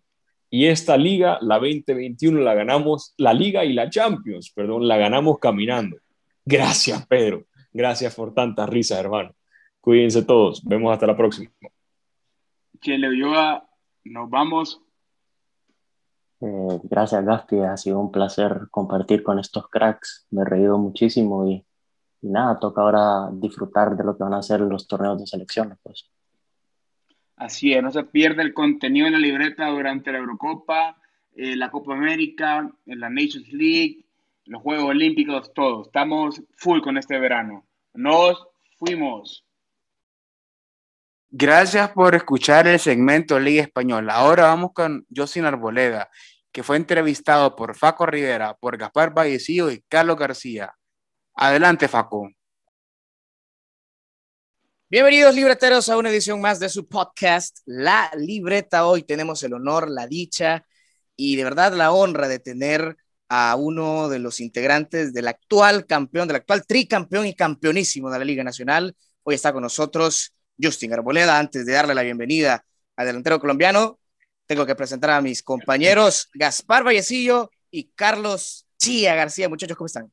y 0.51 0.67
esta 0.67 0.97
liga, 0.97 1.39
la 1.43 1.57
2021, 1.57 2.41
la 2.41 2.55
ganamos, 2.55 3.15
la 3.19 3.35
liga 3.35 3.65
y 3.65 3.75
la 3.75 3.91
Champions, 3.91 4.51
perdón, 4.51 4.89
la 4.89 4.97
ganamos 4.97 5.39
caminando. 5.39 5.99
Gracias, 6.45 7.07
Pedro. 7.07 7.45
Gracias 7.73 8.15
por 8.15 8.33
tantas 8.33 8.69
risas, 8.69 8.99
hermano. 8.99 9.35
Cuídense 9.81 10.23
todos. 10.23 10.65
Vemos 10.65 10.93
hasta 10.93 11.07
la 11.07 11.17
próxima. 11.17 11.51
Chile 12.81 13.09
Yoga, 13.19 13.69
nos 14.05 14.31
vamos. 14.31 14.81
Eh, 16.41 16.81
gracias, 16.85 17.25
Gaspi. 17.25 17.61
Ha 17.61 17.77
sido 17.77 17.99
un 17.99 18.11
placer 18.11 18.69
compartir 18.71 19.23
con 19.23 19.39
estos 19.39 19.69
cracks. 19.69 20.27
Me 20.31 20.43
he 20.43 20.45
reído 20.45 20.79
muchísimo 20.79 21.47
y 21.47 21.65
nada, 22.23 22.59
toca 22.59 22.81
ahora 22.81 23.29
disfrutar 23.33 23.97
de 23.97 24.05
lo 24.05 24.17
que 24.17 24.25
van 24.25 24.35
a 24.35 24.43
ser 24.43 24.61
los 24.61 24.87
torneos 24.87 25.21
de 25.21 25.27
selección. 25.27 25.79
Pues. 25.83 26.11
Así 27.39 27.73
es, 27.73 27.83
no 27.83 27.93
se 27.93 28.03
pierde 28.03 28.43
el 28.43 28.53
contenido 28.53 29.07
en 29.07 29.13
la 29.13 29.19
libreta 29.21 29.69
durante 29.69 30.11
la 30.11 30.19
Eurocopa, 30.19 31.01
eh, 31.37 31.55
la 31.55 31.71
Copa 31.71 31.95
América, 31.95 32.69
la 32.85 33.09
Nations 33.09 33.53
League, 33.53 34.05
los 34.47 34.61
Juegos 34.61 34.91
Olímpicos, 34.91 35.55
todo. 35.55 35.83
Estamos 35.83 36.43
full 36.57 36.81
con 36.81 36.99
este 36.99 37.17
verano. 37.19 37.65
Nos 37.95 38.45
fuimos. 38.77 39.45
Gracias 41.31 41.91
por 41.91 42.17
escuchar 42.17 42.67
el 42.67 42.81
segmento 42.81 43.39
Liga 43.39 43.63
Española. 43.63 44.15
Ahora 44.15 44.45
vamos 44.45 44.73
con 44.73 45.07
Josin 45.15 45.45
Arboleda, 45.45 46.11
que 46.51 46.65
fue 46.65 46.77
entrevistado 46.77 47.55
por 47.55 47.77
Faco 47.77 48.05
Rivera, 48.07 48.55
por 48.55 48.77
Gaspar 48.77 49.15
Vallecillo 49.15 49.71
y 49.71 49.85
Carlos 49.89 50.17
García. 50.17 50.75
Adelante, 51.35 51.87
Faco. 51.87 52.31
Bienvenidos 54.91 55.35
libreteros 55.35 55.91
a 55.91 55.99
una 55.99 56.09
edición 56.09 56.41
más 56.41 56.61
de 56.61 56.71
su 56.71 56.89
podcast, 56.89 57.59
La 57.67 58.11
Libreta. 58.17 58.87
Hoy 58.87 59.03
tenemos 59.03 59.43
el 59.43 59.53
honor, 59.53 59.91
la 59.91 60.07
dicha 60.07 60.65
y 61.15 61.37
de 61.37 61.45
verdad 61.45 61.75
la 61.75 61.93
honra 61.93 62.27
de 62.27 62.39
tener 62.39 62.97
a 63.29 63.55
uno 63.57 64.09
de 64.09 64.19
los 64.19 64.41
integrantes 64.41 65.13
del 65.13 65.29
actual 65.29 65.85
campeón, 65.85 66.27
del 66.27 66.39
actual 66.39 66.65
tricampeón 66.67 67.27
y 67.27 67.35
campeonísimo 67.35 68.11
de 68.11 68.19
la 68.19 68.25
Liga 68.25 68.43
Nacional. 68.43 68.97
Hoy 69.25 69.35
está 69.35 69.53
con 69.53 69.63
nosotros 69.63 70.33
Justin 70.59 70.95
Arboleda. 70.95 71.39
Antes 71.39 71.67
de 71.67 71.75
darle 71.75 71.95
la 71.95 72.01
bienvenida 72.01 72.65
al 72.97 73.09
delantero 73.09 73.39
colombiano, 73.41 74.01
tengo 74.47 74.65
que 74.65 74.75
presentar 74.75 75.11
a 75.11 75.21
mis 75.21 75.43
compañeros 75.43 76.31
Gaspar 76.33 76.83
Vallecillo 76.83 77.51
y 77.71 77.91
Carlos 77.95 78.67
Chía 78.79 79.15
García. 79.15 79.51
Muchachos, 79.51 79.77
¿cómo 79.77 79.85
están? 79.85 80.11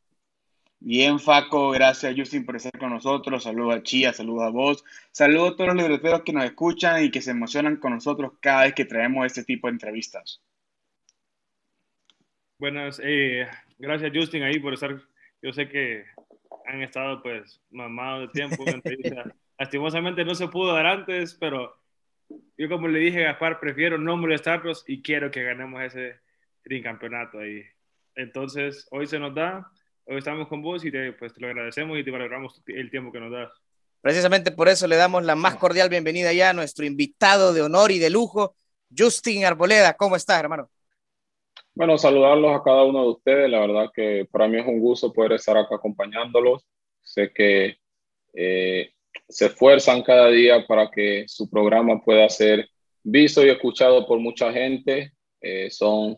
Bien, 0.87 1.19
Faco, 1.19 1.71
gracias 1.71 2.13
Justin 2.15 2.45
por 2.45 2.57
estar 2.57 2.77
con 2.77 2.91
nosotros. 2.91 3.41
Saludos 3.41 3.75
a 3.75 3.81
Chía, 3.81 4.13
saludos 4.13 4.43
a 4.43 4.49
vos. 4.49 4.85
Saludos 5.11 5.53
a 5.53 5.55
todos 5.55 5.73
los 5.73 5.77
libreteros 5.77 6.21
que 6.21 6.31
nos 6.31 6.45
escuchan 6.45 7.03
y 7.03 7.09
que 7.09 7.23
se 7.23 7.31
emocionan 7.31 7.77
con 7.77 7.93
nosotros 7.93 8.33
cada 8.39 8.65
vez 8.65 8.75
que 8.75 8.85
traemos 8.85 9.25
este 9.25 9.43
tipo 9.43 9.65
de 9.65 9.73
entrevistas. 9.73 10.43
Buenas, 12.59 13.01
eh, 13.03 13.47
gracias 13.79 14.11
Justin 14.13 14.43
ahí 14.43 14.59
por 14.59 14.75
estar. 14.75 14.95
Yo 15.41 15.51
sé 15.53 15.67
que 15.67 16.05
han 16.67 16.83
estado 16.83 17.23
pues 17.23 17.59
mamados 17.71 18.27
de 18.27 18.33
tiempo. 18.33 18.63
Lastimosamente 19.57 20.23
no 20.23 20.35
se 20.35 20.49
pudo 20.49 20.75
dar 20.75 20.85
antes, 20.85 21.33
pero 21.33 21.75
yo 22.59 22.69
como 22.69 22.89
le 22.89 22.99
dije 22.99 23.25
a 23.25 23.31
Gaspar, 23.31 23.59
prefiero 23.59 23.97
no 23.97 24.17
molestarlos 24.17 24.83
y 24.87 25.01
quiero 25.01 25.31
que 25.31 25.41
ganemos 25.41 25.81
ese 25.81 26.19
tricampeonato 26.61 27.39
ahí. 27.39 27.63
Entonces, 28.13 28.87
hoy 28.91 29.07
se 29.07 29.17
nos 29.17 29.33
da, 29.33 29.71
hoy 30.05 30.17
estamos 30.17 30.47
con 30.47 30.61
vos 30.61 30.83
y 30.85 30.91
te, 30.91 31.13
pues, 31.13 31.33
te 31.33 31.41
lo 31.41 31.47
agradecemos 31.47 31.97
y 31.97 32.03
te 32.03 32.11
valoramos 32.11 32.61
el 32.67 32.89
tiempo 32.89 33.11
que 33.11 33.19
nos 33.19 33.31
das. 33.31 33.51
Precisamente 34.01 34.51
por 34.51 34.69
eso 34.69 34.87
le 34.87 34.95
damos 34.95 35.23
la 35.23 35.35
más 35.35 35.55
cordial 35.55 35.89
bienvenida 35.89 36.31
ya 36.31 36.51
a 36.51 36.53
nuestro 36.53 36.85
invitado 36.85 37.53
de 37.53 37.63
honor 37.63 37.91
y 37.91 37.99
de 37.99 38.09
lujo, 38.09 38.55
Justin 38.95 39.45
Arboleda. 39.45 39.95
¿Cómo 39.95 40.15
estás, 40.15 40.39
hermano? 40.39 40.69
Bueno, 41.73 41.97
saludarlos 41.97 42.55
a 42.55 42.63
cada 42.63 42.83
uno 42.83 43.01
de 43.01 43.09
ustedes. 43.09 43.49
La 43.49 43.59
verdad 43.61 43.91
que 43.93 44.27
para 44.31 44.47
mí 44.47 44.59
es 44.59 44.67
un 44.67 44.79
gusto 44.79 45.11
poder 45.11 45.33
estar 45.33 45.57
acá 45.57 45.75
acompañándolos. 45.75 46.63
Sé 47.01 47.31
que 47.33 47.77
eh, 48.33 48.91
se 49.27 49.47
esfuerzan 49.47 50.03
cada 50.03 50.29
día 50.29 50.65
para 50.67 50.89
que 50.89 51.25
su 51.27 51.49
programa 51.49 52.01
pueda 52.03 52.29
ser 52.29 52.69
visto 53.03 53.45
y 53.45 53.49
escuchado 53.49 54.05
por 54.05 54.19
mucha 54.19 54.53
gente. 54.53 55.13
Eh, 55.41 55.69
son 55.71 56.17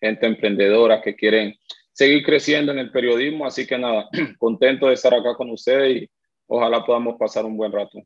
gente 0.00 0.26
emprendedora 0.26 1.00
que 1.02 1.14
quieren 1.14 1.54
seguir 1.96 2.22
creciendo 2.22 2.72
en 2.72 2.78
el 2.78 2.90
periodismo, 2.90 3.46
así 3.46 3.66
que 3.66 3.78
nada, 3.78 4.06
contento 4.38 4.86
de 4.86 4.94
estar 4.94 5.14
acá 5.14 5.34
con 5.34 5.48
ustedes 5.50 6.02
y 6.02 6.10
ojalá 6.46 6.84
podamos 6.84 7.16
pasar 7.18 7.46
un 7.46 7.56
buen 7.56 7.72
rato. 7.72 7.98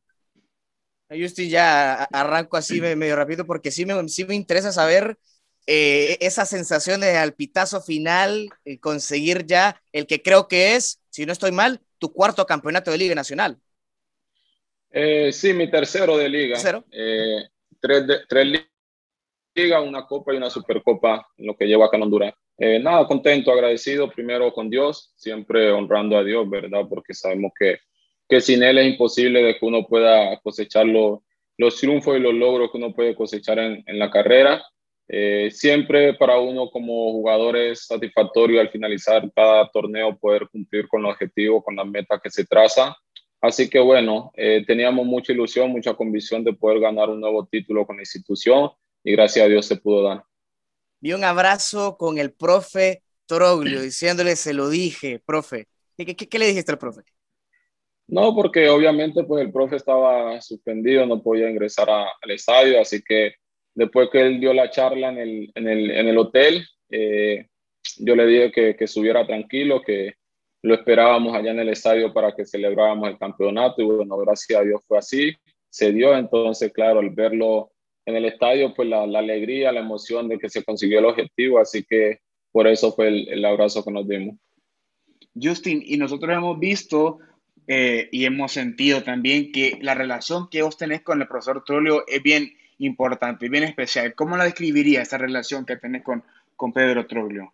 Justin, 1.11 1.51
ya 1.51 2.05
arranco 2.05 2.57
así 2.57 2.81
medio 2.81 3.17
rápido 3.17 3.45
porque 3.45 3.73
sí 3.73 3.85
me, 3.85 4.09
sí 4.09 4.25
me 4.25 4.37
interesa 4.37 4.71
saber 4.71 5.19
eh, 5.67 6.19
esa 6.21 6.47
sensación 6.47 7.01
de 7.01 7.17
al 7.17 7.35
pitazo 7.35 7.81
final, 7.81 8.49
eh, 8.65 8.79
conseguir 8.79 9.45
ya 9.45 9.83
el 9.93 10.07
que 10.07 10.23
creo 10.23 10.47
que 10.47 10.77
es, 10.77 11.01
si 11.11 11.27
no 11.27 11.33
estoy 11.33 11.51
mal, 11.51 11.81
tu 11.99 12.13
cuarto 12.13 12.47
campeonato 12.47 12.93
de 12.93 12.99
Liga 12.99 13.17
Nacional. 13.17 13.59
Eh, 14.93 15.33
sí, 15.33 15.53
mi 15.53 15.69
tercero 15.69 16.17
de 16.17 16.29
liga. 16.29 16.59
Eh, 16.93 17.43
tres, 17.81 18.05
tres 18.29 18.65
ligas, 19.57 19.83
una 19.83 20.07
copa 20.07 20.33
y 20.33 20.37
una 20.37 20.49
supercopa 20.49 21.27
en 21.37 21.47
lo 21.49 21.57
que 21.57 21.67
llevo 21.67 21.83
acá 21.83 21.97
en 21.97 22.05
Honduras. 22.05 22.35
Eh, 22.63 22.79
nada, 22.79 23.07
contento, 23.07 23.51
agradecido 23.51 24.11
primero 24.11 24.53
con 24.53 24.69
Dios, 24.69 25.15
siempre 25.17 25.73
honrando 25.73 26.19
a 26.19 26.23
Dios, 26.23 26.49
¿verdad? 26.51 26.85
Porque 26.87 27.15
sabemos 27.15 27.53
que, 27.59 27.79
que 28.29 28.43
sin 28.43 28.63
Él 28.63 28.77
es 28.77 28.93
imposible 28.93 29.43
de 29.43 29.59
que 29.59 29.65
uno 29.65 29.87
pueda 29.87 30.39
cosechar 30.41 30.85
los, 30.85 31.21
los 31.57 31.81
triunfos 31.81 32.19
y 32.19 32.21
los 32.21 32.35
logros 32.35 32.71
que 32.71 32.77
uno 32.77 32.93
puede 32.93 33.15
cosechar 33.15 33.59
en, 33.59 33.83
en 33.87 33.99
la 33.99 34.11
carrera. 34.11 34.63
Eh, 35.09 35.51
siempre 35.51 36.13
para 36.13 36.39
uno 36.39 36.71
como 36.71 37.13
jugador 37.13 37.57
es 37.57 37.87
satisfactorio 37.87 38.61
al 38.61 38.69
finalizar 38.69 39.29
cada 39.35 39.67
torneo 39.71 40.19
poder 40.19 40.47
cumplir 40.53 40.87
con 40.87 41.03
los 41.03 41.13
objetivos, 41.13 41.65
con 41.65 41.77
las 41.77 41.87
metas 41.87 42.21
que 42.23 42.31
se 42.31 42.45
traza. 42.45 42.95
Así 43.41 43.71
que 43.71 43.81
bueno, 43.81 44.33
eh, 44.37 44.65
teníamos 44.67 45.07
mucha 45.07 45.33
ilusión, 45.33 45.71
mucha 45.71 45.95
convicción 45.95 46.45
de 46.45 46.53
poder 46.53 46.79
ganar 46.79 47.09
un 47.09 47.21
nuevo 47.21 47.49
título 47.51 47.87
con 47.87 47.97
la 47.97 48.03
institución 48.03 48.71
y 49.03 49.13
gracias 49.13 49.47
a 49.47 49.49
Dios 49.49 49.65
se 49.65 49.77
pudo 49.77 50.03
dar. 50.03 50.30
Vi 51.01 51.13
un 51.13 51.25
abrazo 51.25 51.97
con 51.97 52.19
el 52.19 52.33
profe 52.33 53.03
Troglio 53.27 53.81
diciéndole, 53.81 54.37
se 54.37 54.53
lo 54.53 54.69
dije, 54.69 55.21
profe. 55.25 55.67
¿Qué, 55.97 56.15
qué, 56.15 56.29
qué 56.29 56.39
le 56.39 56.47
dijiste 56.47 56.73
al 56.73 56.79
profe? 56.79 57.03
No, 58.09 58.35
porque 58.35 58.69
obviamente 58.69 59.23
pues 59.25 59.45
el 59.45 59.53
profe 59.53 59.77
estaba 59.77 60.41
suspendido, 60.41 61.07
no 61.07 61.23
podía 61.23 61.49
ingresar 61.49 61.89
al 61.89 62.31
estadio, 62.31 62.81
así 62.81 63.03
que 63.03 63.35
después 63.75 64.09
que 64.11 64.21
él 64.21 64.41
dio 64.41 64.53
la 64.53 64.71
charla 64.71 65.11
en 65.11 65.19
el, 65.19 65.53
en 65.55 65.69
el, 65.69 65.91
en 65.91 66.09
el 66.09 66.19
hotel, 66.19 66.67
eh, 66.91 67.47
yo 67.99 68.17
le 68.17 68.27
dije 68.27 68.53
que, 68.53 68.77
que 68.77 68.85
estuviera 68.85 69.27
tranquilo, 69.27 69.81
que, 69.81 70.15
lo 70.63 70.75
esperábamos 70.75 71.35
allá 71.35 71.53
en 71.53 71.61
el 71.61 71.71
estadio 71.71 72.13
para 72.13 72.35
que 72.35 72.45
celebráramos 72.45 73.09
el 73.09 73.19
campeonato 73.19 73.81
y 73.81 73.85
bueno, 73.85 74.17
gracias 74.19 74.61
a 74.61 74.65
Dios 74.65 74.81
fue 74.87 74.99
así, 74.99 75.33
se 75.69 75.93
dio, 75.93 76.17
entonces 76.17 76.73
claro, 76.73 77.01
al 77.01 77.11
verlo 77.11 77.73
en 78.07 78.17
el 78.17 78.25
estadio, 78.25 78.75
pues 78.75 78.89
la, 78.89 79.07
la 79.07 79.21
alegría, 79.21 79.73
la 79.73 79.81
emoción 79.81 80.29
de 80.29 80.39
que 80.39 80.49
se 80.49 80.65
consiguió 80.65 80.99
el 80.99 81.07
objetivo, 81.07 81.59
así 81.59 81.85
que 81.85 82.21
por 82.53 82.67
eso 82.67 82.93
fue 82.93 83.09
el, 83.09 83.29
el 83.29 83.45
abrazo 83.45 83.85
que 83.85 83.93
nos 83.93 84.09
dimos. 84.09 84.37
Justin, 85.41 85.83
y 85.85 85.97
nosotros 85.97 86.37
hemos 86.37 86.59
visto 86.59 87.19
eh, 87.67 88.09
y 88.11 88.25
hemos 88.25 88.53
sentido 88.53 89.03
también 89.03 89.53
que 89.53 89.79
la 89.81 89.95
relación 89.95 90.49
que 90.51 90.63
vos 90.63 90.77
tenés 90.77 91.03
con 91.03 91.21
el 91.21 91.29
profesor 91.29 91.63
Trolio 91.65 92.05
es 92.09 92.23
bien 92.23 92.53
importante, 92.79 93.49
bien 93.49 93.65
especial. 93.65 94.15
¿Cómo 94.15 94.37
la 94.37 94.45
describiría 94.45 95.03
esa 95.03 95.19
relación 95.19 95.65
que 95.65 95.77
tenés 95.77 96.03
con, 96.03 96.25
con 96.57 96.73
Pedro 96.73 97.07
Troglio? 97.07 97.53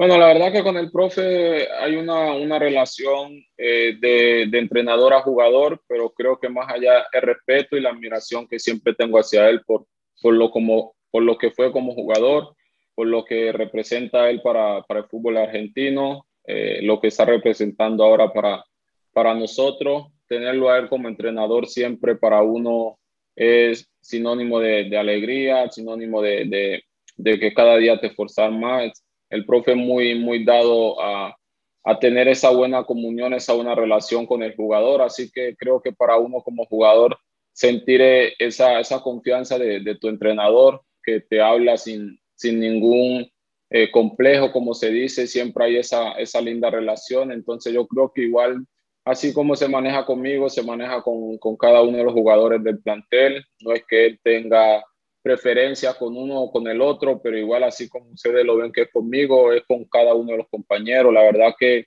Bueno, 0.00 0.16
la 0.16 0.28
verdad 0.28 0.50
que 0.50 0.62
con 0.62 0.78
el 0.78 0.90
profe 0.90 1.70
hay 1.70 1.96
una, 1.96 2.32
una 2.32 2.58
relación 2.58 3.34
eh, 3.58 3.98
de, 4.00 4.46
de, 4.48 4.58
entrenador 4.58 5.12
a 5.12 5.20
jugador, 5.20 5.82
pero 5.86 6.08
creo 6.14 6.40
que 6.40 6.48
más 6.48 6.72
allá 6.72 7.04
el 7.12 7.20
respeto 7.20 7.76
y 7.76 7.82
la 7.82 7.90
admiración 7.90 8.48
que 8.48 8.58
siempre 8.58 8.94
tengo 8.94 9.18
hacia 9.18 9.50
él 9.50 9.60
por, 9.66 9.84
por, 10.22 10.32
lo, 10.32 10.50
como, 10.50 10.94
por 11.10 11.22
lo 11.22 11.36
que 11.36 11.50
fue 11.50 11.70
como 11.70 11.92
jugador, 11.92 12.56
por 12.94 13.08
lo 13.08 13.26
que 13.26 13.52
representa 13.52 14.30
él 14.30 14.40
para, 14.40 14.80
para 14.84 15.00
el 15.00 15.06
fútbol 15.06 15.36
argentino, 15.36 16.24
eh, 16.46 16.80
lo 16.80 16.98
que 16.98 17.08
está 17.08 17.26
representando 17.26 18.02
ahora 18.02 18.32
para, 18.32 18.64
para 19.12 19.34
nosotros. 19.34 20.06
Tenerlo 20.26 20.70
a 20.70 20.78
él 20.78 20.88
como 20.88 21.08
entrenador 21.08 21.66
siempre 21.66 22.16
para 22.16 22.40
uno 22.40 22.98
es 23.36 23.86
sinónimo 24.00 24.60
de, 24.60 24.84
de 24.84 24.96
alegría, 24.96 25.68
sinónimo 25.68 26.22
de, 26.22 26.46
de, 26.46 26.84
de 27.18 27.38
que 27.38 27.52
cada 27.52 27.76
día 27.76 28.00
te 28.00 28.06
esforzar 28.06 28.50
más 28.50 29.04
el 29.30 29.46
profe 29.46 29.74
muy, 29.74 30.16
muy 30.16 30.44
dado 30.44 31.00
a, 31.00 31.36
a, 31.84 31.98
tener 31.98 32.28
esa 32.28 32.50
buena 32.50 32.84
comunión, 32.84 33.32
esa 33.32 33.54
buena 33.54 33.74
relación 33.74 34.26
con 34.26 34.42
el 34.42 34.54
jugador. 34.54 35.02
Así 35.02 35.30
que 35.30 35.56
creo 35.56 35.80
que 35.80 35.92
para 35.92 36.18
uno 36.18 36.42
como 36.42 36.66
jugador, 36.66 37.18
sentir 37.52 38.00
esa, 38.38 38.80
esa 38.80 39.00
confianza 39.00 39.58
de, 39.58 39.80
de 39.80 39.94
tu 39.96 40.08
entrenador 40.08 40.82
que 41.02 41.20
te 41.20 41.40
habla 41.40 41.76
sin, 41.76 42.18
sin 42.34 42.60
ningún 42.60 43.30
eh, 43.70 43.90
complejo, 43.90 44.50
como 44.50 44.74
se 44.74 44.90
dice, 44.90 45.28
siempre 45.28 45.64
hay 45.64 45.76
esa, 45.76 46.12
esa 46.12 46.40
linda 46.40 46.70
relación. 46.70 47.30
Entonces 47.30 47.72
yo 47.72 47.86
creo 47.86 48.12
que 48.12 48.22
igual, 48.22 48.66
así 49.04 49.32
como 49.32 49.54
se 49.54 49.68
maneja 49.68 50.04
conmigo, 50.04 50.50
se 50.50 50.62
maneja 50.62 51.02
con, 51.02 51.38
con 51.38 51.56
cada 51.56 51.82
uno 51.82 51.98
de 51.98 52.04
los 52.04 52.12
jugadores 52.12 52.62
del 52.64 52.80
plantel. 52.80 53.44
No 53.60 53.72
es 53.72 53.84
que 53.86 54.06
él 54.06 54.20
tenga 54.24 54.84
preferencia 55.22 55.94
con 55.94 56.16
uno 56.16 56.40
o 56.40 56.52
con 56.52 56.66
el 56.68 56.80
otro, 56.80 57.20
pero 57.22 57.36
igual 57.36 57.64
así 57.64 57.88
como 57.88 58.10
ustedes 58.10 58.44
lo 58.44 58.56
ven 58.56 58.72
que 58.72 58.82
es 58.82 58.90
conmigo, 58.90 59.52
es 59.52 59.62
con 59.66 59.84
cada 59.84 60.14
uno 60.14 60.32
de 60.32 60.38
los 60.38 60.48
compañeros. 60.48 61.12
La 61.12 61.22
verdad 61.22 61.54
que 61.58 61.86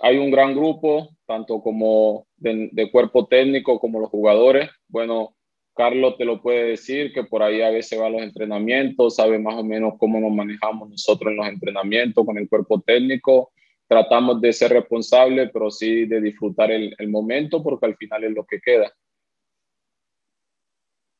hay 0.00 0.18
un 0.18 0.30
gran 0.30 0.54
grupo, 0.54 1.10
tanto 1.26 1.60
como 1.62 2.26
de, 2.36 2.90
cuerpo 2.92 3.26
técnico 3.26 3.80
como 3.80 4.00
los 4.00 4.10
jugadores. 4.10 4.70
Bueno, 4.88 5.34
Carlos 5.74 6.16
te 6.18 6.24
lo 6.24 6.42
puede 6.42 6.64
decir, 6.64 7.12
que 7.12 7.24
por 7.24 7.42
ahí 7.42 7.62
a 7.62 7.70
veces 7.70 8.00
va 8.00 8.06
a 8.06 8.10
los 8.10 8.22
entrenamientos, 8.22 9.16
sabe 9.16 9.38
más 9.38 9.54
o 9.56 9.64
menos 9.64 9.94
cómo 9.98 10.20
nos 10.20 10.32
manejamos 10.32 10.90
nosotros 10.90 11.30
en 11.30 11.36
los 11.38 11.48
entrenamientos 11.48 12.24
con 12.24 12.38
el 12.38 12.48
cuerpo 12.48 12.80
técnico. 12.80 13.50
tratamos 13.88 14.40
de 14.40 14.52
ser 14.52 14.72
responsables, 14.72 15.50
pero 15.52 15.70
sí 15.70 16.04
de 16.04 16.20
disfrutar 16.20 16.70
el 16.70 17.08
momento 17.08 17.62
porque 17.62 17.86
al 17.86 17.96
final 17.96 18.24
es 18.24 18.32
lo 18.32 18.44
que 18.44 18.60
queda. 18.60 18.92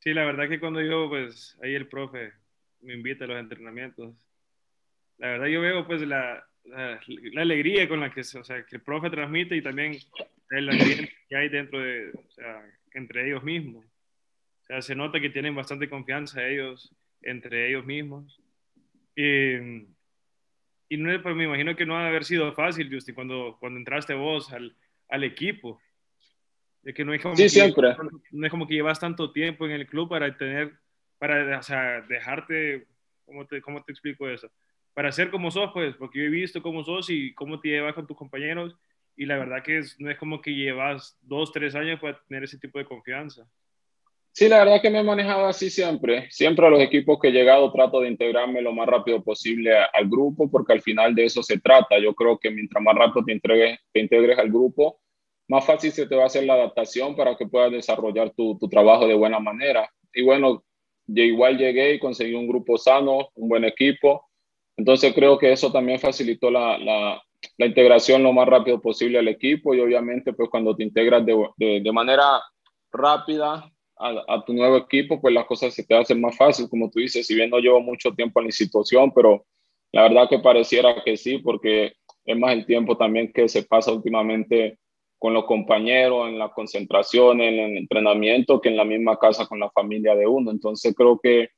Sí, 0.09 0.15
la 0.15 0.25
verdad 0.25 0.49
que 0.49 0.59
cuando 0.59 0.81
yo, 0.81 1.07
pues, 1.11 1.59
ahí 1.63 1.75
el 1.75 1.87
profe 1.87 2.33
me 2.81 2.95
invita 2.95 3.27
a 3.27 3.29
los 3.29 3.39
entrenamientos, 3.39 4.15
la 5.19 5.33
verdad 5.33 5.47
yo 5.49 5.61
veo, 5.61 5.87
pues, 5.87 6.01
la, 6.01 6.43
la, 6.65 6.99
la 7.07 7.43
alegría 7.43 7.87
con 7.87 8.01
la 8.01 8.11
que, 8.11 8.23
o 8.23 8.25
sea, 8.25 8.65
que 8.65 8.77
el 8.77 8.81
profe 8.81 9.11
transmite 9.11 9.55
y 9.55 9.61
también 9.61 9.99
el 10.51 10.71
ambiente 10.71 11.13
que 11.29 11.37
hay 11.37 11.51
dentro 11.51 11.83
de, 11.83 12.09
o 12.13 12.31
sea, 12.31 12.65
entre 12.95 13.27
ellos 13.27 13.45
mismos. 13.45 13.85
O 13.85 14.67
sea, 14.69 14.81
se 14.81 14.95
nota 14.95 15.21
que 15.21 15.29
tienen 15.29 15.55
bastante 15.55 15.91
confianza 15.91 16.49
ellos, 16.49 16.91
entre 17.21 17.69
ellos 17.69 17.85
mismos. 17.85 18.41
Y, 19.15 19.57
y 20.89 20.97
no, 20.97 21.23
pues 21.23 21.37
me 21.37 21.45
imagino 21.45 21.77
que 21.77 21.85
no 21.85 21.99
ha 21.99 22.05
de 22.05 22.09
haber 22.09 22.25
sido 22.25 22.51
fácil, 22.55 22.89
Justin, 22.91 23.15
cuando, 23.15 23.59
cuando 23.61 23.79
entraste 23.79 24.15
vos 24.15 24.55
al, 24.55 24.75
al 25.11 25.25
equipo. 25.25 25.79
De 26.89 26.95
que 26.95 27.05
no 27.05 27.13
es 27.13 27.21
como 27.21 27.37
Sí, 27.37 27.43
que, 27.43 27.49
siempre. 27.51 27.95
no 28.31 28.47
es 28.47 28.51
como 28.51 28.67
que 28.67 28.73
llevas 28.73 28.99
tanto 28.99 29.31
tiempo 29.31 29.67
en 29.67 29.73
el 29.73 29.87
club 29.87 30.09
para 30.09 30.35
tener, 30.39 30.73
para, 31.19 31.59
o 31.59 31.63
sea, 31.63 32.01
dejarte, 32.09 32.87
¿cómo 33.27 33.47
te, 33.47 33.61
cómo 33.61 33.85
te 33.85 33.93
explico 33.93 34.27
eso? 34.27 34.51
Para 34.95 35.13
ser 35.13 35.31
como 35.31 35.51
sos, 35.51 35.71
pues, 35.75 35.95
porque 35.97 36.21
yo 36.21 36.25
he 36.25 36.31
visto 36.31 36.63
cómo 36.63 36.83
sos 36.83 37.11
y 37.11 37.35
cómo 37.35 37.61
te 37.61 37.69
llevas 37.69 37.95
con 37.95 38.07
tus 38.07 38.17
compañeros 38.17 38.75
y 39.17 39.27
la 39.27 39.37
verdad 39.37 39.63
que 39.63 39.77
es, 39.77 40.01
no 40.01 40.11
es 40.11 40.17
como 40.17 40.41
que 40.41 40.55
llevas 40.55 41.19
dos, 41.21 41.53
tres 41.53 41.75
años 41.75 42.01
para 42.01 42.19
tener 42.27 42.45
ese 42.45 42.59
tipo 42.59 42.79
de 42.79 42.87
confianza. 42.87 43.47
Sí, 44.33 44.49
la 44.49 44.61
verdad 44.61 44.81
que 44.81 44.89
me 44.89 45.01
he 45.01 45.05
manejado 45.05 45.45
así 45.45 45.69
siempre. 45.69 46.31
Siempre 46.31 46.67
a 46.67 46.71
los 46.71 46.81
equipos 46.81 47.19
que 47.21 47.29
he 47.29 47.33
llegado 47.33 47.71
trato 47.71 48.01
de 48.01 48.09
integrarme 48.09 48.63
lo 48.63 48.73
más 48.73 48.89
rápido 48.89 49.23
posible 49.23 49.77
al 49.77 50.09
grupo 50.09 50.51
porque 50.51 50.73
al 50.73 50.81
final 50.81 51.15
de 51.15 51.27
eso 51.27 51.43
se 51.43 51.59
trata. 51.61 51.99
Yo 51.99 52.15
creo 52.15 52.39
que 52.39 52.51
mientras 52.51 52.83
más 52.83 52.95
rápido 52.95 53.27
te, 53.27 53.33
entregues, 53.33 53.79
te 53.93 54.01
integres 54.01 54.39
al 54.39 54.49
grupo, 54.49 55.03
más 55.49 55.65
fácil 55.65 55.91
se 55.93 56.07
te 56.07 56.15
va 56.15 56.25
a 56.25 56.27
hacer 56.27 56.45
la 56.45 56.55
adaptación 56.55 57.17
para 57.17 57.37
que 57.37 57.47
puedas 57.47 57.73
desarrollar 57.73 58.31
tu, 58.31 58.59
tu 58.59 58.69
trabajo 58.69 59.07
de 59.07 59.15
buena 59.15 59.41
manera. 59.41 59.91
Y 60.13 60.23
bueno, 60.23 60.63
igual 61.07 61.57
llegué 61.57 61.95
y 61.95 61.99
conseguí 61.99 62.35
un 62.35 62.47
grupo 62.47 62.77
sano, 62.77 63.31
un 63.35 63.49
buen 63.49 63.65
equipo. 63.65 64.29
Entonces 64.77 65.13
creo 65.15 65.39
que 65.39 65.53
eso 65.53 65.73
también 65.73 65.99
facilitó 65.99 66.51
la, 66.51 66.79
la, 66.79 67.23
la 67.57 67.67
integración 67.67 68.23
lo 68.23 68.33
más 68.33 68.47
rápido 68.47 68.81
posible 68.81 69.19
al 69.19 69.29
equipo 69.29 69.75
y 69.75 69.81
obviamente 69.81 70.33
pues 70.33 70.49
cuando 70.51 70.77
te 70.77 70.85
integras 70.85 71.25
de, 71.25 71.37
de, 71.57 71.81
de 71.81 71.93
manera 71.93 72.43
rápida 72.93 73.73
a, 73.97 74.25
a, 74.29 74.45
tu 74.45 74.53
nuevo 74.53 74.77
equipo, 74.77 75.21
pues 75.21 75.35
las 75.35 75.47
cosas 75.47 75.75
se 75.75 75.85
te 75.85 75.97
hacen 75.97 76.21
más 76.21 76.37
fácil, 76.37 76.69
como 76.69 76.91
tú 76.91 77.01
dices, 77.01 77.27
si 77.27 77.35
bien 77.35 77.51
no 77.51 77.59
llevo 77.59 77.81
mucho 77.81 78.13
tiempo 78.13 78.39
en 78.39 78.45
la 78.45 78.49
institución, 78.49 79.13
pero 79.13 79.45
la 79.93 80.03
verdad 80.03 80.29
que 80.29 80.39
pareciera 80.39 81.03
que 81.03 81.17
sí, 81.17 81.39
porque 81.39 81.95
es 82.25 82.39
más 82.39 82.53
el 82.53 82.67
tiempo 82.67 82.97
también 82.97 83.33
que 83.33 83.49
se 83.49 83.63
pasa 83.63 83.93
últimamente 83.93 84.79
con 85.19 85.35
los 85.35 85.45
compañeros, 85.47 86.29
en 86.29 86.39
la 86.39 86.51
concentración, 86.51 87.41
en 87.41 87.59
el 87.59 87.77
entrenamiento, 87.77 88.61
que 88.61 88.69
en 88.69 88.77
la 88.77 88.85
misma 88.85 89.19
casa 89.19 89.47
con 89.47 89.59
la 89.59 89.71
familia 89.71 90.15
de 90.15 90.27
uno. 90.27 90.51
Entonces 90.51 90.95
creo 90.97 91.19
que 91.21 91.49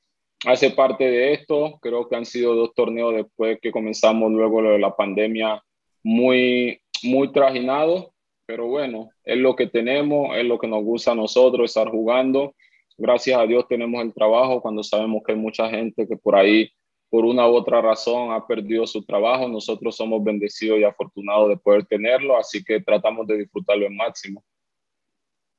hace 0.46 0.70
parte 0.70 1.04
de 1.04 1.34
esto, 1.34 1.78
creo 1.82 2.08
que 2.08 2.16
han 2.16 2.24
sido 2.24 2.54
dos 2.54 2.74
torneos 2.74 3.14
después 3.14 3.58
que 3.60 3.70
comenzamos 3.70 4.32
luego 4.32 4.62
lo 4.62 4.70
de 4.70 4.78
la 4.78 4.96
pandemia 4.96 5.62
muy, 6.02 6.80
muy 7.02 7.30
trajinados, 7.32 8.08
pero 8.46 8.66
bueno, 8.66 9.10
es 9.24 9.36
lo 9.36 9.54
que 9.54 9.66
tenemos, 9.66 10.36
es 10.36 10.44
lo 10.44 10.58
que 10.58 10.66
nos 10.66 10.82
gusta 10.82 11.12
a 11.12 11.14
nosotros, 11.14 11.70
estar 11.70 11.88
jugando. 11.88 12.54
Gracias 12.96 13.38
a 13.38 13.46
Dios 13.46 13.66
tenemos 13.68 14.02
el 14.02 14.12
trabajo 14.12 14.60
cuando 14.60 14.82
sabemos 14.82 15.22
que 15.24 15.32
hay 15.32 15.38
mucha 15.38 15.68
gente 15.68 16.06
que 16.08 16.16
por 16.16 16.36
ahí, 16.36 16.70
por 17.10 17.24
una 17.24 17.48
u 17.48 17.54
otra 17.54 17.82
razón, 17.82 18.32
ha 18.32 18.46
perdido 18.46 18.86
su 18.86 19.04
trabajo. 19.04 19.48
Nosotros 19.48 19.96
somos 19.96 20.22
bendecidos 20.22 20.78
y 20.78 20.84
afortunados 20.84 21.48
de 21.48 21.56
poder 21.56 21.84
tenerlo, 21.84 22.38
así 22.38 22.62
que 22.62 22.80
tratamos 22.80 23.26
de 23.26 23.38
disfrutarlo 23.38 23.86
al 23.86 23.94
máximo. 23.94 24.44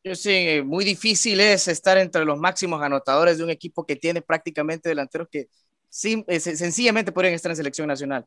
Yo 0.03 0.15
sí, 0.15 0.61
muy 0.65 0.83
difícil 0.83 1.39
es 1.41 1.67
estar 1.67 1.97
entre 1.97 2.25
los 2.25 2.39
máximos 2.39 2.81
anotadores 2.81 3.37
de 3.37 3.43
un 3.43 3.51
equipo 3.51 3.85
que 3.85 3.95
tiene 3.95 4.21
prácticamente 4.21 4.89
delanteros 4.89 5.27
que 5.29 5.47
sí, 5.89 6.25
sencillamente 6.39 7.11
podrían 7.11 7.35
estar 7.35 7.51
en 7.51 7.57
selección 7.57 7.87
nacional. 7.87 8.25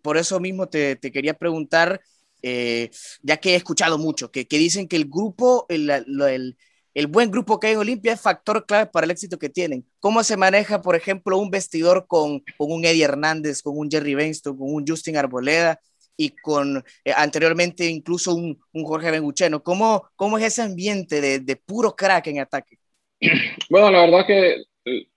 Por 0.00 0.16
eso 0.16 0.40
mismo 0.40 0.68
te, 0.68 0.98
quería 0.98 1.34
preguntar, 1.34 2.00
eh, 2.42 2.90
ya 3.22 3.36
que 3.36 3.50
he 3.52 3.56
escuchado 3.56 3.98
mucho, 3.98 4.32
que, 4.32 4.46
dicen 4.50 4.88
que 4.88 4.96
el 4.96 5.04
grupo, 5.04 5.66
el, 5.68 6.56
el, 6.94 7.06
buen 7.06 7.30
grupo 7.30 7.58
que 7.58 7.68
hay 7.68 7.72
en 7.74 7.78
Olimpia 7.78 8.12
es 8.12 8.20
factor 8.20 8.66
clave 8.66 8.86
para 8.86 9.04
el 9.04 9.10
éxito 9.10 9.38
que 9.38 9.48
tienen. 9.48 9.84
¿Cómo 10.00 10.22
se 10.22 10.36
maneja, 10.36 10.82
por 10.82 10.96
ejemplo, 10.96 11.38
un 11.38 11.50
vestidor 11.50 12.06
con, 12.06 12.42
un 12.58 12.84
Eddie 12.84 13.04
Hernández, 13.04 13.62
con 13.62 13.78
un 13.78 13.90
Jerry 13.90 14.14
Benston, 14.14 14.56
con 14.56 14.72
un 14.72 14.84
Justin 14.86 15.16
Arboleda? 15.16 15.80
y 16.14 16.28
con 16.28 16.76
eh, 17.04 17.12
anteriormente 17.16 17.86
incluso 17.86 18.34
un, 18.34 18.60
un 18.72 18.84
Jorge 18.84 19.10
Bengucheno. 19.10 19.62
¿Cómo, 19.62 20.04
¿Cómo 20.14 20.36
es 20.36 20.44
ese 20.44 20.62
ambiente 20.62 21.20
de, 21.20 21.56
puro 21.56 21.96
crack 21.96 22.26
en 22.28 22.40
ataque? 22.40 22.76
Bueno, 23.70 23.90
la 23.90 24.02
verdad 24.02 24.26
que 24.26 24.64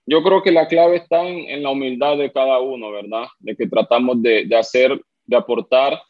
yo 0.06 0.22
creo 0.22 0.42
que 0.42 0.50
la 0.50 0.68
clave 0.68 0.96
está 0.96 1.28
en, 1.28 1.50
en 1.50 1.62
la 1.62 1.70
humildad 1.70 2.16
de 2.16 2.32
cada 2.32 2.60
uno, 2.60 2.90
¿verdad? 2.90 3.26
De 3.38 3.54
que 3.54 3.68
tratamos 3.68 4.22
de, 4.22 4.46
de, 4.46 4.56
hacer, 4.56 4.98
de 5.24 5.36
aportar 5.36 6.00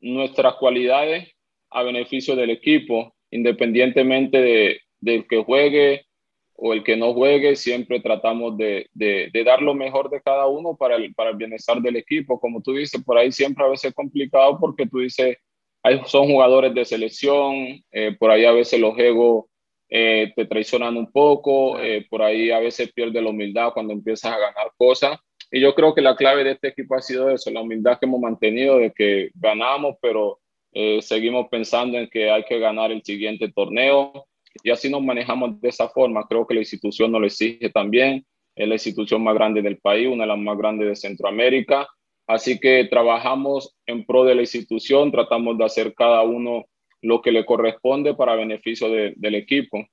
nuestras 0.00 0.54
cualidades 0.54 1.28
a 1.70 1.82
beneficio 1.82 2.34
del 2.34 2.50
equipo, 2.50 3.14
independientemente 3.30 4.40
de, 4.40 4.80
del 5.02 5.26
que 5.26 5.44
juegue 5.44 6.06
o 6.54 6.72
el 6.72 6.84
que 6.84 6.96
no 6.96 7.12
juegue, 7.12 7.56
siempre 7.56 8.00
tratamos 8.00 8.56
de, 8.56 8.86
de, 8.94 9.30
de, 9.32 9.44
dar 9.44 9.60
lo 9.60 9.74
mejor 9.74 10.08
de 10.10 10.22
cada 10.22 10.46
uno 10.46 10.76
para 10.76 10.96
el, 10.96 11.12
para 11.14 11.30
el 11.30 11.36
bienestar 11.36 11.82
del 11.82 11.96
equipo. 11.96 12.38
Como 12.38 12.62
tú 12.62 12.74
dices, 12.74 13.02
por 13.04 13.18
ahí 13.18 13.32
siempre 13.32 13.64
a 13.64 13.68
veces 13.68 13.90
es 13.90 13.94
complicado 13.94 14.58
porque 14.60 14.86
tú 14.86 15.00
dices, 15.00 15.36
hay, 15.82 16.00
son 16.06 16.26
jugadores 16.26 16.72
de 16.72 16.84
selección, 16.84 17.82
eh, 17.90 18.16
por 18.18 18.30
ahí 18.30 18.44
a 18.44 18.52
veces 18.52 18.78
los 18.78 18.96
egos 18.96 19.46
eh, 19.90 20.32
te 20.36 20.46
traicionan 20.46 20.96
un 20.96 21.10
poco, 21.10 21.80
eh, 21.80 22.06
por 22.08 22.22
ahí 22.22 22.50
a 22.50 22.60
veces 22.60 22.92
pierdes 22.92 23.22
la 23.22 23.30
humildad 23.30 23.72
cuando 23.72 23.92
empiezas 23.92 24.32
a 24.32 24.38
ganar 24.38 24.72
cosas. 24.76 25.18
Y 25.50 25.60
yo 25.60 25.74
creo 25.74 25.94
que 25.94 26.00
la 26.00 26.16
clave 26.16 26.44
de 26.44 26.52
este 26.52 26.68
equipo 26.68 26.94
ha 26.94 27.02
sido 27.02 27.28
eso, 27.28 27.50
la 27.50 27.60
humildad 27.60 27.98
que 27.98 28.06
hemos 28.06 28.20
mantenido 28.20 28.78
de 28.78 28.92
que 28.92 29.30
ganamos, 29.34 29.96
pero 30.00 30.38
eh, 30.72 31.02
seguimos 31.02 31.48
pensando 31.50 31.98
en 31.98 32.08
que 32.08 32.30
hay 32.30 32.44
que 32.44 32.58
ganar 32.58 32.90
el 32.90 33.02
siguiente 33.02 33.50
torneo 33.52 34.26
y 34.62 34.70
así 34.70 34.90
nos 34.90 35.02
manejamos 35.02 35.60
de 35.60 35.68
esa 35.68 35.88
forma. 35.88 36.26
Creo 36.28 36.46
que 36.46 36.54
la 36.54 36.60
institución 36.60 37.12
nos 37.12 37.20
lo 37.20 37.26
exige 37.26 37.70
también. 37.70 38.24
Es 38.54 38.68
la 38.68 38.74
institución 38.74 39.22
más 39.22 39.34
grande 39.34 39.62
del 39.62 39.78
país, 39.78 40.08
una 40.08 40.24
de 40.24 40.28
las 40.28 40.38
más 40.38 40.58
grandes 40.58 40.88
de 40.88 40.96
Centroamérica. 40.96 41.88
Así 42.26 42.58
que 42.60 42.84
trabajamos 42.84 43.74
en 43.86 44.04
pro 44.04 44.24
de 44.24 44.34
la 44.34 44.42
institución, 44.42 45.10
tratamos 45.10 45.58
de 45.58 45.64
hacer 45.64 45.94
cada 45.94 46.22
uno 46.22 46.66
lo 47.00 47.20
que 47.20 47.32
le 47.32 47.44
corresponde 47.44 48.14
para 48.14 48.36
beneficio 48.36 48.88
de, 48.88 49.12
del 49.16 49.34
equipo. 49.34 49.84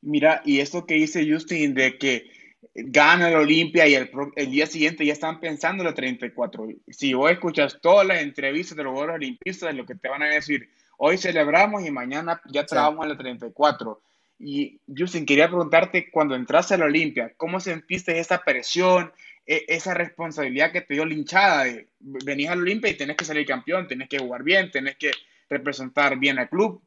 Mira, 0.00 0.42
y 0.44 0.60
esto 0.60 0.86
que 0.86 0.94
dice 0.94 1.28
Justin 1.28 1.74
de 1.74 1.98
que 1.98 2.30
gana 2.74 3.28
el 3.28 3.36
Olimpia 3.36 3.86
y 3.86 3.94
el, 3.94 4.10
el, 4.36 4.50
día 4.50 4.66
siguiente 4.66 5.04
ya 5.04 5.12
están 5.12 5.40
pensando 5.40 5.82
en 5.82 5.86
los 5.86 5.94
34. 5.94 6.68
Si 6.88 7.14
vos 7.14 7.30
escuchas 7.30 7.78
todas 7.80 8.06
las 8.06 8.22
entrevistas 8.22 8.76
de 8.76 8.84
los 8.84 8.92
jugadores 8.92 9.16
olimpistas, 9.16 9.74
lo 9.74 9.86
que 9.86 9.94
te 9.94 10.08
van 10.08 10.22
a 10.22 10.28
decir, 10.28 10.68
hoy 10.98 11.18
celebramos 11.18 11.84
y 11.86 11.90
mañana 11.90 12.40
ya 12.50 12.64
trabajamos 12.66 13.04
sí. 13.04 13.06
en 13.06 13.10
el 13.12 13.18
34. 13.18 14.02
Y 14.38 14.80
Justin, 14.96 15.26
quería 15.26 15.48
preguntarte, 15.48 16.10
cuando 16.10 16.34
entraste 16.34 16.74
a 16.74 16.78
la 16.78 16.86
Olimpia, 16.86 17.32
¿cómo 17.36 17.60
sentiste 17.60 18.18
esa 18.18 18.42
presión, 18.42 19.12
esa 19.46 19.94
responsabilidad 19.94 20.72
que 20.72 20.80
te 20.80 20.94
dio 20.94 21.04
la 21.04 21.14
hinchada 21.14 21.64
de 21.64 21.88
venís 21.98 22.48
a 22.48 22.56
la 22.56 22.62
Olimpia 22.62 22.90
y 22.90 22.96
tenés 22.96 23.16
que 23.16 23.24
salir 23.24 23.46
campeón, 23.46 23.86
tenés 23.86 24.08
que 24.08 24.18
jugar 24.18 24.42
bien, 24.42 24.70
tenés 24.70 24.96
que 24.96 25.12
representar 25.48 26.18
bien 26.18 26.38
al 26.38 26.48
club? 26.48 26.82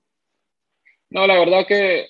No, 1.09 1.25
la 1.25 1.39
verdad 1.39 1.65
que 1.65 2.07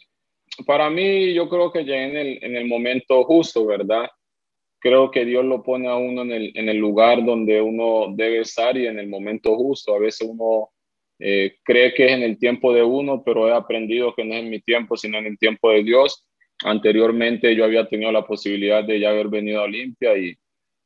para 0.66 0.90
mí 0.90 1.34
yo 1.34 1.48
creo 1.50 1.72
que 1.72 1.84
llegué 1.84 2.06
en 2.06 2.18
el, 2.18 2.44
en 2.44 2.56
el 2.56 2.68
momento 2.68 3.24
justo, 3.26 3.66
¿verdad? 3.66 4.10
Creo 4.80 5.12
que 5.12 5.26
Dios 5.26 5.46
lo 5.46 5.64
pone 5.64 5.88
a 5.88 5.96
uno 5.96 6.22
en 6.24 6.32
el, 6.32 6.52
en 6.56 6.70
el 6.70 6.78
lugar 6.78 7.24
donde 7.24 7.62
uno 7.62 8.08
debe 8.16 8.42
estar 8.42 8.76
y 8.78 8.88
en 8.88 9.00
el 9.00 9.08
momento 9.08 9.56
justo. 9.56 9.96
A 9.96 10.00
veces 10.00 10.28
uno 10.28 10.70
eh, 11.20 11.56
cree 11.64 11.94
que 11.94 12.06
es 12.06 12.12
en 12.12 12.24
el 12.24 12.38
tiempo 12.38 12.74
de 12.74 12.84
uno, 12.84 13.24
pero 13.24 13.48
he 13.48 13.54
aprendido 13.54 14.14
que 14.14 14.24
no 14.24 14.36
es 14.36 14.42
en 14.42 14.50
mi 14.50 14.60
tiempo, 14.62 14.98
sino 14.98 15.18
en 15.18 15.26
el 15.26 15.38
tiempo 15.38 15.72
de 15.72 15.84
Dios. 15.84 16.28
Anteriormente 16.64 17.56
yo 17.56 17.66
había 17.66 17.88
tenido 17.88 18.12
la 18.12 18.26
posibilidad 18.26 18.84
de 18.84 19.00
ya 19.00 19.10
haber 19.10 19.28
venido 19.28 19.62
a 19.62 19.66
Olimpia 19.66 20.18
y 20.18 20.36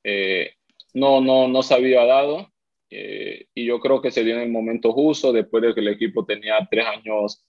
eh, 0.03 0.51
no, 0.93 1.21
no, 1.21 1.47
no 1.47 1.63
se 1.63 1.73
había 1.73 2.05
dado. 2.05 2.47
Eh, 2.89 3.45
y 3.55 3.65
yo 3.65 3.79
creo 3.79 4.01
que 4.01 4.11
se 4.11 4.23
dio 4.23 4.35
en 4.35 4.41
el 4.41 4.49
momento 4.49 4.91
justo, 4.91 5.31
después 5.31 5.63
de 5.63 5.73
que 5.73 5.79
el 5.79 5.87
equipo 5.87 6.25
tenía 6.25 6.67
tres 6.69 6.85
años 6.85 7.45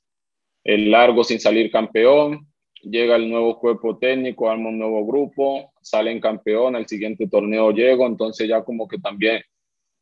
el 0.64 0.90
largo 0.90 1.24
sin 1.24 1.40
salir 1.40 1.72
campeón, 1.72 2.46
llega 2.82 3.16
el 3.16 3.28
nuevo 3.28 3.58
cuerpo 3.58 3.98
técnico, 3.98 4.48
arma 4.48 4.68
un 4.68 4.78
nuevo 4.78 5.04
grupo, 5.04 5.72
salen 5.82 6.20
campeón, 6.20 6.76
al 6.76 6.86
siguiente 6.86 7.28
torneo 7.28 7.72
llego, 7.72 8.06
entonces 8.06 8.48
ya 8.48 8.62
como 8.62 8.86
que 8.86 8.98
también 8.98 9.42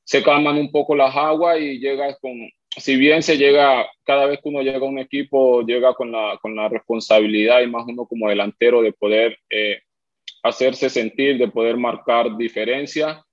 se 0.04 0.22
calman 0.22 0.58
un 0.58 0.70
poco 0.70 0.94
las 0.94 1.16
aguas 1.16 1.58
y 1.60 1.78
llegas 1.78 2.18
con, 2.20 2.32
si 2.76 2.96
bien 2.96 3.22
se 3.22 3.36
llega, 3.36 3.86
cada 4.04 4.26
vez 4.26 4.40
que 4.40 4.48
uno 4.48 4.62
llega 4.62 4.78
a 4.78 4.88
un 4.88 4.98
equipo, 4.98 5.62
llega 5.62 5.94
con 5.94 6.12
la, 6.12 6.38
con 6.40 6.54
la 6.54 6.68
responsabilidad 6.68 7.60
y 7.60 7.66
más 7.66 7.84
uno 7.86 8.06
como 8.06 8.28
delantero 8.28 8.82
de 8.82 8.92
poder 8.92 9.38
eh, 9.50 9.80
hacerse 10.42 10.88
sentir, 10.88 11.38
de 11.38 11.48
poder 11.48 11.76
marcar 11.76 12.36
diferencia, 12.36 13.24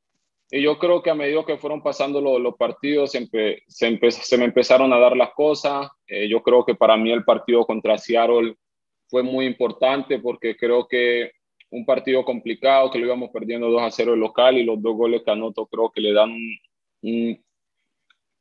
y 0.49 0.61
yo 0.61 0.77
creo 0.79 1.01
que 1.01 1.09
a 1.09 1.15
medida 1.15 1.43
que 1.45 1.57
fueron 1.57 1.83
pasando 1.83 2.21
los, 2.21 2.55
partidos, 2.55 3.11
se, 3.11 3.27
se, 3.67 4.37
me 4.37 4.45
empezaron 4.45 4.93
a 4.93 4.99
dar 4.99 5.17
las 5.17 5.31
cosas. 5.33 5.89
Eh, 6.07 6.29
yo 6.29 6.41
creo 6.41 6.65
que 6.65 6.73
para 6.73 6.95
mí 6.95 7.11
el 7.11 7.25
partido 7.25 7.65
contra 7.65 7.97
Seattle 7.97 8.55
fue 9.09 9.23
muy 9.23 9.45
importante 9.45 10.19
porque 10.19 10.55
creo 10.55 10.87
que 10.87 11.31
un 11.69 11.85
partido 11.85 12.23
complicado, 12.23 12.89
que 12.89 12.99
lo 12.99 13.07
íbamos 13.07 13.29
perdiendo 13.31 13.69
2 13.69 13.81
a 13.81 13.91
0 13.91 14.13
el 14.13 14.21
local 14.21 14.57
y 14.57 14.63
los 14.63 14.81
dos 14.81 14.95
goles 14.95 15.21
que 15.23 15.31
anoto 15.31 15.65
creo 15.65 15.91
que 15.91 15.99
le 15.99 16.13
dan 16.13 16.33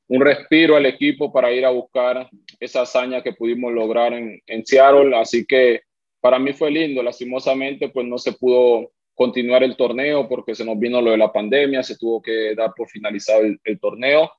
respiro 0.09 0.77
al 0.77 0.87
equipo 0.87 1.33
para 1.33 1.53
ir 1.53 1.65
a 1.65 1.71
buscar 1.71 2.29
esa 2.61 2.83
hazaña 2.83 3.23
que 3.23 3.33
pudimos 3.33 3.73
lograr 3.73 4.13
en, 4.13 4.41
en 4.47 4.65
Seattle. 4.65 5.17
Así 5.17 5.45
que 5.47 5.83
para 6.21 6.39
mí 6.39 6.53
fue 6.53 6.71
lindo. 6.71 7.03
Lastimosamente, 7.03 7.89
pues 7.89 8.07
no 8.07 8.19
se 8.19 8.33
pudo 8.33 8.91
continuar 9.17 9.65
el 9.65 9.77
torneo 9.77 10.29
porque 10.29 10.55
se 10.55 10.65
nos 10.65 10.79
vino 10.79 11.01
lo 11.01 11.11
de 11.11 11.17
la 11.17 11.33
pandemia, 11.33 11.83
se 11.83 11.97
tuvo 11.97 12.21
que 12.21 12.55
dar 12.55 12.73
por 12.77 12.89
finalizado 12.89 13.43
el, 13.43 13.81
torneo. 13.81 14.31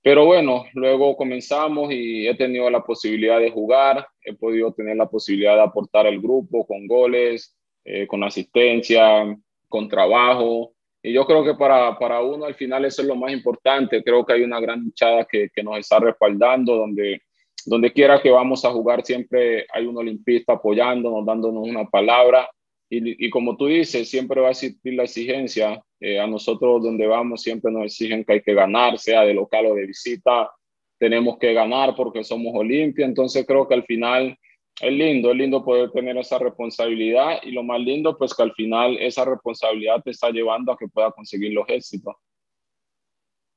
Pero 0.00 0.24
bueno, 0.24 0.64
luego 0.74 1.16
comenzamos 1.16 1.92
y 1.92 2.28
he 2.28 2.36
tenido 2.36 2.70
la 2.70 2.84
posibilidad 2.84 3.40
de 3.40 3.50
jugar, 3.50 4.06
he 4.22 4.32
podido 4.32 4.72
tener 4.72 4.96
la 4.96 5.10
posibilidad 5.10 5.56
de 5.56 5.62
aportar 5.62 6.06
al 6.06 6.20
grupo 6.20 6.64
con 6.64 6.86
goles, 6.86 7.56
eh, 7.84 8.06
con 8.06 8.22
asistencia, 8.22 9.36
con 9.68 9.88
trabajo. 9.88 10.75
Y 11.06 11.12
yo 11.12 11.24
creo 11.24 11.44
que 11.44 11.54
para, 11.54 11.96
para, 12.00 12.20
uno 12.20 12.46
al 12.46 12.56
final 12.56 12.84
eso 12.84 13.00
es 13.00 13.06
lo 13.06 13.14
más 13.14 13.32
importante. 13.32 14.02
Creo 14.02 14.26
que 14.26 14.32
hay 14.32 14.42
una 14.42 14.58
gran 14.58 14.82
hinchada 14.82 15.24
que, 15.24 15.50
que 15.54 15.62
nos 15.62 15.78
está 15.78 16.00
respaldando, 16.00 16.74
donde, 16.74 17.22
donde 17.64 17.92
quiera 17.92 18.20
que 18.20 18.32
vamos 18.32 18.64
a 18.64 18.72
jugar 18.72 19.04
siempre 19.04 19.68
hay 19.72 19.86
un 19.86 19.96
olimpista 19.96 20.54
apoyándonos, 20.54 21.24
dándonos 21.24 21.62
una 21.62 21.84
palabra. 21.84 22.50
Y, 22.90 23.30
como 23.30 23.56
tú 23.56 23.66
dices, 23.66 24.10
siempre 24.10 24.40
va 24.40 24.48
a 24.48 24.50
existir 24.50 24.94
la 24.94 25.04
exigencia. 25.04 25.80
Eh, 26.00 26.18
a 26.18 26.26
nosotros 26.26 26.82
donde 26.82 27.06
vamos 27.06 27.40
siempre 27.40 27.70
nos 27.70 27.84
exigen 27.84 28.24
que 28.24 28.32
hay 28.32 28.42
que 28.42 28.54
ganar, 28.54 28.98
sea 28.98 29.22
de 29.22 29.32
local 29.32 29.66
o 29.66 29.74
de 29.76 29.86
visita. 29.86 30.50
Tenemos 30.98 31.38
que 31.38 31.54
ganar 31.54 31.94
porque 31.94 32.24
somos 32.24 32.52
Olimpia. 32.52 33.06
Entonces 33.06 33.46
creo 33.46 33.68
que 33.68 33.74
al 33.74 33.84
final 33.84 34.36
es 34.80 34.92
lindo, 34.92 35.30
es 35.30 35.36
lindo 35.36 35.64
poder 35.64 35.90
tener 35.90 36.16
esa 36.18 36.38
responsabilidad 36.38 37.38
y 37.42 37.52
lo 37.52 37.62
más 37.62 37.80
lindo 37.80 38.16
pues 38.16 38.34
que 38.34 38.42
al 38.42 38.52
final 38.52 38.96
esa 39.00 39.24
responsabilidad 39.24 40.02
te 40.02 40.10
está 40.10 40.30
llevando 40.30 40.72
a 40.72 40.76
que 40.76 40.88
pueda 40.88 41.10
conseguir 41.10 41.52
los 41.52 41.68
éxitos. 41.68 42.14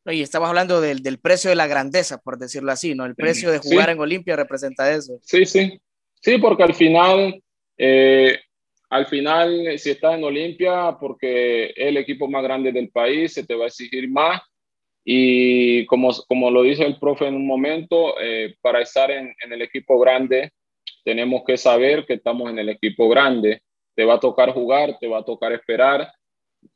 Y 0.05 0.21
estamos 0.21 0.49
hablando 0.49 0.81
del, 0.81 1.03
del 1.03 1.19
precio 1.19 1.49
de 1.49 1.55
la 1.55 1.67
grandeza, 1.67 2.19
por 2.19 2.37
decirlo 2.37 2.71
así, 2.71 2.95
¿no? 2.95 3.05
El 3.05 3.15
precio 3.15 3.51
de 3.51 3.59
jugar 3.59 3.89
en 3.89 3.99
Olimpia 3.99 4.35
representa 4.35 4.91
eso. 4.91 5.19
Sí, 5.21 5.45
sí. 5.45 5.79
Sí, 6.21 6.37
porque 6.37 6.63
al 6.63 6.73
final 6.73 7.41
eh, 7.81 8.37
al 8.89 9.05
final, 9.05 9.79
si 9.79 9.91
estás 9.91 10.15
en 10.15 10.23
Olimpia, 10.23 10.97
porque 10.99 11.67
es 11.67 11.73
el 11.77 11.97
equipo 11.97 12.27
más 12.27 12.43
grande 12.43 12.71
del 12.71 12.89
país, 12.89 13.33
se 13.33 13.45
te 13.45 13.55
va 13.55 13.65
a 13.65 13.67
exigir 13.67 14.09
más. 14.09 14.41
Y 15.05 15.85
como, 15.85 16.09
como 16.27 16.51
lo 16.51 16.63
dice 16.63 16.85
el 16.85 16.99
profe 16.99 17.27
en 17.27 17.35
un 17.35 17.47
momento, 17.47 18.19
eh, 18.19 18.55
para 18.61 18.81
estar 18.81 19.09
en, 19.11 19.33
en, 19.43 19.53
el 19.53 19.61
equipo 19.61 19.99
grande, 19.99 20.51
tenemos 21.09 21.41
que 21.43 21.57
saber 21.57 22.05
que 22.05 22.13
estamos 22.13 22.51
en 22.51 22.59
el 22.59 22.69
equipo 22.69 23.09
grande. 23.09 23.63
Te 23.95 24.05
va 24.05 24.13
a 24.13 24.19
tocar 24.19 24.53
jugar, 24.53 24.99
te 24.99 25.07
va 25.07 25.17
a 25.17 25.25
tocar 25.25 25.51
esperar, 25.53 26.13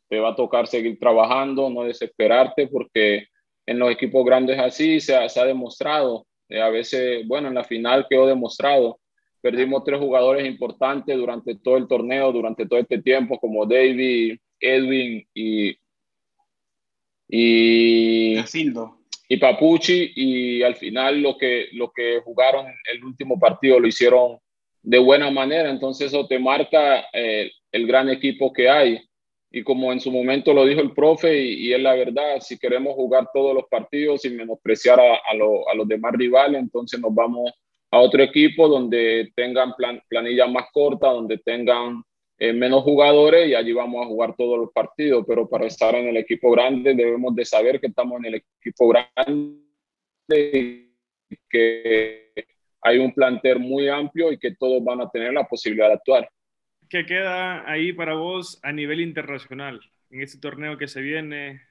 te 0.10 0.20
va 0.20 0.30
a 0.30 0.36
tocar 0.36 0.66
seguir 0.66 0.98
trabajando, 0.98 1.70
no 1.70 1.84
desesperarte, 1.84 2.66
porque 2.66 3.28
en 3.68 3.78
los 3.78 3.92
equipos 3.92 4.26
grandes 4.26 4.58
así 4.58 5.00
se 5.00 5.16
ha, 5.16 5.30
se 5.30 5.40
ha 5.40 5.46
demostrado. 5.46 6.26
Eh, 6.50 6.60
a 6.60 6.70
veces, 6.70 7.28
bueno, 7.28 7.50
en 7.50 7.54
la 7.54 7.64
final 7.64 8.08
quedó 8.10 8.26
demostrado 8.26 9.00
Perdimos 9.44 9.84
tres 9.84 10.00
jugadores 10.00 10.48
importantes 10.48 11.16
durante 11.16 11.54
todo 11.56 11.76
el 11.76 11.86
torneo, 11.86 12.32
durante 12.32 12.66
todo 12.66 12.80
este 12.80 13.02
tiempo, 13.02 13.38
como 13.38 13.66
David, 13.66 14.40
Edwin 14.58 15.28
y, 15.34 15.78
y, 17.28 18.38
y 19.28 19.38
Papucci. 19.38 20.14
Y 20.16 20.64
al 20.64 20.76
final 20.76 21.22
lo 21.22 21.38
que, 21.38 21.70
lo 21.74 21.92
que 21.92 22.22
jugaron 22.24 22.68
el 22.92 23.04
último 23.04 23.40
partido 23.40 23.80
lo 23.80 23.88
hicieron 23.88 24.38
de 24.82 25.00
buena 25.00 25.32
manera. 25.32 25.70
Entonces 25.70 26.08
eso 26.08 26.28
te 26.28 26.40
marca 26.40 27.06
eh, 27.14 27.52
el 27.72 27.88
gran 27.88 28.10
equipo 28.10 28.52
que 28.52 28.70
hay. 28.70 29.02
Y 29.52 29.64
como 29.64 29.94
en 29.94 30.00
su 30.00 30.12
momento 30.12 30.52
lo 30.54 30.66
dijo 30.66 30.82
el 30.82 30.94
profe, 30.94 31.40
y, 31.40 31.72
es 31.74 31.80
la 31.80 31.94
verdad, 31.94 32.40
si 32.40 32.58
queremos 32.58 32.96
jugar 32.96 33.30
todos 33.32 33.54
los 33.54 33.66
partidos 33.70 34.24
sin 34.24 34.36
menospreciar 34.36 35.00
a, 35.00 35.14
a, 35.14 35.32
a 35.72 35.76
los 35.76 35.88
demás 35.88 36.14
rivales, 36.14 36.60
entonces 36.60 37.00
nos 37.00 37.14
vamos 37.14 37.52
a 37.92 38.00
otro 38.00 38.24
equipo 38.24 38.68
donde 38.68 39.32
tengan 39.36 39.76
plan, 39.76 40.02
planilla 40.10 40.48
más 40.48 40.66
corta, 40.74 41.10
donde 41.10 41.38
tengan 41.38 42.02
eh, 42.44 42.52
menos 42.52 42.84
jugadores 42.84 43.48
y 43.48 43.56
allí 43.56 43.72
vamos 43.72 44.04
a 44.04 44.08
jugar 44.08 44.36
todos 44.36 44.60
los 44.60 44.70
partidos. 44.74 45.24
Pero 45.26 45.48
para 45.48 45.66
estar 45.66 45.96
en 45.96 46.10
el 46.10 46.18
equipo 46.18 46.52
grande 46.52 46.94
debemos 46.94 47.34
de 47.34 47.46
saber 47.46 47.80
que 47.80 47.88
estamos 47.88 48.20
en 48.20 48.26
el 48.26 48.36
equipo 48.36 48.90
grande 48.90 49.62
y 51.30 51.38
que 51.50 52.34
hay 52.82 52.98
un 52.98 53.14
plantel 53.14 53.60
muy 53.60 53.88
amplio 53.88 54.30
y 54.30 54.38
que 54.38 54.56
todos 54.56 54.84
van 54.84 55.00
a 55.00 55.10
tener 55.10 55.32
la 55.32 55.48
posibilidad 55.48 55.88
de 55.88 55.94
actuar. 55.94 56.30
¿Qué 56.90 57.06
queda 57.06 57.64
ahí 57.72 57.94
para 57.94 58.16
vos 58.16 58.60
a 58.62 58.74
nivel 58.74 59.00
internacional 59.00 59.80
en 60.10 60.22
este 60.22 60.38
torneo 60.38 60.78
que 60.78 60.90
se 60.90 61.00
viene? 61.00 61.62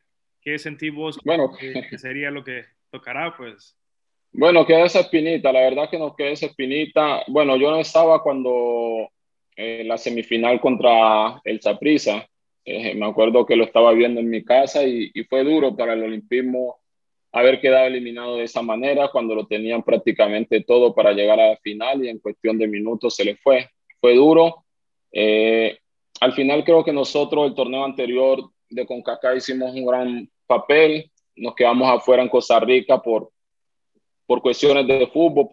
¿Qué 0.41 0.59
sentís 0.59 0.95
vos 0.95 1.19
bueno, 1.23 1.53
que 1.59 1.99
sería 1.99 2.31
lo 2.31 2.43
que 2.45 2.65
tocará? 2.91 3.37
Pues 3.37 3.77
bueno, 4.33 4.65
queda 4.65 4.87
esa 4.87 5.01
espinita, 5.01 5.53
la 5.53 5.61
verdad 5.61 5.91
que 5.91 5.99
nos 5.99 6.17
queda 6.17 6.31
esa 6.31 6.47
espinita. 6.47 7.25
Bueno, 7.29 7.59
yo 7.59 7.71
no 7.71 7.79
estaba 7.79 8.23
cuando 8.23 9.11
eh, 9.57 9.85
la 9.85 9.99
semifinal 9.99 10.61
contra 10.61 11.41
el 11.45 11.61
Saprissa, 11.61 12.27
eh, 12.65 12.95
me 12.95 13.07
acuerdo 13.07 13.45
que 13.45 13.57
lo 13.57 13.65
estaba 13.65 13.93
viendo 13.93 14.21
en 14.21 14.31
mi 14.31 14.45
casa 14.45 14.85
y, 14.85 15.11
y, 15.12 15.25
fue 15.25 15.43
duro 15.43 15.77
para 15.77 15.95
el 15.95 16.03
olimpismo 16.05 16.77
haber 17.33 17.61
quedado 17.61 17.87
eliminado 17.87 18.37
de 18.37 18.45
esa 18.45 18.62
manera 18.62 19.09
cuando 19.09 19.35
lo 19.35 19.47
tenían 19.47 19.83
prácticamente 19.83 20.62
todo 20.62 20.95
para 20.95 21.12
llegar 21.12 21.41
a 21.41 21.51
la 21.51 21.57
final 21.57 22.05
y 22.05 22.09
en 22.09 22.19
cuestión 22.19 22.59
de 22.59 22.69
minutos 22.69 23.17
se 23.17 23.25
le 23.25 23.37
fue. 23.37 23.69
Fue 24.01 24.15
duro. 24.15 24.65
Eh, 25.11 25.79
al 26.21 26.33
final 26.35 26.62
creo 26.65 26.85
que 26.85 26.93
nosotros 26.93 27.47
el 27.47 27.55
torneo 27.55 27.85
anterior 27.85 28.51
de 28.69 28.87
CONCACAF 28.87 29.37
hicimos 29.37 29.75
un 29.75 29.85
gran 29.85 30.31
papel, 30.47 31.11
nos 31.35 31.55
quedamos 31.55 31.88
afuera 31.91 32.23
en 32.23 32.29
Costa 32.29 32.61
Rica 32.61 33.03
por 33.03 33.33
por 34.27 34.41
cuestiones 34.41 34.87
de 34.87 35.07
fútbol, 35.09 35.49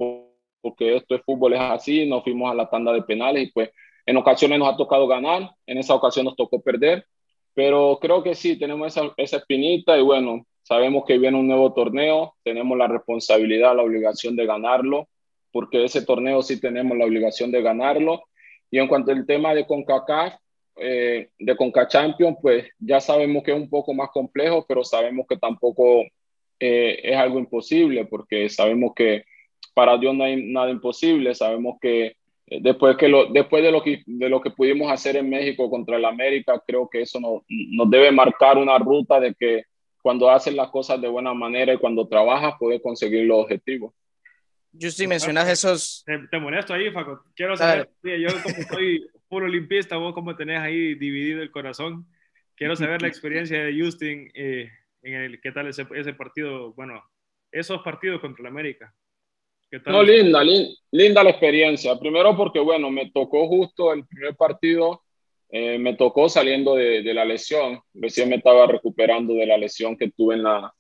porque 0.61 0.95
esto 0.95 1.15
es 1.15 1.21
fútbol, 1.23 1.53
es 1.53 1.59
así, 1.59 2.05
nos 2.05 2.23
fuimos 2.23 2.49
a 2.49 2.55
la 2.55 2.69
tanda 2.69 2.93
de 2.93 3.01
penales 3.01 3.43
y 3.43 3.51
pues 3.51 3.71
en 4.09 4.17
ocasiones 4.17 4.57
nos 4.57 4.73
ha 4.73 4.75
tocado 4.75 5.05
ganar, 5.05 5.51
en 5.67 5.77
esa 5.77 5.93
ocasión 5.93 6.25
nos 6.25 6.35
tocó 6.35 6.59
perder, 6.59 7.05
pero 7.53 7.99
creo 8.01 8.23
que 8.23 8.33
sí, 8.33 8.57
tenemos 8.57 8.87
esa, 8.87 9.13
esa 9.17 9.37
espinita 9.37 9.95
y 9.99 10.01
bueno, 10.01 10.47
sabemos 10.63 11.03
que 11.05 11.19
viene 11.19 11.37
un 11.37 11.47
nuevo 11.47 11.73
torneo, 11.73 12.33
tenemos 12.43 12.75
la 12.75 12.87
responsabilidad, 12.87 13.75
la 13.75 13.83
obligación 13.83 14.35
de 14.35 14.47
ganarlo, 14.47 15.07
porque 15.51 15.83
ese 15.83 16.03
torneo 16.03 16.41
sí 16.41 16.59
tenemos 16.59 16.97
la 16.97 17.05
obligación 17.05 17.51
de 17.51 17.61
ganarlo. 17.61 18.23
Y 18.71 18.79
en 18.79 18.87
cuanto 18.87 19.11
al 19.11 19.27
tema 19.27 19.53
de 19.53 19.67
CONCACAF, 19.67 20.33
eh, 20.77 21.29
de 21.37 21.55
CONCACHAMPION, 21.55 22.37
pues 22.41 22.65
ya 22.79 22.99
sabemos 22.99 23.43
que 23.43 23.51
es 23.51 23.57
un 23.57 23.69
poco 23.69 23.93
más 23.93 24.09
complejo, 24.09 24.65
pero 24.67 24.83
sabemos 24.83 25.27
que 25.29 25.37
tampoco 25.37 26.01
eh, 26.59 26.99
es 27.03 27.15
algo 27.15 27.37
imposible 27.37 28.05
porque 28.05 28.49
sabemos 28.49 28.93
que 28.95 29.23
para 29.75 29.99
Dios 29.99 30.15
no 30.15 30.23
hay 30.23 30.51
nada 30.51 30.71
imposible, 30.71 31.35
sabemos 31.35 31.77
que 31.79 32.15
después, 32.61 32.97
que 32.97 33.07
lo, 33.07 33.27
después 33.27 33.63
de, 33.63 33.71
lo 33.71 33.81
que, 33.83 34.03
de 34.05 34.29
lo 34.29 34.41
que 34.41 34.51
pudimos 34.51 34.91
hacer 34.91 35.15
en 35.15 35.29
México 35.29 35.69
contra 35.69 35.97
el 35.97 36.05
América, 36.05 36.61
creo 36.65 36.89
que 36.89 37.01
eso 37.01 37.19
nos, 37.19 37.43
nos 37.47 37.89
debe 37.89 38.11
marcar 38.11 38.57
una 38.57 38.77
ruta 38.77 39.19
de 39.19 39.33
que 39.35 39.63
cuando 40.01 40.29
haces 40.29 40.53
las 40.53 40.69
cosas 40.69 41.01
de 41.01 41.07
buena 41.07 41.33
manera 41.33 41.73
y 41.73 41.77
cuando 41.77 42.07
trabajas 42.07 42.55
puedes 42.59 42.81
conseguir 42.81 43.25
los 43.25 43.43
objetivos. 43.43 43.93
Justi, 44.79 45.07
mencionas 45.07 45.49
esos... 45.49 46.03
Te, 46.05 46.19
te, 46.29 46.39
molesto 46.39 46.73
ahí, 46.73 46.91
Faco. 46.91 47.23
Quiero 47.35 47.57
saber, 47.57 47.89
yo 48.03 48.29
como 48.43 48.63
soy 48.71 49.07
puro 49.27 49.45
olimpista, 49.45 49.97
vos 49.97 50.13
cómo 50.13 50.35
tenés 50.35 50.59
ahí 50.59 50.95
dividido 50.95 51.41
el 51.41 51.51
corazón. 51.51 52.05
Quiero 52.55 52.75
saber 52.75 53.01
la 53.01 53.07
experiencia 53.07 53.63
de 53.63 53.79
Justin 53.79 54.29
eh, 54.33 54.69
en 55.01 55.13
el, 55.13 55.41
¿qué 55.41 55.51
tal 55.51 55.67
ese, 55.67 55.85
ese 55.95 56.13
partido? 56.13 56.73
Bueno, 56.73 57.03
esos 57.51 57.81
partidos 57.81 58.21
contra 58.21 58.41
el 58.41 58.47
América. 58.47 58.93
No, 59.85 60.01
linda, 60.01 60.41
linda 60.91 61.23
la 61.23 61.29
experiencia. 61.29 61.97
Primero 61.99 62.35
porque, 62.35 62.59
bueno, 62.59 62.89
me 62.89 63.11
tocó 63.11 63.47
justo 63.47 63.93
el 63.93 64.05
primer 64.05 64.35
partido, 64.35 65.03
eh, 65.49 65.77
me 65.77 65.95
tocó 65.95 66.27
saliendo 66.27 66.75
de, 66.75 67.13
la 67.13 67.25
lesión. 67.25 67.79
Recién 67.93 68.29
me 68.29 68.37
estaba 68.37 68.65
recuperando 68.65 69.33
de 69.35 69.45
la 69.45 69.57
lesión 69.57 69.95
que 69.95 70.09
tuve 70.09 70.35
en 70.35 70.43
la, 70.43 70.73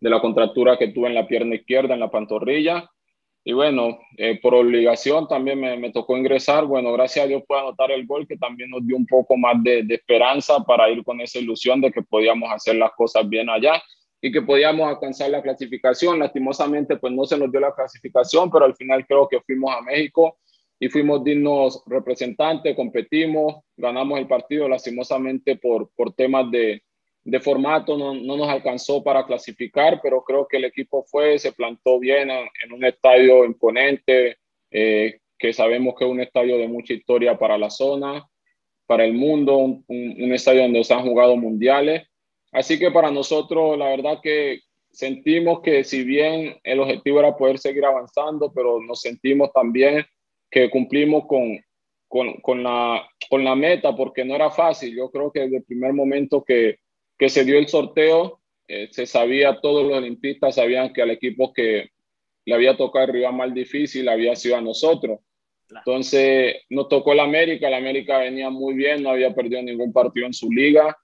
de 0.00 0.10
la 0.10 0.20
contractura 0.20 0.78
que 0.78 0.88
tuve 0.88 1.08
en 1.08 1.14
la 1.14 1.26
pierna 1.26 1.56
izquierda, 1.56 1.94
en 1.94 2.00
la 2.00 2.10
pantorrilla. 2.10 2.88
Y 3.44 3.52
bueno, 3.52 3.98
eh, 4.16 4.40
por 4.40 4.54
obligación 4.54 5.28
también 5.28 5.60
me, 5.60 5.76
me, 5.76 5.92
tocó 5.92 6.16
ingresar. 6.16 6.66
Bueno, 6.66 6.92
gracias 6.92 7.24
a 7.24 7.28
Dios 7.28 7.42
pude 7.46 7.60
anotar 7.60 7.90
el 7.92 8.06
gol 8.06 8.26
que 8.26 8.36
también 8.36 8.70
nos 8.70 8.84
dio 8.84 8.96
un 8.96 9.06
poco 9.06 9.36
más 9.36 9.62
de, 9.62 9.82
de, 9.84 9.94
esperanza 9.94 10.58
para 10.64 10.88
ir 10.90 11.04
con 11.04 11.20
esa 11.20 11.38
ilusión 11.38 11.80
de 11.80 11.92
que 11.92 12.02
podíamos 12.02 12.50
hacer 12.50 12.76
las 12.76 12.90
cosas 12.92 13.28
bien 13.28 13.48
allá 13.48 13.80
y 14.20 14.32
que 14.32 14.42
podíamos 14.42 14.88
alcanzar 14.88 15.30
la 15.30 15.42
clasificación. 15.42 16.18
Lastimosamente, 16.18 16.96
pues 16.96 17.12
no 17.12 17.24
se 17.24 17.38
nos 17.38 17.50
dio 17.50 17.60
la 17.60 17.74
clasificación, 17.74 18.50
pero 18.50 18.64
al 18.64 18.74
final 18.74 19.06
creo 19.06 19.28
que 19.28 19.40
fuimos 19.40 19.74
a 19.74 19.82
México 19.82 20.38
y 20.78 20.88
fuimos 20.88 21.24
dignos 21.24 21.82
representantes, 21.86 22.76
competimos, 22.76 23.62
ganamos 23.76 24.18
el 24.18 24.26
partido 24.26 24.68
lastimosamente 24.68 25.56
por, 25.56 25.90
por 25.96 26.12
temas 26.12 26.50
de, 26.50 26.82
de 27.26 27.40
formato 27.40 27.98
no, 27.98 28.14
no, 28.14 28.36
nos 28.36 28.48
alcanzó 28.48 29.02
para 29.02 29.26
clasificar, 29.26 30.00
pero 30.00 30.22
creo 30.22 30.46
que 30.46 30.58
el 30.58 30.64
equipo 30.64 31.02
fue, 31.02 31.40
se 31.40 31.50
plantó 31.50 31.98
bien 31.98 32.30
en, 32.30 32.72
un 32.72 32.84
estadio 32.84 33.44
imponente, 33.44 34.36
eh, 34.70 35.18
que 35.36 35.52
sabemos 35.52 35.96
que 35.98 36.04
es 36.04 36.10
un 36.10 36.20
estadio 36.20 36.56
de 36.56 36.68
mucha 36.68 36.94
historia 36.94 37.36
para 37.36 37.58
la 37.58 37.68
zona, 37.68 38.24
para 38.86 39.04
el 39.04 39.14
mundo, 39.14 39.56
un, 39.56 39.84
un, 39.88 40.32
estadio 40.32 40.62
donde 40.62 40.84
se 40.84 40.94
han 40.94 41.02
jugado 41.02 41.36
mundiales. 41.36 42.06
Así 42.56 42.78
que 42.78 42.90
para 42.90 43.10
nosotros, 43.10 43.76
la 43.76 43.90
verdad 43.90 44.18
que 44.22 44.60
sentimos 44.90 45.60
que 45.60 45.84
si 45.84 46.04
bien 46.04 46.56
el 46.64 46.80
objetivo 46.80 47.20
era 47.20 47.36
poder 47.36 47.58
seguir 47.58 47.84
avanzando, 47.84 48.50
pero 48.50 48.80
nos 48.80 49.02
sentimos 49.02 49.52
también 49.52 50.06
que 50.50 50.70
cumplimos 50.70 51.26
con, 51.26 51.62
con, 52.08 52.32
con, 52.40 52.62
la, 52.62 53.06
con 53.28 53.44
la 53.44 53.54
meta, 53.54 53.94
porque 53.94 54.24
no 54.24 54.34
era 54.34 54.50
fácil. 54.50 54.96
Yo 54.96 55.10
creo 55.10 55.30
que 55.30 55.40
desde 55.40 55.58
el 55.58 55.64
primer 55.64 55.92
momento 55.92 56.42
que, 56.42 56.78
que 57.18 57.28
se 57.28 57.44
dio 57.44 57.58
el 57.58 57.68
sorteo, 57.68 58.40
eh, 58.68 58.88
se 58.90 59.04
sabía, 59.04 59.60
todos 59.60 59.86
los 59.86 59.98
olimpistas 59.98 60.54
sabían 60.54 60.94
que 60.94 61.02
al 61.02 61.10
equipo 61.10 61.52
que 61.52 61.90
le 62.46 62.54
había 62.54 62.74
tocado 62.74 63.04
el 63.04 63.12
rival 63.12 63.34
más 63.34 63.52
difícil 63.52 64.08
había 64.08 64.34
sido 64.34 64.56
a 64.56 64.62
nosotros. 64.62 65.20
Entonces 65.68 66.56
nos 66.70 66.88
tocó 66.88 67.12
el 67.12 67.20
América, 67.20 67.68
el 67.68 67.74
América 67.74 68.16
venía 68.16 68.48
muy 68.48 68.72
bien, 68.72 69.02
no 69.02 69.10
había 69.10 69.34
perdido 69.34 69.60
ningún 69.60 69.92
partido 69.92 70.24
en 70.26 70.32
su 70.32 70.50
liga, 70.50 70.96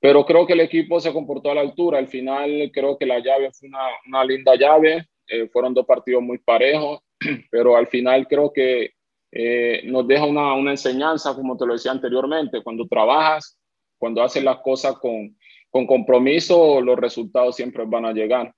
pero 0.00 0.24
creo 0.24 0.46
que 0.46 0.52
el 0.52 0.60
equipo 0.60 1.00
se 1.00 1.12
comportó 1.12 1.50
a 1.50 1.54
la 1.54 1.60
altura. 1.60 1.98
Al 1.98 2.08
final 2.08 2.70
creo 2.72 2.96
que 2.96 3.06
la 3.06 3.18
llave 3.18 3.50
fue 3.52 3.68
una, 3.68 3.84
una 4.06 4.24
linda 4.24 4.54
llave, 4.56 5.08
eh, 5.26 5.48
fueron 5.48 5.74
dos 5.74 5.86
partidos 5.86 6.22
muy 6.22 6.38
parejos, 6.38 7.00
pero 7.50 7.76
al 7.76 7.86
final 7.86 8.26
creo 8.28 8.52
que 8.52 8.92
eh, 9.30 9.82
nos 9.84 10.06
deja 10.06 10.24
una, 10.24 10.54
una 10.54 10.70
enseñanza, 10.70 11.34
como 11.34 11.56
te 11.56 11.66
lo 11.66 11.74
decía 11.74 11.90
anteriormente, 11.90 12.62
cuando 12.62 12.86
trabajas 12.86 13.58
cuando 13.98 14.22
haces 14.22 14.42
las 14.42 14.58
cosas 14.58 14.94
con, 14.98 15.36
con 15.70 15.86
compromiso, 15.86 16.80
los 16.80 16.96
resultados 16.96 17.56
siempre 17.56 17.84
van 17.86 18.06
a 18.06 18.12
llegar. 18.12 18.54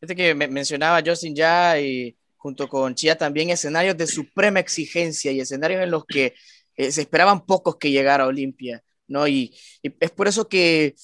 Este 0.00 0.14
que 0.14 0.34
mencionaba 0.34 1.02
Justin 1.04 1.34
ya 1.34 1.78
y 1.80 2.16
junto 2.36 2.68
con 2.68 2.94
Chia 2.94 3.18
también 3.18 3.50
escenarios 3.50 3.96
de 3.96 4.06
suprema 4.06 4.60
exigencia 4.60 5.32
y 5.32 5.40
escenarios 5.40 5.82
en 5.82 5.90
los 5.90 6.04
que 6.04 6.34
eh, 6.76 6.92
se 6.92 7.02
esperaban 7.02 7.44
pocos 7.44 7.76
que 7.76 7.90
llegara 7.90 8.24
a 8.24 8.28
Olimpia, 8.28 8.82
¿no? 9.08 9.26
Y, 9.28 9.54
es 9.82 10.10
por 10.10 10.28
eso 10.28 10.48
que 10.48 10.94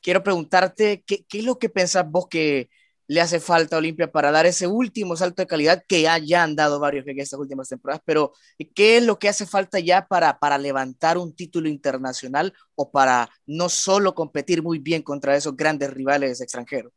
quiero 0.00 0.22
preguntarte, 0.22 1.02
¿qué, 1.06 1.24
¿qué, 1.28 1.38
es 1.38 1.44
lo 1.44 1.58
que 1.58 1.68
pensás 1.68 2.08
vos 2.10 2.28
que, 2.28 2.68
le 3.06 3.20
hace 3.20 3.40
falta 3.40 3.76
a 3.76 3.78
Olimpia 3.78 4.10
para 4.10 4.30
dar 4.30 4.46
ese 4.46 4.66
último 4.66 5.16
salto 5.16 5.42
de 5.42 5.46
calidad 5.46 5.84
que 5.86 6.02
ya, 6.02 6.42
han 6.42 6.56
dado 6.56 6.80
varios 6.80 7.06
en 7.06 7.20
estas 7.20 7.38
últimas 7.38 7.68
temporadas, 7.68 8.02
pero 8.04 8.32
¿qué 8.74 8.96
es 8.96 9.04
lo 9.04 9.18
que 9.18 9.28
hace 9.28 9.46
falta 9.46 9.78
ya 9.78 10.06
para, 10.06 10.38
para 10.38 10.58
levantar 10.58 11.18
un 11.18 11.34
título 11.34 11.68
internacional 11.68 12.52
o 12.74 12.90
para 12.90 13.28
no 13.46 13.68
solo 13.68 14.14
competir 14.14 14.62
muy 14.62 14.78
bien 14.78 15.02
contra 15.02 15.36
esos 15.36 15.56
grandes 15.56 15.92
rivales 15.92 16.40
extranjeros? 16.40 16.92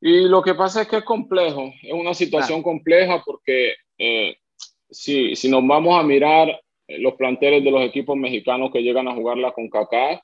Y 0.00 0.28
lo 0.28 0.42
que 0.42 0.54
pasa 0.54 0.82
es 0.82 0.88
que 0.88 0.98
es 0.98 1.04
complejo, 1.04 1.72
es 1.82 1.92
una 1.92 2.14
situación 2.14 2.62
compleja 2.62 3.22
porque 3.24 3.74
eh, 3.98 4.36
si, 4.88 5.34
si, 5.34 5.48
nos 5.48 5.66
vamos 5.66 5.98
a 5.98 6.04
mirar 6.04 6.48
los 6.88 7.14
planteles 7.14 7.62
de 7.62 7.70
los 7.70 7.82
equipos 7.82 8.16
mexicanos 8.16 8.70
que 8.72 8.82
llegan 8.82 9.08
a 9.08 9.14
jugar 9.14 9.36
la 9.36 9.52
CONCACAF, 9.52 10.20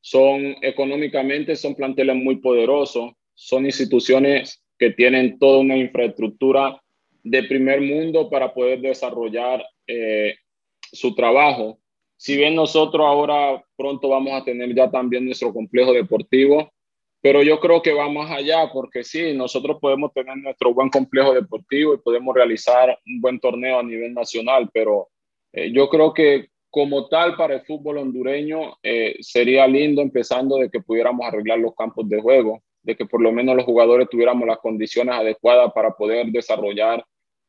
son 0.00 0.56
económicamente, 0.62 1.54
son 1.54 1.76
planteles 1.76 2.16
muy 2.16 2.36
poderosos, 2.36 3.12
son 3.34 3.66
instituciones 3.66 4.62
que 4.78 4.90
tienen 4.90 5.38
toda 5.38 5.60
una 5.60 5.76
infraestructura 5.76 6.82
de 7.22 7.44
primer 7.44 7.80
mundo 7.80 8.28
para 8.28 8.52
poder 8.52 8.80
desarrollar 8.80 9.64
eh, 9.86 10.34
su 10.80 11.14
trabajo. 11.14 11.78
Si 12.16 12.36
bien 12.36 12.56
nosotros 12.56 13.06
ahora 13.06 13.64
pronto 13.76 14.08
vamos 14.08 14.32
a 14.32 14.44
tener 14.44 14.74
ya 14.74 14.90
también 14.90 15.24
nuestro 15.24 15.52
complejo 15.52 15.92
deportivo, 15.92 16.72
pero 17.20 17.44
yo 17.44 17.60
creo 17.60 17.80
que 17.80 17.92
va 17.92 18.08
más 18.08 18.32
allá, 18.32 18.68
porque 18.72 19.04
sí, 19.04 19.32
nosotros 19.32 19.78
podemos 19.80 20.12
tener 20.12 20.36
nuestro 20.38 20.74
buen 20.74 20.90
complejo 20.90 21.32
deportivo 21.32 21.94
y 21.94 21.98
podemos 21.98 22.34
realizar 22.34 22.98
un 23.06 23.20
buen 23.20 23.38
torneo 23.38 23.78
a 23.78 23.82
nivel 23.84 24.12
nacional, 24.12 24.68
pero 24.72 25.08
eh, 25.52 25.72
yo 25.72 25.88
creo 25.88 26.12
que 26.12 26.48
como 26.70 27.08
tal 27.08 27.36
para 27.36 27.54
el 27.56 27.62
fútbol 27.62 27.98
hondureño 27.98 28.78
eh, 28.82 29.16
sería 29.20 29.66
lindo 29.66 30.00
empezando 30.00 30.56
de 30.56 30.70
que 30.70 30.80
pudiéramos 30.80 31.26
arreglar 31.26 31.58
los 31.58 31.74
campos 31.74 32.08
de 32.08 32.20
juego 32.20 32.62
de 32.82 32.96
que 32.96 33.06
por 33.06 33.20
lo 33.20 33.32
menos 33.32 33.56
los 33.56 33.64
jugadores 33.64 34.08
tuviéramos 34.10 34.46
las 34.46 34.58
condiciones 34.58 35.14
adecuadas 35.14 35.72
para 35.72 35.92
poder 35.92 36.26
desarrollar 36.26 37.04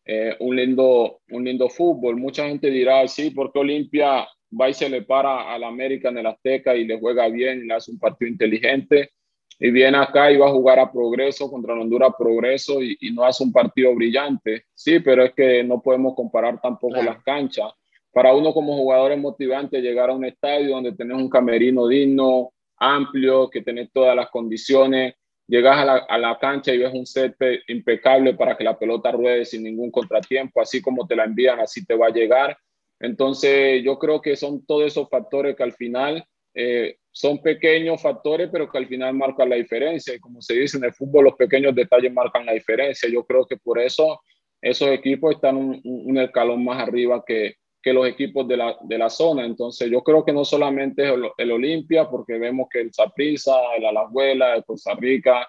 eh, 0.06 0.36
un, 0.40 0.56
lindo, 0.56 1.22
un 1.32 1.44
lindo 1.44 1.70
fútbol. 1.70 2.18
Mucha 2.18 2.48
gente 2.48 2.70
dirá, 2.70 3.08
sí, 3.08 3.32
porque 3.32 3.60
Olimpia 3.60 4.28
va 4.60 4.70
y 4.70 4.74
se 4.74 4.90
le 4.90 5.02
para 5.02 5.52
al 5.52 5.64
América 5.64 6.10
en 6.10 6.20
el 6.20 6.28
Azteca 6.28 6.76
y 6.76 6.86
le 6.86 7.00
juega 7.00 7.28
bien, 7.30 7.68
le 7.68 7.74
hace 7.74 7.92
un 7.92 8.00
partido 8.00 8.30
inteligente 8.30 9.12
y 9.60 9.72
viene 9.72 9.98
acá 9.98 10.32
y 10.32 10.38
va 10.38 10.48
a 10.48 10.52
jugar 10.52 10.80
a 10.80 10.92
progreso 10.92 11.50
contra 11.50 11.74
Honduras 11.74 12.14
progreso 12.18 12.82
y, 12.82 12.98
no 13.14 13.24
hace 13.24 13.44
un 13.44 13.52
partido 13.52 13.96
brillante. 13.96 14.66
Sí, 14.74 15.00
pero 15.00 15.24
es 15.24 15.34
que 15.34 15.64
no 15.64 15.82
podemos 15.82 16.16
comparar 16.16 16.60
tampoco 16.62 17.02
las 17.02 17.24
canchas. 17.24 17.72
Para 18.14 18.34
uno 18.34 18.54
como 18.54 18.78
jugador 18.78 19.12
es 19.12 19.18
motivante 19.18 19.82
llegar 19.82 20.12
a 20.12 20.14
un 20.14 20.24
estadio 20.24 20.76
donde 20.76 20.94
tenés 20.94 21.18
un 21.18 21.30
camerino 21.30 21.88
digno, 21.88 22.54
amplio, 22.78 23.50
que 23.50 23.62
tenés 23.62 23.92
todas 23.92 24.16
las 24.16 24.30
condiciones, 24.30 25.16
llegas 25.48 25.80
a 25.80 25.86
la, 25.86 25.96
a 25.98 26.18
la, 26.20 26.38
cancha 26.38 26.72
y 26.72 26.78
ves 26.78 26.94
un 26.94 27.08
set 27.08 27.36
impecable 27.68 28.36
para 28.36 28.56
que 28.56 28.64
la 28.64 28.78
pelota 28.78 29.12
ruede 29.12 29.46
sin 29.46 29.64
ningún 29.64 29.90
contratiempo, 29.90 30.62
así 30.62 30.80
como 30.80 31.08
te 31.08 31.16
la 31.16 31.24
envían, 31.24 31.60
así 31.60 31.86
te 31.86 31.96
va 31.96 32.08
a 32.08 32.14
llegar. 32.14 32.56
Entonces, 33.00 33.84
yo 33.84 33.98
creo 33.98 34.22
que 34.22 34.36
son 34.36 34.64
todos 34.64 34.86
esos 34.86 35.10
factores 35.10 35.56
que 35.56 35.64
al 35.64 35.74
final 35.74 36.24
eh, 36.54 36.98
son 37.12 37.42
pequeños 37.42 38.00
factores, 38.00 38.50
pero 38.52 38.70
que 38.70 38.78
al 38.78 38.88
final 38.88 39.16
marcan 39.16 39.50
la 39.50 39.56
diferencia. 39.56 40.14
Y 40.14 40.20
como 40.20 40.40
se 40.40 40.54
dice 40.54 40.78
en 40.78 40.84
el 40.84 40.94
fútbol, 40.94 41.26
los 41.26 41.36
pequeños 41.36 41.74
detalles 41.74 42.14
marcan 42.14 42.46
la 42.46 42.54
diferencia. 42.54 43.10
Yo 43.10 43.26
creo 43.26 43.48
que 43.48 43.58
por 43.58 43.80
eso 43.80 44.22
esos 44.62 44.90
equipos 44.90 45.36
están 45.36 45.58
un, 45.58 45.82
un 45.84 46.18
escalón 46.20 46.64
más 46.64 46.80
arriba 46.80 47.24
que, 47.26 47.56
que 47.84 47.94
los 47.94 48.08
equipos 48.08 48.48
de 48.48 48.56
la, 48.56 48.78
de 48.82 48.98
la, 48.98 49.10
zona. 49.10 49.46
Entonces, 49.46 49.92
yo 49.92 50.02
creo 50.02 50.24
que 50.24 50.32
no 50.32 50.46
solamente 50.46 51.04
el, 51.38 51.52
Olimpia, 51.52 52.10
porque 52.10 52.40
vemos 52.40 52.68
que 52.72 52.80
el 52.80 52.94
Saprissa, 52.94 53.54
el 53.78 53.86
Alajuela, 53.86 54.56
el 54.56 54.64
Costa 54.64 54.96
Rica, 54.96 55.46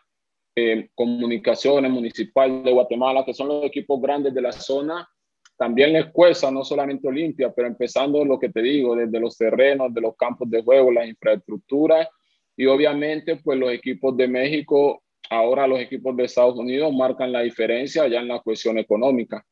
eh, 0.56 0.88
Comunicaciones 0.94 1.90
Municipal 1.92 2.64
de 2.64 2.72
Guatemala, 2.72 3.24
que 3.24 3.32
son 3.32 3.48
los 3.48 3.64
equipos 3.64 4.02
grandes 4.02 4.34
de 4.34 4.42
la 4.42 4.50
zona, 4.50 5.08
también 5.56 5.92
les 5.92 6.06
cuesta, 6.06 6.50
no 6.50 6.64
solamente 6.64 7.06
Olimpia, 7.06 7.52
pero 7.54 7.68
empezando 7.68 8.24
lo 8.24 8.40
que 8.40 8.48
te 8.48 8.60
digo, 8.60 8.96
desde 8.96 9.20
los 9.20 9.38
terrenos, 9.38 9.94
de 9.94 10.00
los 10.00 10.16
campos 10.16 10.50
de 10.50 10.62
juego, 10.62 10.90
la 10.90 11.06
infraestructura 11.06 12.08
y 12.56 12.66
obviamente 12.66 13.36
pues 13.36 13.58
los 13.58 13.72
equipos 13.72 14.16
de 14.16 14.26
México, 14.26 15.02
ahora 15.30 15.66
los 15.66 15.80
equipos 15.80 16.16
de 16.16 16.24
Estados 16.24 16.56
Unidos 16.56 16.92
marcan 16.92 17.32
la 17.32 17.42
diferencia 17.42 18.06
ya 18.08 18.20
en 18.20 18.28
la 18.28 18.40
cuestión 18.40 18.78
económica. 18.78 19.44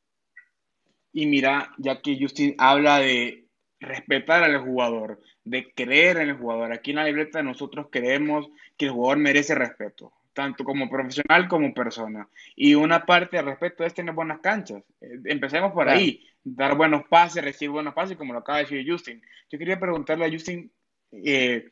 Y 1.13 1.27
mira, 1.27 1.73
ya 1.79 2.01
que 2.01 2.17
Justin 2.19 2.55
habla 2.59 2.99
de 2.99 3.47
respetar 3.81 4.43
al 4.43 4.59
jugador, 4.61 5.21
de 5.45 5.73
creer 5.75 6.19
en 6.19 6.31
el 6.31 6.37
jugador, 6.37 6.73
aquí 6.73 6.91
en 6.91 6.97
la 6.97 7.05
libreta 7.05 7.43
nosotros 7.43 7.89
creemos 7.91 8.49
que 8.77 8.87
el 8.87 8.93
jugador 8.93 9.19
merece 9.19 9.55
respeto, 9.55 10.13
tanto 10.33 10.65
como 10.65 10.89
profesional 10.89 11.49
como 11.49 11.75
persona. 11.75 12.29
Y 12.57 12.75
una 12.75 13.05
parte 13.05 13.37
de 13.37 13.43
respeto 13.43 13.85
es 13.85 13.93
tener 13.93 14.15
buenas 14.15 14.41
canchas. 14.41 14.83
Eh, 15.01 15.19
empecemos 15.25 15.73
por 15.73 15.89
ahí, 15.89 16.27
dar 16.45 16.77
buenos 16.77 17.05
pases, 17.09 17.45
recibir 17.45 17.73
buenos 17.73 17.95
pases, 17.95 18.17
como 18.17 18.33
lo 18.33 18.39
acaba 18.39 18.59
de 18.59 18.65
decir 18.65 18.91
Justin. 18.91 19.21
Yo 19.51 19.59
quería 19.59 19.79
preguntarle 19.79 20.25
a 20.25 20.31
Justin, 20.31 20.71
eh, 21.13 21.71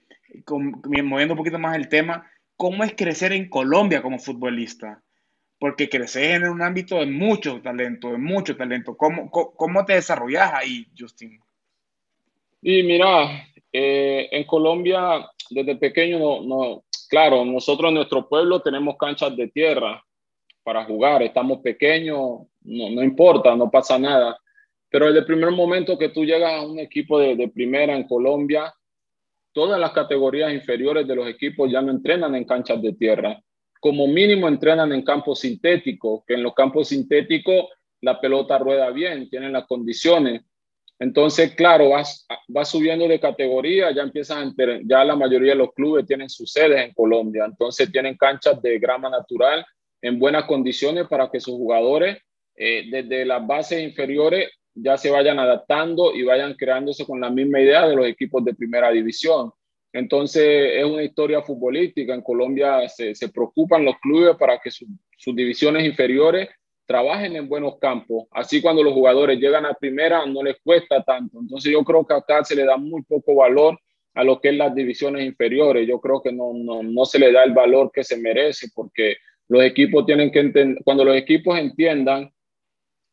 moviendo 0.48 1.34
un 1.34 1.38
poquito 1.38 1.58
más 1.58 1.76
el 1.76 1.88
tema, 1.88 2.30
¿cómo 2.56 2.84
es 2.84 2.94
crecer 2.94 3.32
en 3.32 3.48
Colombia 3.48 4.02
como 4.02 4.18
futbolista? 4.18 5.02
Porque 5.60 5.90
creces 5.90 6.36
en 6.36 6.48
un 6.48 6.62
ámbito 6.62 6.96
de 6.96 7.06
mucho 7.06 7.60
talento, 7.60 8.10
de 8.10 8.16
mucho 8.16 8.56
talento. 8.56 8.96
¿Cómo, 8.96 9.30
cómo, 9.30 9.84
te 9.84 9.92
desarrollas 9.92 10.50
ahí, 10.54 10.86
Justin? 10.98 11.38
Y 12.62 12.82
mira, 12.82 13.46
eh, 13.70 14.26
en 14.32 14.44
Colombia, 14.44 15.30
desde 15.50 15.76
pequeño, 15.76 16.18
no, 16.18 16.40
no, 16.42 16.84
claro, 17.10 17.44
nosotros 17.44 17.90
en 17.90 17.96
nuestro 17.96 18.26
pueblo 18.26 18.62
tenemos 18.62 18.96
canchas 18.96 19.36
de 19.36 19.48
tierra 19.48 20.02
para 20.62 20.86
jugar, 20.86 21.22
estamos 21.22 21.58
pequeños, 21.58 22.16
no, 22.62 22.90
no 22.90 23.02
importa, 23.02 23.54
no 23.54 23.70
pasa 23.70 23.98
nada. 23.98 24.38
Pero 24.88 25.06
desde 25.06 25.20
el 25.20 25.26
primer 25.26 25.50
momento 25.50 25.98
que 25.98 26.08
tú 26.08 26.24
llegas 26.24 26.54
a 26.54 26.62
un 26.62 26.78
equipo 26.78 27.18
de, 27.18 27.36
de 27.36 27.48
primera 27.48 27.94
en 27.94 28.04
Colombia, 28.08 28.72
todas 29.52 29.78
las 29.78 29.90
categorías 29.92 30.54
inferiores 30.54 31.06
de 31.06 31.16
los 31.16 31.28
equipos 31.28 31.70
ya 31.70 31.82
no 31.82 31.90
entrenan 31.90 32.34
en 32.34 32.46
canchas 32.46 32.80
de 32.80 32.94
tierra 32.94 33.38
como 33.80 34.06
mínimo 34.06 34.46
entrenan 34.46 34.92
en 34.92 35.02
campos 35.02 35.40
sintéticos, 35.40 36.22
que 36.26 36.34
en 36.34 36.42
los 36.42 36.54
campos 36.54 36.88
sintéticos 36.88 37.66
la 38.02 38.20
pelota 38.20 38.58
rueda 38.58 38.90
bien, 38.90 39.28
tienen 39.28 39.52
las 39.52 39.66
condiciones. 39.66 40.42
Entonces, 40.98 41.54
claro, 41.54 41.90
vas, 41.90 42.26
vas 42.46 42.68
subiendo 42.68 43.08
de 43.08 43.18
categoría, 43.18 43.90
ya 43.90 44.02
empiezan, 44.02 44.54
ya 44.84 45.04
la 45.04 45.16
mayoría 45.16 45.52
de 45.52 45.58
los 45.58 45.72
clubes 45.72 46.06
tienen 46.06 46.28
sus 46.28 46.52
sedes 46.52 46.78
en 46.84 46.92
Colombia, 46.92 47.46
entonces 47.46 47.90
tienen 47.90 48.16
canchas 48.16 48.60
de 48.60 48.78
grama 48.78 49.08
natural 49.08 49.64
en 50.02 50.18
buenas 50.18 50.44
condiciones 50.44 51.06
para 51.08 51.30
que 51.30 51.40
sus 51.40 51.54
jugadores 51.54 52.18
eh, 52.54 52.84
desde 52.90 53.24
las 53.24 53.46
bases 53.46 53.82
inferiores 53.82 54.50
ya 54.74 54.98
se 54.98 55.10
vayan 55.10 55.38
adaptando 55.38 56.14
y 56.14 56.22
vayan 56.22 56.54
creándose 56.54 57.06
con 57.06 57.20
la 57.20 57.30
misma 57.30 57.60
idea 57.60 57.88
de 57.88 57.96
los 57.96 58.06
equipos 58.06 58.44
de 58.44 58.54
primera 58.54 58.90
división. 58.90 59.50
Entonces 59.92 60.72
es 60.76 60.84
una 60.84 61.02
historia 61.02 61.42
futbolística. 61.42 62.14
En 62.14 62.22
Colombia 62.22 62.88
se, 62.88 63.14
se 63.14 63.28
preocupan 63.28 63.84
los 63.84 63.98
clubes 63.98 64.36
para 64.36 64.58
que 64.58 64.70
sus 64.70 65.36
divisiones 65.36 65.84
inferiores 65.84 66.48
trabajen 66.86 67.36
en 67.36 67.48
buenos 67.48 67.78
campos. 67.78 68.26
Así 68.30 68.60
cuando 68.60 68.82
los 68.82 68.94
jugadores 68.94 69.38
llegan 69.38 69.66
a 69.66 69.74
primera 69.74 70.26
no 70.26 70.42
les 70.42 70.56
cuesta 70.62 71.02
tanto. 71.02 71.38
Entonces 71.40 71.72
yo 71.72 71.84
creo 71.84 72.04
que 72.04 72.14
acá 72.14 72.44
se 72.44 72.56
le 72.56 72.64
da 72.64 72.76
muy 72.76 73.02
poco 73.02 73.36
valor 73.36 73.78
a 74.14 74.24
lo 74.24 74.40
que 74.40 74.48
es 74.48 74.56
las 74.56 74.74
divisiones 74.74 75.24
inferiores. 75.24 75.86
Yo 75.86 76.00
creo 76.00 76.20
que 76.20 76.32
no, 76.32 76.52
no, 76.52 76.82
no 76.82 77.04
se 77.04 77.18
le 77.18 77.32
da 77.32 77.44
el 77.44 77.52
valor 77.52 77.90
que 77.92 78.02
se 78.02 78.16
merece 78.16 78.68
porque 78.74 79.16
los 79.48 79.62
equipos 79.64 80.06
tienen 80.06 80.30
que 80.30 80.40
entender, 80.40 80.82
cuando 80.84 81.04
los 81.04 81.16
equipos 81.16 81.58
entiendan 81.58 82.32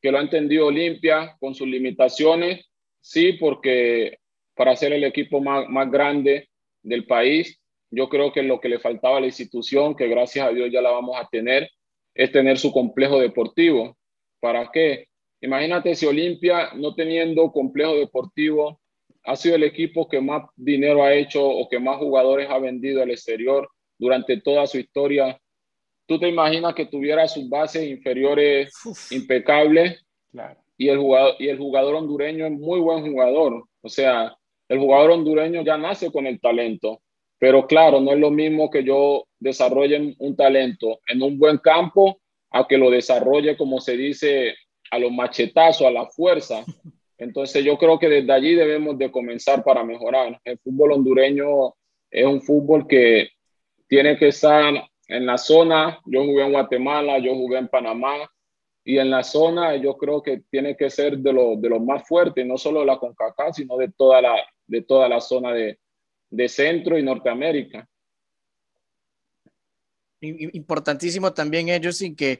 que 0.02 0.12
lo 0.12 0.20
ha 0.20 0.22
entendido 0.22 0.68
Olimpia 0.68 1.36
con 1.40 1.56
sus 1.56 1.68
limitaciones, 1.68 2.66
sí, 3.02 3.34
porque 3.34 4.20
para 4.56 4.76
ser 4.76 4.94
el 4.94 5.04
equipo 5.04 5.42
más, 5.42 5.68
más 5.68 5.90
grande 5.90 6.50
del 6.88 7.06
país, 7.06 7.60
yo 7.92 8.10
creo 8.10 8.32
que 8.32 8.44
lo 8.44 8.60
que 8.60 8.70
le 8.70 8.80
faltaba 8.80 9.18
a 9.18 9.22
la 9.22 9.28
institución, 9.28 9.96
que 9.96 10.08
gracias 10.08 10.48
a 10.48 10.52
Dios 10.52 10.70
ya 10.72 10.82
la 10.82 10.92
vamos 10.92 11.16
a 11.18 11.28
tener, 11.30 11.70
es 12.14 12.32
tener 12.32 12.58
su 12.58 12.72
complejo 12.72 13.20
deportivo. 13.20 13.98
¿Para 14.40 14.70
qué? 14.72 15.08
Imagínate 15.42 15.96
si 15.96 16.06
Olimpia, 16.06 16.72
no 16.76 16.96
teniendo 16.96 17.52
complejo 17.52 17.96
deportivo, 17.96 18.82
ha 19.24 19.36
sido 19.36 19.56
el 19.56 19.64
equipo 19.64 20.08
que 20.08 20.22
más 20.22 20.44
dinero 20.56 21.04
ha 21.04 21.14
hecho 21.14 21.46
o 21.46 21.68
que 21.70 21.80
más 21.80 21.98
jugadores 21.98 22.50
ha 22.50 22.58
vendido 22.60 23.04
al 23.04 23.12
exterior 23.12 23.70
durante 23.98 24.40
toda 24.40 24.66
su 24.68 24.78
historia. 24.78 25.40
¿Tú 26.06 26.20
te 26.20 26.30
imaginas 26.30 26.74
que 26.74 26.86
tuviera 26.86 27.28
sus 27.28 27.50
bases 27.50 27.88
inferiores 27.88 28.72
impecables? 29.12 30.06
Y, 30.78 30.90
el 30.90 30.98
jugador, 31.00 31.36
y 31.40 31.50
el 31.50 31.58
jugador 31.58 31.96
hondureño 31.96 32.46
es 32.46 32.52
muy 32.52 32.80
buen 32.80 33.06
jugador. 33.06 33.66
O 33.82 33.90
sea, 33.90 34.37
el 34.70 34.80
jugador 34.80 35.12
hondureño 35.12 35.62
ya 35.64 35.78
nace 35.78 36.12
con 36.12 36.28
el 36.28 36.40
talento. 36.40 37.02
Pero 37.40 37.68
claro, 37.68 38.02
no 38.02 38.12
es 38.12 38.20
lo 38.20 38.32
mismo 38.32 38.70
que 38.70 38.84
yo 38.84 39.26
desarrolle 39.40 40.16
un 40.18 40.36
talento 40.36 41.00
en 41.08 41.22
un 41.22 41.38
buen 41.38 41.58
campo 41.60 42.20
a 42.50 42.68
que 42.68 42.78
lo 42.78 42.90
desarrolle, 42.90 43.56
como 43.56 43.80
se 43.80 43.96
dice, 43.96 44.56
a 44.90 45.00
los 45.00 45.12
machetazos, 45.12 45.86
a 45.86 45.92
la 45.92 46.08
fuerza. 46.08 46.64
Entonces 47.18 47.64
yo 47.64 47.78
creo 47.78 48.00
que 48.00 48.10
desde 48.10 48.32
allí 48.32 48.56
debemos 48.56 48.98
de 48.98 49.12
comenzar 49.12 49.64
para 49.64 49.84
mejorar. 49.84 50.40
El 50.44 50.58
fútbol 50.60 50.94
hondureño 50.94 51.76
es 52.10 52.26
un 52.26 52.42
fútbol 52.42 52.88
que 52.88 53.30
tiene 53.88 54.18
que 54.18 54.30
estar 54.30 54.74
en 55.08 55.26
la 55.26 55.38
zona. 55.38 56.00
Yo 56.06 56.26
jugué 56.26 56.44
en 56.46 56.52
Guatemala, 56.52 57.20
yo 57.20 57.36
jugué 57.36 57.60
en 57.60 57.68
Panamá 57.68 58.30
y 58.84 59.00
en 59.00 59.10
la 59.10 59.24
zona 59.24 59.76
yo 59.76 59.98
creo 59.98 60.22
que 60.24 60.44
tiene 60.50 60.78
que 60.78 60.90
ser 60.90 61.18
de 61.18 61.34
los 61.34 61.62
de 61.62 61.70
los 61.70 61.82
más 61.82 62.08
fuertes, 62.08 62.46
no 62.46 62.58
solo 62.58 62.80
de 62.80 62.86
la 62.86 62.98
CONCACAF, 62.98 63.56
sino 63.56 63.78
de 63.78 63.92
toda 63.92 64.22
la, 64.22 64.36
de 64.68 64.82
toda 64.82 65.10
la 65.10 65.22
zona 65.22 65.54
de, 65.54 65.80
de 66.30 66.50
Centro 66.50 66.98
y 66.98 67.04
Norteamérica. 67.04 67.88
Importantísimo 70.20 71.32
también 71.34 71.70
ellos 71.70 71.98
sin 71.98 72.16
que 72.16 72.40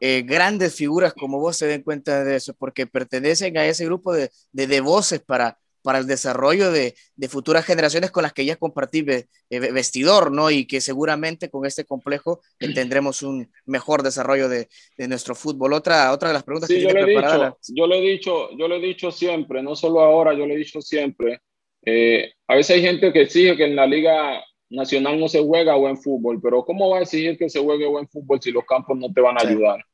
eh, 0.00 0.22
grandes 0.26 0.74
figuras 0.74 1.14
como 1.14 1.40
vos 1.40 1.56
se 1.56 1.66
den 1.66 1.82
cuenta 1.82 2.22
de 2.22 2.36
eso, 2.36 2.54
porque 2.54 2.86
pertenecen 2.86 3.56
a 3.56 3.66
ese 3.66 3.86
grupo 3.86 4.12
de, 4.12 4.30
de, 4.52 4.80
voces 4.80 5.22
para, 5.22 5.58
para 5.80 6.00
el 6.00 6.06
desarrollo 6.06 6.70
de, 6.70 6.94
de, 7.16 7.28
futuras 7.30 7.64
generaciones 7.64 8.10
con 8.10 8.24
las 8.24 8.34
que 8.34 8.44
ya 8.44 8.56
compartí 8.56 9.06
eh, 9.08 9.26
vestidor, 9.48 10.32
¿no? 10.32 10.50
Y 10.50 10.66
que 10.66 10.82
seguramente 10.82 11.48
con 11.48 11.64
este 11.64 11.86
complejo 11.86 12.42
tendremos 12.58 13.22
un 13.22 13.50
mejor 13.64 14.02
desarrollo 14.02 14.50
de, 14.50 14.68
de 14.98 15.08
nuestro 15.08 15.34
fútbol. 15.34 15.72
Otra, 15.72 16.12
otra 16.12 16.28
de 16.28 16.34
las 16.34 16.42
preguntas 16.42 16.68
que 16.68 16.82
yo 16.82 16.90
le, 16.90 17.06
dicho, 17.06 17.56
yo 17.68 17.86
le 17.86 17.98
he 17.98 18.02
dicho, 18.02 18.50
yo 18.58 18.68
le 18.68 18.76
he 18.76 18.80
dicho 18.80 19.10
siempre, 19.10 19.62
no 19.62 19.74
solo 19.74 20.00
ahora, 20.00 20.34
yo 20.34 20.44
le 20.44 20.54
he 20.54 20.58
dicho 20.58 20.82
siempre, 20.82 21.40
eh, 21.84 22.32
a 22.46 22.54
veces 22.54 22.76
hay 22.76 22.82
gente 22.82 23.12
que 23.12 23.22
exige 23.22 23.56
que 23.56 23.64
en 23.64 23.76
la 23.76 23.86
Liga 23.86 24.42
Nacional 24.70 25.18
no 25.20 25.28
se 25.28 25.42
juega 25.42 25.76
buen 25.76 25.96
fútbol, 25.96 26.40
pero 26.42 26.64
¿cómo 26.64 26.90
va 26.90 26.98
a 26.98 27.02
exigir 27.02 27.36
que 27.36 27.48
se 27.48 27.60
juegue 27.60 27.86
buen 27.86 28.08
fútbol 28.08 28.40
si 28.40 28.50
los 28.50 28.64
campos 28.64 28.96
no 28.96 29.12
te 29.12 29.20
van 29.20 29.36
a 29.38 29.46
ayudar? 29.46 29.84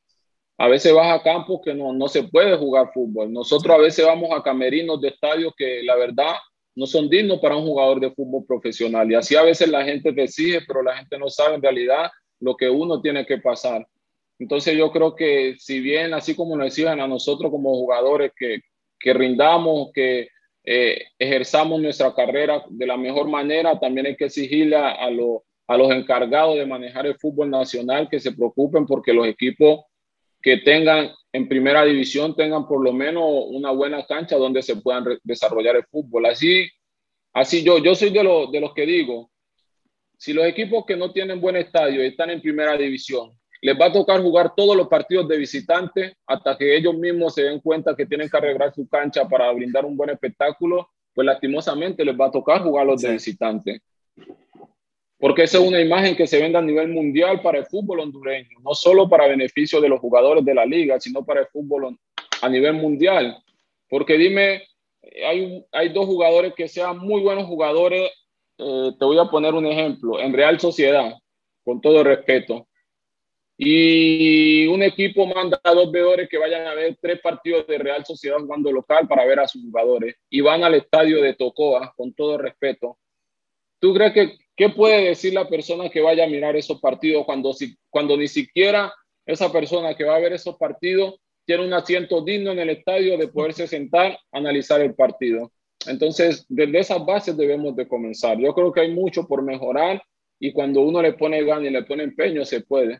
A 0.57 0.67
veces 0.67 0.93
vas 0.93 1.19
a 1.19 1.23
campos 1.23 1.61
que 1.63 1.73
no, 1.73 1.91
no 1.91 2.07
se 2.07 2.23
puede 2.23 2.55
jugar 2.55 2.91
fútbol. 2.93 3.33
Nosotros 3.33 3.75
a 3.75 3.79
veces 3.79 4.05
vamos 4.05 4.29
a 4.31 4.43
camerinos 4.43 5.01
de 5.01 5.09
estadios 5.09 5.53
que 5.57 5.81
la 5.83 5.95
verdad 5.95 6.35
no 6.75 6.85
son 6.85 7.09
dignos 7.09 7.39
para 7.39 7.55
un 7.55 7.65
jugador 7.65 7.99
de 7.99 8.11
fútbol 8.11 8.45
profesional. 8.45 9.11
Y 9.11 9.15
así 9.15 9.35
a 9.35 9.41
veces 9.41 9.69
la 9.69 9.83
gente 9.83 10.13
te 10.13 10.23
exige, 10.23 10.61
pero 10.67 10.83
la 10.83 10.95
gente 10.95 11.17
no 11.17 11.29
sabe 11.29 11.55
en 11.55 11.61
realidad 11.61 12.11
lo 12.39 12.55
que 12.55 12.69
uno 12.69 13.01
tiene 13.01 13.25
que 13.25 13.39
pasar. 13.39 13.85
Entonces 14.39 14.77
yo 14.77 14.91
creo 14.91 15.15
que 15.15 15.55
si 15.57 15.79
bien 15.79 16.13
así 16.13 16.35
como 16.35 16.55
nos 16.55 16.67
exigen 16.67 16.99
a 16.99 17.07
nosotros 17.07 17.51
como 17.51 17.73
jugadores 17.75 18.31
que, 18.37 18.61
que 18.99 19.13
rindamos, 19.13 19.91
que 19.93 20.29
eh, 20.63 21.05
ejerzamos 21.17 21.81
nuestra 21.81 22.13
carrera 22.13 22.63
de 22.69 22.85
la 22.85 22.97
mejor 22.97 23.27
manera, 23.27 23.79
también 23.79 24.07
hay 24.07 24.15
que 24.15 24.25
exigirle 24.25 24.75
a, 24.75 24.89
a, 24.89 25.07
a 25.07 25.77
los 25.77 25.91
encargados 25.91 26.57
de 26.57 26.65
manejar 26.65 27.05
el 27.05 27.17
fútbol 27.17 27.49
nacional 27.49 28.07
que 28.09 28.19
se 28.19 28.31
preocupen 28.31 28.85
porque 28.85 29.13
los 29.13 29.27
equipos 29.27 29.85
que 30.41 30.57
tengan 30.57 31.09
en 31.33 31.47
primera 31.47 31.85
división 31.85 32.35
tengan 32.35 32.67
por 32.67 32.83
lo 32.83 32.91
menos 32.91 33.23
una 33.49 33.71
buena 33.71 34.05
cancha 34.05 34.37
donde 34.37 34.61
se 34.61 34.75
puedan 34.75 35.05
desarrollar 35.23 35.77
el 35.77 35.85
fútbol. 35.85 36.25
Así, 36.25 36.67
así 37.33 37.63
yo, 37.63 37.77
yo 37.77 37.95
soy 37.95 38.09
de, 38.09 38.47
de 38.51 38.59
los 38.59 38.73
que 38.73 38.85
digo, 38.85 39.31
si 40.17 40.33
los 40.33 40.45
equipos 40.45 40.85
que 40.85 40.97
no 40.97 41.11
tienen 41.11 41.41
buen 41.41 41.55
estadio 41.55 42.01
están 42.03 42.29
en 42.29 42.41
primera 42.41 42.77
división 42.77 43.31
les 43.61 43.79
va 43.79 43.85
a 43.85 43.91
tocar 43.91 44.21
jugar 44.21 44.53
todos 44.55 44.75
los 44.75 44.87
partidos 44.87 45.27
de 45.27 45.37
visitante 45.37 46.17
hasta 46.25 46.57
que 46.57 46.75
ellos 46.75 46.95
mismos 46.95 47.35
se 47.35 47.43
den 47.43 47.59
cuenta 47.59 47.95
que 47.95 48.07
tienen 48.07 48.27
que 48.27 48.37
arreglar 48.37 48.73
su 48.73 48.87
cancha 48.89 49.27
para 49.27 49.51
brindar 49.51 49.85
un 49.85 49.95
buen 49.95 50.09
espectáculo, 50.09 50.89
pues 51.13 51.25
lastimosamente 51.25 52.03
les 52.03 52.19
va 52.19 52.27
a 52.27 52.31
tocar 52.31 52.63
jugar 52.63 52.87
los 52.87 53.01
de 53.01 53.11
visitante. 53.11 53.81
Porque 55.19 55.43
esa 55.43 55.59
es 55.59 55.67
una 55.67 55.79
imagen 55.79 56.15
que 56.15 56.25
se 56.25 56.41
vende 56.41 56.57
a 56.57 56.63
nivel 56.63 56.87
mundial 56.87 57.41
para 57.43 57.59
el 57.59 57.67
fútbol 57.67 57.99
hondureño, 57.99 58.57
no 58.63 58.73
solo 58.73 59.07
para 59.07 59.27
beneficio 59.27 59.79
de 59.79 59.89
los 59.89 59.99
jugadores 59.99 60.43
de 60.43 60.55
la 60.55 60.65
liga, 60.65 60.99
sino 60.99 61.23
para 61.23 61.41
el 61.41 61.47
fútbol 61.47 61.95
a 62.41 62.49
nivel 62.49 62.73
mundial. 62.73 63.37
Porque 63.87 64.17
dime, 64.17 64.63
hay, 65.23 65.63
hay 65.71 65.89
dos 65.89 66.07
jugadores 66.07 66.55
que 66.55 66.67
sean 66.67 66.97
muy 66.97 67.21
buenos 67.21 67.45
jugadores, 67.45 68.09
eh, 68.57 68.91
te 68.97 69.05
voy 69.05 69.19
a 69.19 69.25
poner 69.25 69.53
un 69.53 69.67
ejemplo, 69.67 70.19
en 70.19 70.33
Real 70.33 70.59
Sociedad, 70.59 71.13
con 71.63 71.79
todo 71.79 72.03
respeto 72.03 72.65
y 73.63 74.65
un 74.65 74.81
equipo 74.81 75.27
manda 75.27 75.61
a 75.63 75.75
dos 75.75 75.91
veedores 75.91 76.27
que 76.27 76.39
vayan 76.39 76.65
a 76.65 76.73
ver 76.73 76.97
tres 76.99 77.21
partidos 77.21 77.67
de 77.67 77.77
Real 77.77 78.03
Sociedad 78.03 78.39
jugando 78.39 78.71
local 78.71 79.07
para 79.07 79.23
ver 79.23 79.39
a 79.39 79.47
sus 79.47 79.61
jugadores 79.61 80.15
y 80.31 80.41
van 80.41 80.63
al 80.63 80.73
estadio 80.73 81.21
de 81.21 81.35
Tocoa, 81.35 81.93
con 81.95 82.11
todo 82.15 82.39
respeto. 82.39 82.97
¿Tú 83.79 83.93
crees 83.93 84.13
que 84.13 84.37
qué 84.55 84.69
puede 84.69 85.03
decir 85.03 85.35
la 85.35 85.47
persona 85.47 85.91
que 85.91 86.01
vaya 86.01 86.23
a 86.23 86.27
mirar 86.27 86.55
esos 86.55 86.81
partidos 86.81 87.23
cuando, 87.23 87.55
cuando 87.91 88.17
ni 88.17 88.27
siquiera 88.27 88.91
esa 89.27 89.51
persona 89.51 89.93
que 89.93 90.05
va 90.05 90.15
a 90.15 90.21
ver 90.21 90.33
esos 90.33 90.57
partidos 90.57 91.19
tiene 91.45 91.63
un 91.63 91.73
asiento 91.73 92.21
digno 92.23 92.53
en 92.53 92.59
el 92.59 92.71
estadio 92.71 93.15
de 93.15 93.27
poderse 93.27 93.67
sentar 93.67 94.17
analizar 94.31 94.81
el 94.81 94.95
partido? 94.95 95.51
Entonces, 95.85 96.47
desde 96.49 96.79
esas 96.79 97.05
bases 97.05 97.37
debemos 97.37 97.75
de 97.75 97.87
comenzar. 97.87 98.39
Yo 98.39 98.55
creo 98.55 98.71
que 98.71 98.81
hay 98.81 98.91
mucho 98.91 99.27
por 99.27 99.43
mejorar 99.43 100.01
y 100.39 100.51
cuando 100.51 100.81
uno 100.81 100.99
le 100.99 101.13
pone 101.13 101.43
ganas 101.43 101.69
y 101.69 101.69
le 101.69 101.83
pone 101.83 102.01
empeño, 102.01 102.43
se 102.43 102.61
puede. 102.61 102.99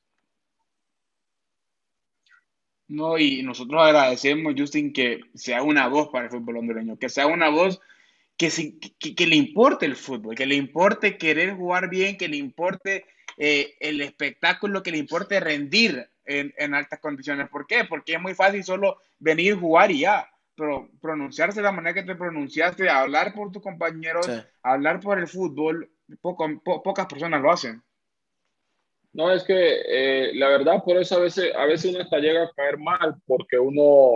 No, 2.91 3.17
y 3.17 3.41
nosotros 3.41 3.81
agradecemos, 3.81 4.53
Justin, 4.57 4.91
que 4.91 5.21
sea 5.33 5.63
una 5.63 5.87
voz 5.87 6.09
para 6.09 6.25
el 6.25 6.31
fútbol 6.31 6.57
hondureño, 6.57 6.99
que 6.99 7.07
sea 7.07 7.25
una 7.25 7.47
voz 7.47 7.79
que, 8.35 8.49
que, 9.15 9.27
le 9.27 9.37
importe 9.37 9.85
el 9.85 9.95
fútbol, 9.95 10.35
que 10.35 10.45
le 10.45 10.55
importe 10.55 11.17
querer 11.17 11.53
jugar 11.55 11.89
bien, 11.89 12.17
que 12.17 12.27
le 12.27 12.35
importe 12.35 13.05
eh, 13.37 13.75
el 13.79 14.01
espectáculo, 14.01 14.83
que 14.83 14.91
le 14.91 14.97
importe 14.97 15.39
rendir 15.39 16.05
en, 16.25 16.73
altas 16.73 16.99
condiciones. 16.99 17.47
¿Por 17.47 17.65
qué? 17.65 17.85
Porque 17.85 18.15
es 18.15 18.21
muy 18.21 18.33
fácil 18.35 18.61
solo 18.61 18.97
venir, 19.19 19.55
jugar 19.55 19.89
y 19.89 19.99
ya, 19.99 20.29
pero 20.53 20.89
pronunciarse 20.99 21.61
de 21.61 21.63
la 21.63 21.71
manera 21.71 21.93
que 21.93 22.03
te 22.03 22.15
pronunciaste, 22.15 22.89
hablar 22.89 23.33
por 23.33 23.53
tus 23.53 23.63
compañeros, 23.63 24.29
hablar 24.63 24.99
por 24.99 25.17
el 25.17 25.29
fútbol, 25.29 25.89
pocas 26.21 27.05
personas 27.05 27.41
lo 27.41 27.53
hacen. 27.53 27.81
No, 29.13 29.31
es 29.31 29.43
que 29.43 29.81
eh, 29.87 30.31
la 30.35 30.47
verdad, 30.49 30.83
por 30.83 30.97
eso 30.97 31.17
a 31.17 31.19
veces, 31.19 31.53
a 31.55 31.65
veces 31.65 31.91
uno 31.91 32.01
hasta 32.01 32.19
llega 32.19 32.43
a 32.43 32.51
caer 32.51 32.77
mal, 32.77 33.15
porque 33.25 33.59
uno 33.59 34.13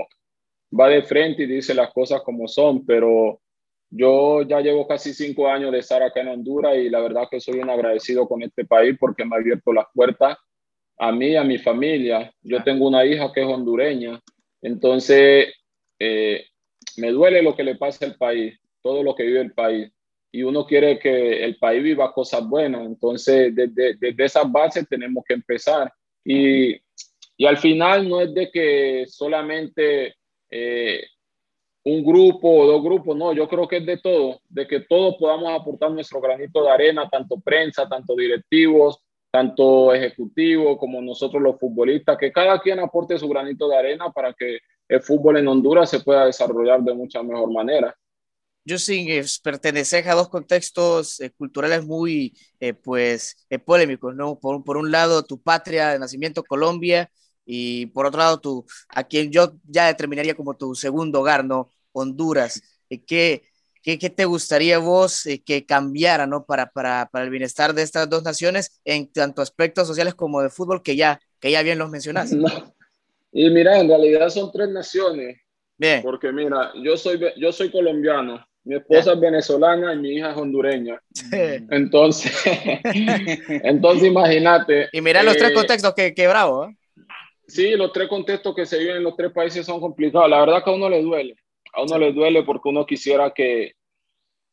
va 0.77 0.89
de 0.89 1.03
frente 1.03 1.43
y 1.43 1.47
dice 1.47 1.73
las 1.73 1.91
cosas 1.93 2.21
como 2.21 2.47
son, 2.47 2.85
pero 2.85 3.41
yo 3.89 4.41
ya 4.43 4.61
llevo 4.61 4.87
casi 4.87 5.13
cinco 5.13 5.47
años 5.47 5.71
de 5.71 5.79
estar 5.79 6.01
acá 6.01 6.21
en 6.21 6.29
Honduras 6.29 6.77
y 6.77 6.89
la 6.89 7.01
verdad 7.01 7.27
que 7.29 7.39
soy 7.39 7.59
un 7.59 7.69
agradecido 7.69 8.27
con 8.27 8.41
este 8.41 8.65
país 8.65 8.95
porque 8.99 9.25
me 9.25 9.35
ha 9.35 9.39
abierto 9.39 9.73
las 9.73 9.85
puertas 9.93 10.37
a 10.97 11.11
mí 11.11 11.35
a 11.35 11.43
mi 11.43 11.57
familia. 11.57 12.33
Yo 12.41 12.63
tengo 12.63 12.87
una 12.87 13.05
hija 13.05 13.31
que 13.33 13.41
es 13.41 13.47
hondureña, 13.47 14.21
entonces 14.61 15.53
eh, 15.99 16.45
me 16.97 17.11
duele 17.11 17.41
lo 17.41 17.55
que 17.55 17.63
le 17.63 17.75
pasa 17.75 18.05
al 18.05 18.15
país, 18.15 18.57
todo 18.81 19.03
lo 19.03 19.15
que 19.15 19.23
vive 19.23 19.41
el 19.41 19.53
país 19.53 19.91
y 20.35 20.43
uno 20.43 20.65
quiere 20.65 20.99
que 20.99 21.45
el 21.45 21.55
país 21.55 21.81
viva 21.81 22.11
cosas 22.11 22.45
buenas. 22.45 22.85
Entonces, 22.85 23.55
desde, 23.55 23.95
desde 23.95 24.25
esas 24.25 24.51
bases 24.51 24.85
tenemos 24.89 25.23
que 25.25 25.33
empezar. 25.33 25.89
Y, 26.25 26.75
y, 27.37 27.45
al 27.45 27.55
final 27.57 28.09
no 28.09 28.19
es 28.19 28.33
de 28.33 28.51
que 28.51 29.05
solamente 29.07 30.15
eh, 30.49 31.05
un 31.85 32.03
grupo 32.03 32.49
o 32.49 32.67
dos 32.67 32.83
grupos, 32.83 33.15
no, 33.15 33.31
yo 33.31 33.47
creo 33.47 33.65
que 33.65 33.77
es 33.77 33.85
de 33.85 33.97
todo, 33.97 34.41
de 34.49 34.67
que 34.67 34.81
todos 34.81 35.15
podamos 35.17 35.57
aportar 35.57 35.91
nuestro 35.91 36.19
granito 36.19 36.63
de 36.63 36.69
arena, 36.69 37.07
tanto 37.09 37.39
prensa, 37.39 37.87
tanto 37.87 38.13
directivos, 38.13 38.99
tanto 39.31 39.93
ejecutivos 39.93 40.77
como 40.77 41.01
nosotros 41.01 41.41
los 41.41 41.57
futbolistas, 41.57 42.17
que 42.17 42.33
cada 42.33 42.59
quien 42.59 42.81
aporte 42.81 43.17
su 43.17 43.29
granito 43.29 43.69
de 43.69 43.77
arena 43.77 44.11
para 44.11 44.33
que 44.33 44.59
el 44.89 45.01
fútbol 45.01 45.37
en 45.37 45.47
Honduras 45.47 45.89
se 45.89 46.01
pueda 46.01 46.25
desarrollar 46.25 46.81
de 46.81 46.93
mucha 46.93 47.23
mejor 47.23 47.53
manera. 47.53 47.95
Yo 48.67 48.79
sí 48.79 49.07
pertenecer 49.43 50.09
a 50.09 50.15
dos 50.15 50.27
contextos 50.27 51.19
eh, 51.21 51.29
culturales 51.29 51.85
muy 51.85 52.35
eh, 52.59 52.73
pues 52.73 53.45
eh, 53.51 53.59
polémicos, 53.59 54.15
¿no? 54.15 54.39
Por, 54.39 54.63
por 54.63 54.77
un 54.77 54.91
lado, 54.91 55.23
tu 55.23 55.39
patria 55.39 55.89
de 55.89 55.99
nacimiento, 55.99 56.43
Colombia, 56.43 57.11
y 57.45 57.85
por 57.87 58.07
otro 58.07 58.19
lado, 58.19 58.39
tú, 58.39 58.65
a 58.89 59.03
quien 59.03 59.31
yo 59.31 59.53
ya 59.65 59.85
determinaría 59.85 60.33
como 60.33 60.57
tu 60.57 60.73
segundo 60.73 61.19
hogar, 61.19 61.45
¿no? 61.45 61.69
Honduras. 61.91 62.59
¿Qué, 62.89 63.43
qué, 63.83 63.99
qué 63.99 64.09
te 64.09 64.25
gustaría 64.25 64.79
vos 64.79 65.27
que 65.45 65.65
cambiara, 65.67 66.25
¿no? 66.25 66.45
Para, 66.45 66.71
para, 66.71 67.07
para, 67.11 67.23
el 67.23 67.29
bienestar 67.29 67.75
de 67.75 67.83
estas 67.83 68.09
dos 68.09 68.23
naciones 68.23 68.81
en 68.83 69.11
tanto 69.11 69.43
aspectos 69.43 69.87
sociales 69.87 70.15
como 70.15 70.41
de 70.41 70.49
fútbol, 70.49 70.81
que 70.81 70.95
ya, 70.95 71.19
que 71.39 71.51
ya 71.51 71.61
bien 71.61 71.77
los 71.77 71.91
mencionaste. 71.91 72.37
Y 73.31 73.49
mira, 73.51 73.79
en 73.79 73.89
realidad 73.89 74.29
son 74.29 74.51
tres 74.51 74.69
naciones. 74.69 75.37
Bien. 75.77 76.01
Porque 76.01 76.31
mira, 76.31 76.71
yo 76.81 76.97
soy, 76.97 77.19
yo 77.37 77.51
soy 77.51 77.69
colombiano, 77.69 78.43
mi 78.65 78.75
esposa 78.75 79.13
es 79.13 79.19
venezolana 79.19 79.93
y 79.93 79.97
mi 79.97 80.09
hija 80.15 80.31
es 80.31 80.37
hondureña. 80.37 80.99
Entonces, 81.69 82.33
entonces 83.47 84.07
imagínate. 84.07 84.89
Y 84.91 85.01
mira 85.01 85.21
los 85.21 85.37
tres 85.37 85.51
eh, 85.51 85.53
contextos 85.53 85.93
que, 85.93 86.15
que 86.15 86.27
bravo. 86.27 86.65
¿eh? 86.65 86.75
Sí, 87.47 87.71
los 87.71 87.93
tres 87.93 88.09
contextos 88.09 88.55
que 88.55 88.65
se 88.65 88.79
viven 88.79 88.97
en 88.97 89.03
los 89.03 89.15
tres 89.15 89.31
países 89.31 89.67
son 89.67 89.79
complicados. 89.79 90.29
La 90.29 90.39
verdad 90.39 90.63
que 90.63 90.71
a 90.71 90.73
uno 90.73 90.89
le 90.89 91.03
duele. 91.03 91.35
A 91.73 91.83
uno 91.83 91.99
le 91.99 92.11
duele 92.11 92.41
porque 92.41 92.69
uno 92.69 92.87
quisiera 92.87 93.31
que, 93.31 93.73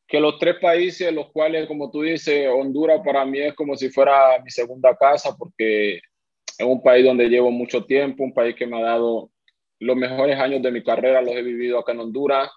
que 0.06 0.20
los 0.20 0.38
tres 0.38 0.56
países, 0.60 1.10
los 1.10 1.32
cuales, 1.32 1.66
como 1.66 1.90
tú 1.90 2.02
dices, 2.02 2.48
Honduras 2.52 3.00
para 3.02 3.24
mí 3.24 3.40
es 3.40 3.54
como 3.54 3.76
si 3.76 3.88
fuera 3.88 4.38
mi 4.44 4.50
segunda 4.50 4.94
casa 4.94 5.34
porque 5.38 5.96
es 5.96 6.66
un 6.66 6.82
país 6.82 7.06
donde 7.06 7.30
llevo 7.30 7.50
mucho 7.50 7.86
tiempo, 7.86 8.24
un 8.24 8.34
país 8.34 8.54
que 8.54 8.66
me 8.66 8.78
ha 8.78 8.84
dado 8.84 9.30
los 9.78 9.96
mejores 9.96 10.38
años 10.38 10.60
de 10.60 10.70
mi 10.70 10.82
carrera, 10.82 11.22
los 11.22 11.34
he 11.34 11.42
vivido 11.42 11.78
acá 11.78 11.92
en 11.92 12.00
Honduras. 12.00 12.50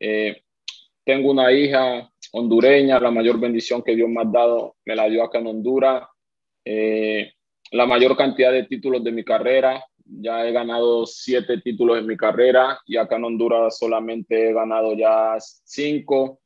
Eh, 0.00 0.42
tengo 1.06 1.30
una 1.30 1.52
hija 1.52 2.10
hondureña, 2.32 2.98
la 2.98 3.12
mayor 3.12 3.38
bendición 3.38 3.80
que 3.80 3.94
Dios 3.94 4.08
me 4.08 4.22
ha 4.22 4.24
dado 4.24 4.74
me 4.84 4.96
la 4.96 5.08
dio 5.08 5.22
acá 5.22 5.38
en 5.38 5.46
Honduras. 5.46 6.02
Eh, 6.64 7.32
la 7.70 7.86
mayor 7.86 8.16
cantidad 8.16 8.50
de 8.50 8.64
títulos 8.64 9.04
de 9.04 9.12
mi 9.12 9.24
carrera, 9.24 9.84
ya 10.04 10.44
he 10.44 10.50
ganado 10.50 11.06
siete 11.06 11.60
títulos 11.60 11.98
en 11.98 12.06
mi 12.06 12.16
carrera 12.16 12.80
y 12.86 12.96
acá 12.96 13.16
en 13.16 13.24
Honduras 13.24 13.78
solamente 13.78 14.50
he 14.50 14.52
ganado 14.52 14.94
ya 14.94 15.36
cinco. 15.38 16.40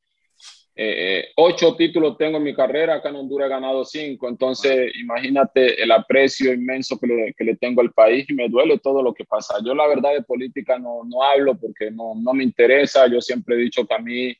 Eh, 0.76 1.28
ocho 1.36 1.74
títulos 1.74 2.18
tengo 2.18 2.36
en 2.36 2.44
mi 2.44 2.54
carrera, 2.54 2.96
acá 2.96 3.08
en 3.08 3.16
Honduras 3.16 3.46
he 3.46 3.50
ganado 3.50 3.84
cinco, 3.86 4.28
entonces 4.28 4.92
imagínate 5.00 5.82
el 5.82 5.90
aprecio 5.90 6.52
inmenso 6.52 6.98
que 6.98 7.06
le, 7.06 7.34
que 7.34 7.44
le, 7.44 7.56
tengo 7.56 7.80
al 7.80 7.92
país 7.92 8.28
y 8.28 8.34
me 8.34 8.48
duele 8.48 8.78
todo 8.78 9.02
lo 9.02 9.14
que 9.14 9.24
pasa. 9.24 9.56
Yo 9.64 9.74
la 9.74 9.88
verdad 9.88 10.12
de 10.12 10.22
política 10.22 10.78
no, 10.78 11.00
no 11.04 11.22
hablo 11.22 11.58
porque 11.58 11.90
no, 11.90 12.12
no 12.14 12.34
me 12.34 12.44
interesa, 12.44 13.06
yo 13.08 13.22
siempre 13.22 13.56
he 13.56 13.58
dicho 13.58 13.86
que 13.86 13.94
a 13.94 13.98
mí 13.98 14.34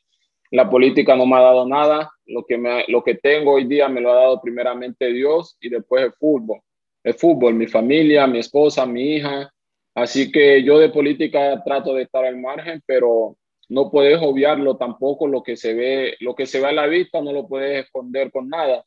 la 0.51 0.69
política 0.69 1.15
no 1.15 1.25
me 1.25 1.37
ha 1.37 1.41
dado 1.41 1.65
nada. 1.65 2.11
Lo 2.25 2.45
que, 2.45 2.57
me, 2.57 2.85
lo 2.89 3.03
que 3.03 3.15
tengo 3.15 3.53
hoy 3.53 3.65
día 3.65 3.87
me 3.87 4.01
lo 4.01 4.11
ha 4.11 4.15
dado 4.15 4.41
primeramente 4.41 5.11
Dios 5.11 5.57
y 5.61 5.69
después 5.69 6.03
el 6.03 6.13
fútbol. 6.13 6.59
El 7.03 7.13
fútbol, 7.13 7.55
mi 7.55 7.67
familia, 7.67 8.27
mi 8.27 8.39
esposa, 8.39 8.85
mi 8.85 9.15
hija. 9.15 9.51
Así 9.95 10.31
que 10.31 10.61
yo 10.63 10.77
de 10.77 10.89
política 10.89 11.61
trato 11.63 11.93
de 11.93 12.03
estar 12.03 12.25
al 12.25 12.37
margen, 12.37 12.81
pero 12.85 13.37
no 13.69 13.89
puedes 13.89 14.19
obviarlo 14.21 14.75
tampoco. 14.75 15.25
Lo 15.25 15.41
que 15.41 15.55
se 15.55 15.73
ve, 15.73 16.15
lo 16.19 16.35
que 16.35 16.45
se 16.45 16.59
ve 16.59 16.67
a 16.67 16.73
la 16.73 16.87
vista 16.87 17.21
no 17.21 17.31
lo 17.31 17.47
puedes 17.47 17.85
esconder 17.85 18.29
con 18.29 18.49
nada. 18.49 18.83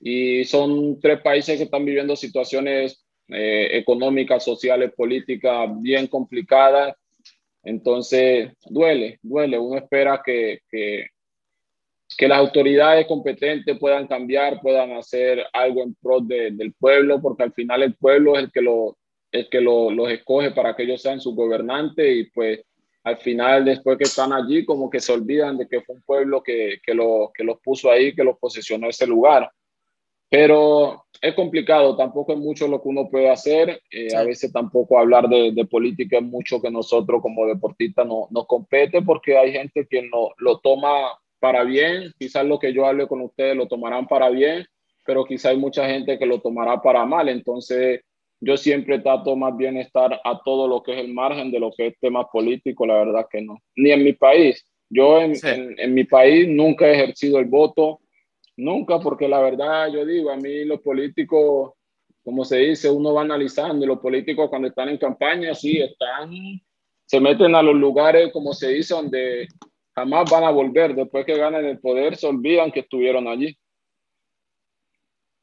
Y 0.00 0.44
son 0.44 0.98
tres 0.98 1.20
países 1.20 1.58
que 1.58 1.64
están 1.64 1.84
viviendo 1.84 2.16
situaciones 2.16 3.04
eh, 3.28 3.68
económicas, 3.72 4.44
sociales, 4.44 4.92
políticas 4.96 5.70
bien 5.80 6.06
complicadas 6.06 6.96
entonces, 7.62 8.52
duele, 8.64 9.18
duele. 9.22 9.58
Uno 9.58 9.78
espera 9.78 10.20
que, 10.24 10.60
que, 10.70 11.06
las 12.28 12.38
autoridades 12.38 13.06
competentes 13.06 13.78
puedan 13.78 14.06
cambiar, 14.06 14.60
puedan 14.60 14.92
hacer 14.92 15.44
algo 15.52 15.82
en 15.82 15.94
pro 15.94 16.20
del 16.20 16.74
pueblo, 16.78 17.20
porque 17.20 17.42
al 17.44 17.52
final 17.52 17.82
el 17.82 17.94
pueblo 17.94 18.36
es 18.36 18.44
el 18.44 18.52
que, 18.52 18.60
lo, 18.60 18.96
el 19.32 19.48
que 19.48 19.60
lo, 19.60 19.90
los 19.90 20.10
escoge 20.10 20.52
para 20.52 20.76
que 20.76 20.84
ellos 20.84 21.02
sean 21.02 21.20
sus 21.20 21.34
gobernantes 21.34 22.16
y 22.16 22.24
pues 22.30 22.60
al 23.04 23.16
final, 23.16 23.64
después 23.64 23.98
que 23.98 24.04
están 24.04 24.32
allí, 24.32 24.64
como 24.64 24.88
que 24.88 25.00
se 25.00 25.12
olvidan 25.12 25.58
de 25.58 25.66
que 25.66 25.80
fue 25.80 25.96
un 25.96 26.02
pueblo 26.02 26.42
que, 26.42 26.78
que, 26.84 26.94
lo, 26.94 27.32
que 27.34 27.42
los 27.42 27.58
puso 27.60 27.90
ahí, 27.90 28.14
que 28.14 28.22
los 28.22 28.38
posesionó 28.38 28.88
ese 28.88 29.06
lugar. 29.06 29.50
Pero 30.32 31.04
es 31.20 31.34
complicado, 31.34 31.94
tampoco 31.94 32.32
es 32.32 32.38
mucho 32.38 32.66
lo 32.66 32.80
que 32.80 32.88
uno 32.88 33.10
puede 33.10 33.28
hacer. 33.28 33.82
Eh, 33.90 34.16
a 34.16 34.24
veces 34.24 34.50
tampoco 34.50 34.98
hablar 34.98 35.28
de, 35.28 35.52
de, 35.52 35.66
política 35.66 36.16
es 36.16 36.22
mucho 36.22 36.58
que 36.62 36.70
nosotros 36.70 37.20
como 37.20 37.46
deportistas 37.46 38.06
no, 38.06 38.28
nos 38.30 38.46
compete 38.46 39.02
porque 39.02 39.36
hay 39.36 39.52
gente 39.52 39.86
que 39.86 40.00
no, 40.00 40.30
lo 40.38 40.58
toma 40.60 41.18
para 41.38 41.64
bien. 41.64 42.14
Quizás 42.18 42.46
lo 42.46 42.58
que 42.58 42.72
yo 42.72 42.86
hable 42.86 43.06
con 43.06 43.20
ustedes 43.20 43.54
lo 43.54 43.68
tomarán 43.68 44.06
para 44.06 44.30
bien, 44.30 44.64
pero 45.04 45.26
quizás 45.26 45.52
hay 45.52 45.58
mucha 45.58 45.86
gente 45.86 46.18
que 46.18 46.24
lo 46.24 46.40
tomará 46.40 46.80
para 46.80 47.04
mal. 47.04 47.28
Entonces, 47.28 48.00
yo 48.40 48.56
siempre 48.56 49.00
trato 49.00 49.36
más 49.36 49.54
bien 49.54 49.76
estar 49.76 50.18
a 50.24 50.40
todo 50.42 50.66
lo 50.66 50.82
que 50.82 50.94
es 50.94 50.98
el 50.98 51.12
margen 51.12 51.50
de 51.50 51.60
lo 51.60 51.72
que 51.76 51.88
es 51.88 52.00
tema 52.00 52.26
político, 52.30 52.86
la 52.86 52.94
verdad 52.94 53.26
que 53.30 53.42
no. 53.42 53.58
Ni 53.76 53.90
en 53.90 54.02
mi 54.02 54.14
país. 54.14 54.66
Yo 54.88 55.20
en, 55.20 55.34
en, 55.42 55.78
en 55.78 55.92
mi 55.92 56.04
país 56.04 56.48
nunca 56.48 56.86
he 56.86 56.94
ejercido 56.94 57.38
el 57.38 57.44
voto 57.44 58.00
Nunca, 58.62 59.00
porque 59.00 59.26
la 59.26 59.40
verdad 59.40 59.88
yo 59.92 60.06
digo, 60.06 60.30
a 60.30 60.36
mí 60.36 60.64
los 60.64 60.80
políticos, 60.82 61.72
como 62.22 62.44
se 62.44 62.58
dice, 62.58 62.88
uno 62.88 63.12
va 63.12 63.22
analizando, 63.22 63.84
y 63.84 63.88
los 63.88 63.98
políticos 63.98 64.48
cuando 64.48 64.68
están 64.68 64.88
en 64.88 64.98
campaña, 64.98 65.52
sí, 65.52 65.80
están, 65.80 66.30
se 67.04 67.18
meten 67.18 67.56
a 67.56 67.62
los 67.62 67.74
lugares, 67.74 68.32
como 68.32 68.52
se 68.52 68.68
dice, 68.68 68.94
donde 68.94 69.48
jamás 69.96 70.30
van 70.30 70.44
a 70.44 70.50
volver. 70.50 70.94
Después 70.94 71.26
que 71.26 71.36
ganan 71.36 71.64
el 71.64 71.80
poder, 71.80 72.16
se 72.16 72.28
olvidan 72.28 72.70
que 72.70 72.80
estuvieron 72.80 73.26
allí. 73.26 73.58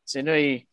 Sí, 0.05 0.23
no, 0.23 0.37
y 0.37 0.65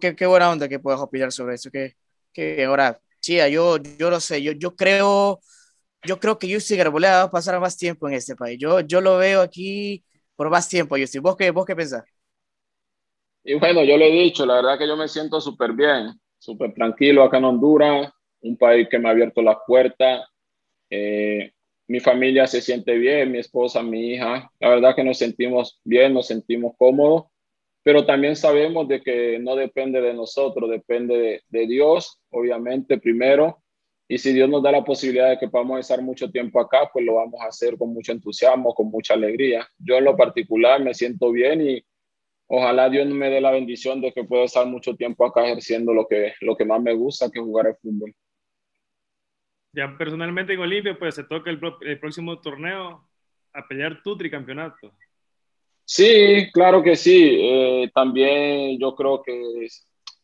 qué, 0.00 0.16
qué, 0.16 0.26
buena 0.26 0.50
onda 0.50 0.68
que 0.70 0.78
puedas 0.78 1.00
opinar 1.00 1.30
sobre 1.30 1.56
eso. 1.56 1.70
Que, 1.70 1.92
que 2.32 2.64
ahora, 2.64 2.98
sí, 3.20 3.36
yo, 3.52 3.76
yo 3.98 4.08
lo 4.08 4.20
sé, 4.20 4.42
yo, 4.42 4.52
yo 4.52 4.74
creo, 4.74 5.40
yo 6.04 6.18
creo 6.18 6.38
que 6.38 6.52
Justin 6.52 6.80
Arboleda 6.80 7.18
va 7.18 7.22
a 7.24 7.30
pasar 7.30 7.60
más 7.60 7.76
tiempo 7.76 8.08
en 8.08 8.14
este 8.14 8.34
país. 8.34 8.58
Yo, 8.58 8.80
yo 8.80 9.02
lo 9.02 9.18
veo 9.18 9.42
aquí 9.42 10.02
por 10.36 10.50
más 10.50 10.68
tiempo, 10.68 10.96
Justin. 10.98 11.22
¿Vos 11.22 11.36
qué, 11.36 11.50
vos 11.50 11.66
qué 11.66 11.76
pensás? 11.76 12.04
Y 13.44 13.54
bueno, 13.54 13.84
yo 13.84 13.96
le 13.96 14.08
he 14.08 14.22
dicho, 14.24 14.44
la 14.46 14.54
verdad 14.56 14.78
que 14.78 14.88
yo 14.88 14.96
me 14.96 15.08
siento 15.08 15.40
súper 15.40 15.72
bien, 15.72 16.08
súper 16.38 16.74
tranquilo 16.74 17.22
acá 17.22 17.38
en 17.38 17.44
Honduras, 17.44 18.12
un 18.40 18.56
país 18.56 18.88
que 18.90 18.98
me 18.98 19.08
ha 19.08 19.12
abierto 19.12 19.40
las 19.42 19.58
puertas. 19.66 20.24
Eh, 20.90 21.52
mi 21.88 22.00
familia 22.00 22.46
se 22.46 22.62
siente 22.62 22.96
bien, 22.98 23.32
mi 23.32 23.38
esposa, 23.38 23.82
mi 23.82 24.12
hija. 24.14 24.50
La 24.60 24.70
verdad 24.70 24.96
que 24.96 25.04
nos 25.04 25.18
sentimos 25.18 25.80
bien, 25.84 26.14
nos 26.14 26.28
sentimos 26.28 26.74
cómodos, 26.78 27.26
pero 27.84 28.06
también 28.06 28.36
sabemos 28.36 28.88
de 28.88 29.02
que 29.02 29.38
no 29.40 29.56
depende 29.56 30.00
de 30.02 30.14
nosotros, 30.14 30.70
depende 30.70 31.18
de, 31.18 31.42
de 31.48 31.66
Dios, 31.68 32.20
obviamente, 32.30 32.98
primero. 32.98 33.62
Y 34.08 34.18
si 34.18 34.32
Dios 34.32 34.48
nos 34.48 34.62
da 34.62 34.70
la 34.70 34.84
posibilidad 34.84 35.30
de 35.30 35.38
que 35.38 35.48
podamos 35.48 35.80
estar 35.80 36.00
mucho 36.00 36.30
tiempo 36.30 36.60
acá, 36.60 36.88
pues 36.92 37.04
lo 37.04 37.14
vamos 37.14 37.40
a 37.40 37.48
hacer 37.48 37.76
con 37.76 37.92
mucho 37.92 38.12
entusiasmo, 38.12 38.72
con 38.72 38.88
mucha 38.88 39.14
alegría. 39.14 39.68
Yo 39.78 39.96
en 39.96 40.04
lo 40.04 40.16
particular 40.16 40.80
me 40.80 40.94
siento 40.94 41.32
bien 41.32 41.60
y 41.68 41.84
ojalá 42.46 42.88
Dios 42.88 43.08
me 43.08 43.28
dé 43.28 43.40
la 43.40 43.50
bendición 43.50 44.00
de 44.00 44.12
que 44.12 44.22
pueda 44.22 44.44
estar 44.44 44.64
mucho 44.66 44.94
tiempo 44.94 45.26
acá 45.26 45.44
ejerciendo 45.44 45.92
lo 45.92 46.06
que, 46.06 46.34
lo 46.40 46.56
que 46.56 46.64
más 46.64 46.80
me 46.80 46.94
gusta, 46.94 47.30
que 47.30 47.40
es 47.40 47.44
jugar 47.44 47.66
al 47.66 47.76
fútbol. 47.76 48.14
Ya 49.72 49.92
personalmente 49.98 50.52
en 50.52 50.60
Olimpia, 50.60 50.96
pues 50.96 51.16
se 51.16 51.24
toca 51.24 51.50
el, 51.50 51.60
el 51.80 51.98
próximo 51.98 52.40
torneo 52.40 53.08
a 53.52 53.66
pelear 53.66 54.02
tu 54.04 54.16
tricampeonato. 54.16 54.92
Sí, 55.84 56.48
claro 56.52 56.80
que 56.80 56.94
sí. 56.94 57.38
Eh, 57.40 57.90
también 57.92 58.78
yo 58.78 58.94
creo 58.94 59.20
que 59.20 59.66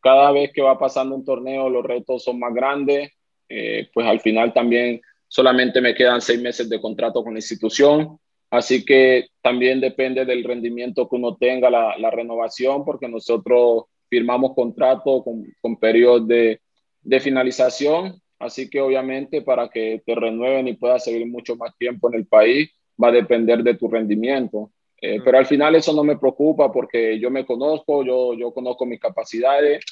cada 0.01 0.31
vez 0.31 0.53
que 0.53 0.63
va 0.63 0.79
pasando 0.79 1.17
un 1.17 1.25
torneo 1.25 1.69
los 1.69 1.85
retos 1.85 2.23
son 2.23 2.39
más 2.39 2.55
grandes 2.55 3.11
eh, 3.55 3.89
pues 3.93 4.07
al 4.07 4.21
final 4.21 4.53
también 4.53 5.01
solamente 5.29 5.81
me 5.81 5.95
quedan 5.95 6.21
seis 6.21 6.41
meses 6.41 6.69
de 6.69 6.81
contrato 6.81 7.23
con 7.23 7.35
la 7.35 7.39
institución, 7.39 8.19
así 8.51 8.85
que 8.85 9.29
también 9.43 9.81
depende 9.81 10.25
del 10.25 10.45
rendimiento 10.45 11.09
que 11.09 11.17
uno 11.17 11.37
tenga 11.37 11.69
la, 11.69 11.97
la 11.99 12.11
renovación, 12.11 12.85
porque 12.85 13.09
nosotros 13.09 13.85
firmamos 14.09 14.55
contrato 14.55 15.23
con, 15.23 15.45
con 15.61 15.77
periodos 15.77 16.27
de, 16.29 16.61
de 17.03 17.21
finalización, 17.21 18.21
así 18.39 18.69
que 18.71 18.81
obviamente 18.81 19.43
para 19.43 19.69
que 19.69 20.03
te 20.05 20.15
renueven 20.15 20.69
y 20.69 20.75
puedas 20.75 21.05
seguir 21.05 21.27
mucho 21.27 21.57
más 21.57 21.77
tiempo 21.77 22.09
en 22.09 22.15
el 22.21 22.27
país, 22.27 22.71
va 23.03 23.09
a 23.09 23.13
depender 23.13 23.63
de 23.63 23.75
tu 23.75 23.89
rendimiento. 23.89 24.71
Eh, 25.01 25.19
pero 25.25 25.37
al 25.37 25.47
final 25.47 25.75
eso 25.75 25.93
no 25.93 26.05
me 26.05 26.17
preocupa 26.17 26.71
porque 26.71 27.19
yo 27.19 27.31
me 27.31 27.45
conozco, 27.45 28.05
yo, 28.05 28.35
yo 28.35 28.53
conozco 28.53 28.87
mis 28.87 29.01
capacidades, 29.01 29.85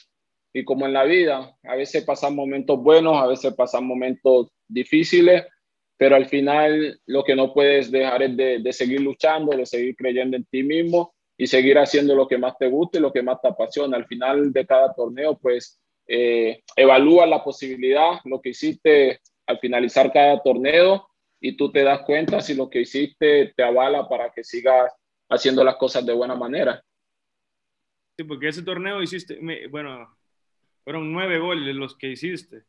y 0.52 0.64
como 0.64 0.86
en 0.86 0.92
la 0.92 1.04
vida, 1.04 1.56
a 1.62 1.76
veces 1.76 2.04
pasan 2.04 2.34
momentos 2.34 2.78
buenos, 2.82 3.16
a 3.16 3.26
veces 3.26 3.54
pasan 3.54 3.86
momentos 3.86 4.48
difíciles, 4.66 5.44
pero 5.96 6.16
al 6.16 6.26
final 6.26 6.98
lo 7.06 7.22
que 7.24 7.36
no 7.36 7.52
puedes 7.52 7.90
dejar 7.90 8.22
es 8.22 8.36
de, 8.36 8.58
de 8.58 8.72
seguir 8.72 9.00
luchando, 9.00 9.56
de 9.56 9.66
seguir 9.66 9.94
creyendo 9.96 10.36
en 10.36 10.44
ti 10.44 10.62
mismo 10.62 11.14
y 11.36 11.46
seguir 11.46 11.78
haciendo 11.78 12.14
lo 12.14 12.26
que 12.26 12.38
más 12.38 12.56
te 12.58 12.68
guste, 12.68 13.00
lo 13.00 13.12
que 13.12 13.22
más 13.22 13.40
te 13.40 13.48
apasiona. 13.48 13.96
Al 13.96 14.06
final 14.06 14.52
de 14.52 14.66
cada 14.66 14.92
torneo, 14.94 15.38
pues 15.38 15.80
eh, 16.06 16.62
evalúa 16.74 17.26
la 17.26 17.44
posibilidad, 17.44 18.18
lo 18.24 18.40
que 18.40 18.50
hiciste 18.50 19.20
al 19.46 19.58
finalizar 19.58 20.12
cada 20.12 20.42
torneo 20.42 21.08
y 21.40 21.56
tú 21.56 21.70
te 21.70 21.84
das 21.84 22.00
cuenta 22.02 22.40
si 22.40 22.54
lo 22.54 22.68
que 22.68 22.80
hiciste 22.80 23.52
te 23.56 23.62
avala 23.62 24.08
para 24.08 24.30
que 24.30 24.42
sigas 24.42 24.92
haciendo 25.28 25.62
las 25.62 25.76
cosas 25.76 26.04
de 26.04 26.12
buena 26.12 26.34
manera. 26.34 26.82
Sí, 28.18 28.24
porque 28.24 28.48
ese 28.48 28.62
torneo 28.62 29.02
hiciste, 29.02 29.38
bueno, 29.70 30.14
fueron 30.90 31.12
nueve 31.12 31.38
goles 31.38 31.72
los 31.76 31.96
que 31.96 32.08
hiciste. 32.08 32.64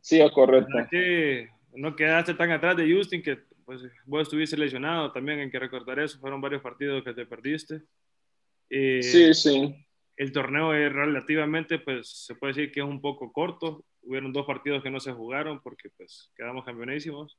Sí, 0.00 0.20
es 0.20 0.30
correcto. 0.30 0.72
Que 0.88 1.48
no 1.74 1.96
quedaste 1.96 2.34
tan 2.34 2.52
atrás 2.52 2.76
de 2.76 2.88
Justin 2.88 3.20
que 3.20 3.36
pues 3.64 3.82
vos 4.04 4.22
estuviste 4.22 4.56
lesionado 4.56 5.10
también, 5.10 5.40
hay 5.40 5.50
que 5.50 5.58
recordar 5.58 5.98
eso, 5.98 6.20
fueron 6.20 6.40
varios 6.40 6.62
partidos 6.62 7.02
que 7.02 7.12
te 7.12 7.26
perdiste. 7.26 7.82
Eh, 8.68 9.02
sí, 9.02 9.34
sí. 9.34 9.74
El 10.16 10.30
torneo 10.30 10.72
es 10.72 10.92
relativamente, 10.92 11.80
pues 11.80 12.26
se 12.26 12.36
puede 12.36 12.52
decir 12.52 12.70
que 12.70 12.78
es 12.78 12.86
un 12.86 13.00
poco 13.00 13.32
corto, 13.32 13.84
hubieron 14.02 14.32
dos 14.32 14.46
partidos 14.46 14.80
que 14.80 14.90
no 14.90 15.00
se 15.00 15.10
jugaron 15.10 15.60
porque 15.60 15.90
pues 15.96 16.30
quedamos 16.36 16.64
campeonísimos. 16.64 17.36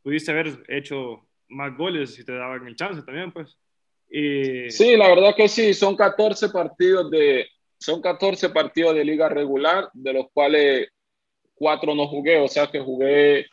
Pudiste 0.00 0.30
haber 0.30 0.62
hecho 0.68 1.26
más 1.48 1.76
goles 1.76 2.14
si 2.14 2.24
te 2.24 2.36
daban 2.36 2.68
el 2.68 2.76
chance 2.76 3.02
también, 3.02 3.32
pues. 3.32 3.58
Sí, 4.08 4.96
la 4.96 5.08
verdad 5.08 5.34
que 5.36 5.48
sí, 5.48 5.74
son 5.74 5.96
14 5.96 6.50
partidos 6.50 7.10
de, 7.10 7.48
son 7.78 8.00
14 8.00 8.50
partidos 8.50 8.94
de 8.94 9.04
liga 9.04 9.28
regular, 9.28 9.88
de 9.92 10.12
los 10.12 10.26
cuales 10.32 10.88
cuatro 11.54 11.94
no 11.94 12.06
jugué, 12.06 12.40
o 12.40 12.48
sea 12.48 12.66
que 12.68 12.80
jugué 12.80 13.46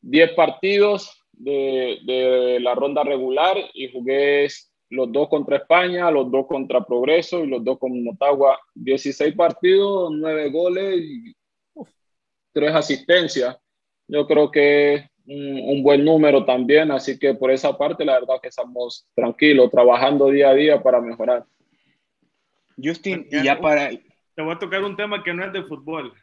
10 0.00 0.32
partidos 0.32 1.22
de, 1.32 2.58
la 2.60 2.74
ronda 2.74 3.02
regular 3.02 3.56
y 3.74 3.90
jugué 3.90 4.48
los 4.90 5.10
dos 5.10 5.28
contra 5.28 5.56
España, 5.56 6.10
los 6.10 6.30
dos 6.30 6.46
contra 6.46 6.84
Progreso 6.84 7.42
y 7.42 7.46
los 7.46 7.64
dos 7.64 7.78
con 7.78 8.04
Motagua. 8.04 8.58
16 8.74 9.34
partidos, 9.34 10.10
9 10.12 10.50
goles 10.50 11.00
y 11.00 11.34
3 12.52 12.74
asistencias. 12.74 13.56
Yo 14.06 14.26
creo 14.26 14.50
que 14.50 14.94
es 14.94 15.04
un, 15.26 15.82
buen 15.82 16.04
número 16.04 16.44
también, 16.44 16.90
así 16.90 17.18
que 17.18 17.34
por 17.34 17.50
esa 17.50 17.76
parte 17.78 18.04
la 18.04 18.14
verdad 18.14 18.40
que 18.42 18.48
estamos 18.48 19.06
tranquilos, 19.14 19.70
trabajando 19.70 20.28
día 20.28 20.50
a 20.50 20.54
día 20.54 20.82
para 20.82 21.00
mejorar. 21.00 21.46
Justin, 22.82 23.26
y 23.30 23.42
ya 23.42 23.60
para... 23.60 23.90
Te 24.34 24.40
voy 24.40 24.54
a 24.54 24.58
tocar 24.58 24.82
un 24.82 24.96
tema 24.96 25.22
que 25.22 25.34
no 25.34 25.44
es 25.44 25.52
de 25.52 25.62
fútbol. 25.64 26.14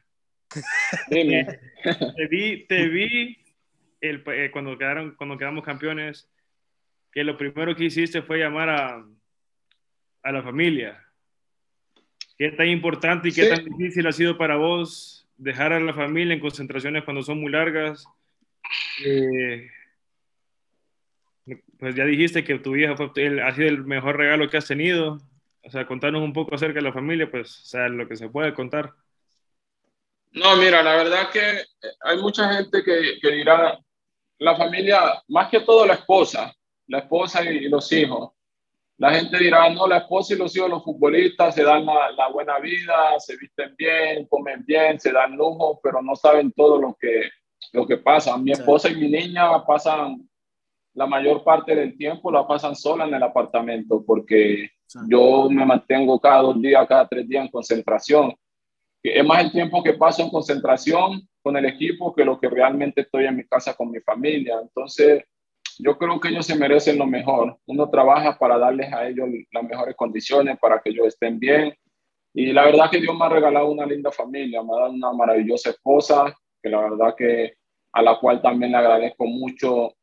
Dime. 1.09 1.59
te 1.83 2.27
vi, 2.27 2.65
te 2.65 2.87
vi 2.87 3.37
el, 4.01 4.23
eh, 4.27 4.49
cuando, 4.51 4.77
quedaron, 4.77 5.15
cuando 5.15 5.37
quedamos 5.37 5.63
campeones, 5.63 6.29
que 7.11 7.23
lo 7.23 7.37
primero 7.37 7.75
que 7.75 7.85
hiciste 7.85 8.21
fue 8.21 8.39
llamar 8.39 8.69
a, 8.69 9.05
a 10.23 10.31
la 10.31 10.41
familia. 10.41 11.05
¿Qué 12.37 12.51
tan 12.51 12.67
importante 12.67 13.29
y 13.29 13.31
qué 13.33 13.47
tan 13.47 13.65
difícil 13.65 14.07
ha 14.07 14.11
sido 14.11 14.37
para 14.37 14.55
vos 14.55 15.27
dejar 15.37 15.73
a 15.73 15.79
la 15.79 15.93
familia 15.93 16.33
en 16.33 16.39
concentraciones 16.39 17.03
cuando 17.03 17.21
son 17.21 17.41
muy 17.41 17.51
largas? 17.51 18.05
Eh, 19.05 19.69
pues 21.77 21.95
ya 21.95 22.05
dijiste 22.05 22.43
que 22.43 22.59
tu 22.59 22.75
hija 22.75 22.95
fue, 22.95 23.07
ha 23.41 23.55
sido 23.55 23.67
el 23.67 23.83
mejor 23.83 24.17
regalo 24.17 24.49
que 24.49 24.57
has 24.57 24.67
tenido. 24.67 25.19
O 25.63 25.69
sea, 25.69 25.85
contarnos 25.85 26.21
un 26.21 26.33
poco 26.33 26.55
acerca 26.55 26.79
de 26.79 26.85
la 26.85 26.93
familia, 26.93 27.29
pues, 27.29 27.61
o 27.61 27.65
sea, 27.65 27.89
lo 27.89 28.07
que 28.07 28.15
se 28.15 28.29
puede 28.29 28.53
contar. 28.53 28.93
No, 30.31 30.55
mira, 30.57 30.83
la 30.83 30.95
verdad 30.95 31.29
que 31.31 31.63
hay 32.01 32.17
mucha 32.21 32.53
gente 32.53 32.83
que, 32.83 33.19
que 33.21 33.31
dirá, 33.31 33.79
la 34.39 34.55
familia, 34.55 35.21
más 35.27 35.49
que 35.49 35.59
todo 35.61 35.85
la 35.85 35.95
esposa, 35.95 36.53
la 36.87 36.99
esposa 36.99 37.43
y, 37.43 37.67
los 37.67 37.91
hijos. 37.91 38.31
La 38.97 39.13
gente 39.13 39.37
dirá, 39.37 39.69
no, 39.69 39.87
la 39.87 39.97
esposa 39.99 40.33
y 40.33 40.37
los 40.37 40.55
hijos, 40.55 40.69
los 40.69 40.83
futbolistas, 40.83 41.55
se 41.55 41.63
dan 41.63 41.85
la, 41.85 42.27
buena 42.33 42.59
vida, 42.59 43.19
se 43.19 43.37
visten 43.37 43.75
bien, 43.77 44.25
comen 44.27 44.63
bien, 44.65 44.99
se 44.99 45.11
dan 45.11 45.35
lujo, 45.35 45.79
pero 45.81 46.01
no 46.01 46.15
saben 46.15 46.51
todo 46.51 46.79
lo 46.79 46.97
que, 46.99 47.29
lo 47.73 47.85
que 47.85 47.97
pasa. 47.97 48.37
Mi 48.37 48.51
esposa 48.51 48.89
y 48.89 48.95
mi 48.95 49.09
niña 49.09 49.63
pasan 49.65 50.29
la 50.93 51.05
mayor 51.05 51.43
parte 51.43 51.75
del 51.75 51.97
tiempo, 51.97 52.31
la 52.31 52.47
pasan 52.47 52.75
sola 52.75 53.05
en 53.05 53.13
el 53.13 53.23
apartamento, 53.23 54.03
porque 54.05 54.69
yo 55.07 55.49
me 55.49 55.65
mantengo 55.65 56.19
cada 56.19 56.41
dos 56.41 56.61
días, 56.61 56.87
cada 56.87 57.07
tres 57.07 57.27
días 57.27 57.45
en 57.45 57.51
concentración. 57.51 58.33
Es 59.03 59.25
más 59.25 59.43
el 59.43 59.51
tiempo 59.51 59.81
que 59.83 59.93
paso 59.93 60.23
en 60.23 60.29
concentración 60.29 61.27
con 61.41 61.55
el 61.55 61.65
equipo 61.65 62.13
que 62.13 62.25
lo 62.25 62.39
que 62.39 62.49
realmente 62.49 63.01
estoy 63.01 63.25
en 63.25 63.37
mi 63.37 63.45
casa 63.45 63.73
con 63.73 63.91
mi 63.91 63.99
familia. 64.01 64.59
Entonces, 64.61 65.23
yo 65.77 65.97
creo 65.97 66.19
que 66.19 66.29
ellos 66.29 66.45
se 66.45 66.57
merecen 66.57 66.97
lo 66.97 67.05
mejor. 67.05 67.57
Uno 67.65 67.89
trabaja 67.89 68.37
para 68.37 68.57
darles 68.57 68.91
a 68.91 69.07
ellos 69.07 69.29
las 69.51 69.63
mejores 69.63 69.95
condiciones, 69.95 70.59
para 70.59 70.81
que 70.81 70.89
ellos 70.89 71.07
estén 71.07 71.39
bien. 71.39 71.73
Y 72.33 72.51
la 72.51 72.65
verdad 72.65 72.91
que 72.91 72.99
Dios 72.99 73.17
me 73.17 73.25
ha 73.25 73.29
regalado 73.29 73.71
una 73.71 73.85
linda 73.85 74.11
familia, 74.11 74.61
me 74.61 74.73
ha 74.73 74.81
dado 74.81 74.91
una 74.91 75.13
maravillosa 75.13 75.69
esposa, 75.69 76.35
que 76.61 76.69
la 76.69 76.81
verdad 76.81 77.15
que 77.17 77.53
a 77.93 78.01
la 78.01 78.19
cual 78.19 78.41
también 78.41 78.73
le 78.73 78.77
agradezco 78.77 79.25
mucho 79.25 79.93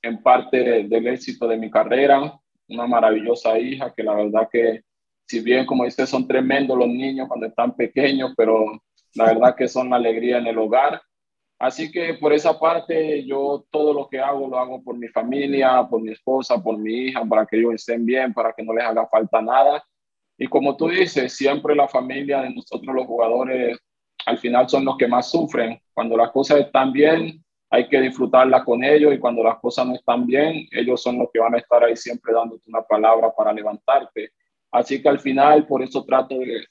en 0.00 0.22
parte 0.22 0.84
del 0.84 1.06
éxito 1.08 1.48
de 1.48 1.56
mi 1.56 1.70
carrera, 1.70 2.38
una 2.68 2.86
maravillosa 2.86 3.58
hija, 3.58 3.92
que 3.94 4.02
la 4.02 4.14
verdad 4.14 4.48
que 4.50 4.82
si 5.26 5.40
bien 5.40 5.66
como 5.66 5.84
dice 5.84 6.06
son 6.06 6.26
tremendos 6.26 6.78
los 6.78 6.88
niños 6.88 7.28
cuando 7.28 7.46
están 7.46 7.74
pequeños, 7.74 8.32
pero 8.36 8.82
la 9.14 9.26
verdad 9.26 9.56
que 9.56 9.68
son 9.68 9.92
alegría 9.92 10.38
en 10.38 10.46
el 10.46 10.58
hogar. 10.58 11.00
Así 11.58 11.90
que 11.90 12.14
por 12.14 12.32
esa 12.32 12.58
parte 12.58 13.24
yo 13.24 13.64
todo 13.70 13.94
lo 13.94 14.08
que 14.08 14.18
hago 14.18 14.48
lo 14.48 14.58
hago 14.58 14.82
por 14.82 14.96
mi 14.96 15.08
familia, 15.08 15.86
por 15.88 16.02
mi 16.02 16.12
esposa, 16.12 16.62
por 16.62 16.76
mi 16.76 17.06
hija, 17.06 17.24
para 17.24 17.46
que 17.46 17.56
ellos 17.56 17.74
estén 17.74 18.04
bien, 18.04 18.34
para 18.34 18.52
que 18.52 18.62
no 18.62 18.74
les 18.74 18.84
haga 18.84 19.06
falta 19.06 19.40
nada. 19.40 19.82
Y 20.36 20.46
como 20.48 20.76
tú 20.76 20.88
dices, 20.88 21.32
siempre 21.32 21.74
la 21.74 21.88
familia 21.88 22.42
de 22.42 22.50
nosotros 22.50 22.94
los 22.94 23.06
jugadores 23.06 23.78
al 24.26 24.38
final 24.38 24.68
son 24.68 24.84
los 24.84 24.96
que 24.96 25.06
más 25.06 25.30
sufren. 25.30 25.80
Cuando 25.92 26.16
las 26.16 26.30
cosas 26.32 26.60
están 26.60 26.92
bien, 26.92 27.43
hay 27.70 27.88
que 27.88 28.00
disfrutarlas 28.00 28.64
con 28.64 28.84
ellos 28.84 29.14
y 29.14 29.18
cuando 29.18 29.42
las 29.42 29.58
cosas 29.58 29.86
no 29.86 29.94
están 29.94 30.26
bien, 30.26 30.66
ellos 30.70 31.02
son 31.02 31.18
los 31.18 31.28
que 31.32 31.40
van 31.40 31.54
a 31.54 31.58
estar 31.58 31.82
ahí 31.82 31.96
siempre 31.96 32.32
dándote 32.32 32.68
una 32.68 32.82
palabra 32.82 33.32
para 33.36 33.52
levantarte. 33.52 34.30
Así 34.70 35.02
que 35.02 35.08
al 35.08 35.18
final, 35.18 35.66
por 35.66 35.82
eso 35.82 36.04
trato 36.04 36.38
de, 36.38 36.64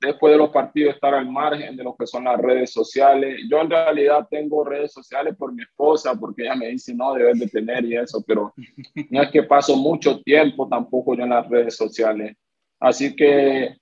después 0.00 0.32
de 0.32 0.38
los 0.38 0.50
partidos 0.50 0.94
estar 0.94 1.14
al 1.14 1.30
margen 1.30 1.76
de 1.76 1.84
lo 1.84 1.94
que 1.96 2.06
son 2.06 2.24
las 2.24 2.40
redes 2.40 2.72
sociales. 2.72 3.40
Yo 3.48 3.60
en 3.60 3.70
realidad 3.70 4.26
tengo 4.30 4.64
redes 4.64 4.92
sociales 4.92 5.34
por 5.36 5.52
mi 5.52 5.62
esposa, 5.62 6.14
porque 6.14 6.42
ella 6.42 6.54
me 6.54 6.68
dice, 6.68 6.94
no, 6.94 7.14
debes 7.14 7.38
de 7.38 7.48
tener 7.48 7.84
y 7.84 7.96
eso, 7.96 8.22
pero 8.26 8.52
no 9.10 9.22
es 9.22 9.30
que 9.30 9.42
paso 9.42 9.76
mucho 9.76 10.20
tiempo 10.22 10.68
tampoco 10.68 11.14
yo 11.14 11.24
en 11.24 11.30
las 11.30 11.48
redes 11.48 11.76
sociales. 11.76 12.36
Así 12.80 13.14
que 13.14 13.76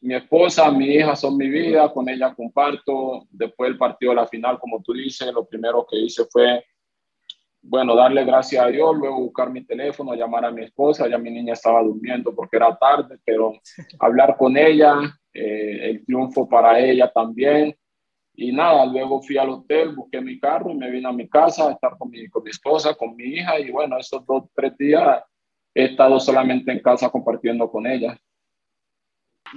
mi 0.00 0.14
esposa, 0.14 0.70
mi 0.70 0.86
hija 0.94 1.16
son 1.16 1.36
mi 1.36 1.48
vida, 1.48 1.92
con 1.92 2.08
ella 2.08 2.34
comparto. 2.34 3.26
Después 3.30 3.70
del 3.70 3.78
partido 3.78 4.10
de 4.10 4.16
la 4.16 4.26
final, 4.26 4.58
como 4.58 4.82
tú 4.82 4.92
dices, 4.92 5.32
lo 5.32 5.46
primero 5.46 5.86
que 5.88 5.98
hice 5.98 6.24
fue 6.30 6.64
bueno, 7.68 7.96
darle 7.96 8.24
gracias 8.24 8.64
a 8.64 8.68
Dios, 8.68 8.96
luego 8.96 9.20
buscar 9.20 9.50
mi 9.50 9.64
teléfono, 9.64 10.14
llamar 10.14 10.44
a 10.44 10.52
mi 10.52 10.62
esposa, 10.62 11.08
ya 11.08 11.18
mi 11.18 11.30
niña 11.30 11.54
estaba 11.54 11.82
durmiendo 11.82 12.34
porque 12.34 12.56
era 12.56 12.76
tarde, 12.76 13.18
pero 13.24 13.54
hablar 13.98 14.36
con 14.36 14.56
ella, 14.56 14.94
eh, 15.32 15.90
el 15.90 16.04
triunfo 16.04 16.48
para 16.48 16.78
ella 16.78 17.10
también. 17.12 17.74
Y 18.34 18.52
nada, 18.52 18.84
luego 18.86 19.22
fui 19.22 19.38
al 19.38 19.48
hotel, 19.48 19.96
busqué 19.96 20.20
mi 20.20 20.38
carro 20.38 20.70
y 20.70 20.74
me 20.74 20.90
vine 20.90 21.08
a 21.08 21.12
mi 21.12 21.28
casa 21.28 21.68
a 21.68 21.72
estar 21.72 21.96
con 21.98 22.10
mi, 22.10 22.28
con 22.28 22.44
mi 22.44 22.50
esposa, 22.50 22.94
con 22.94 23.16
mi 23.16 23.24
hija 23.24 23.58
y 23.58 23.70
bueno, 23.70 23.98
esos 23.98 24.24
dos, 24.26 24.44
tres 24.54 24.76
días 24.76 25.22
he 25.74 25.86
estado 25.86 26.20
solamente 26.20 26.70
en 26.70 26.80
casa 26.80 27.08
compartiendo 27.08 27.70
con 27.70 27.86
ella. 27.86 28.16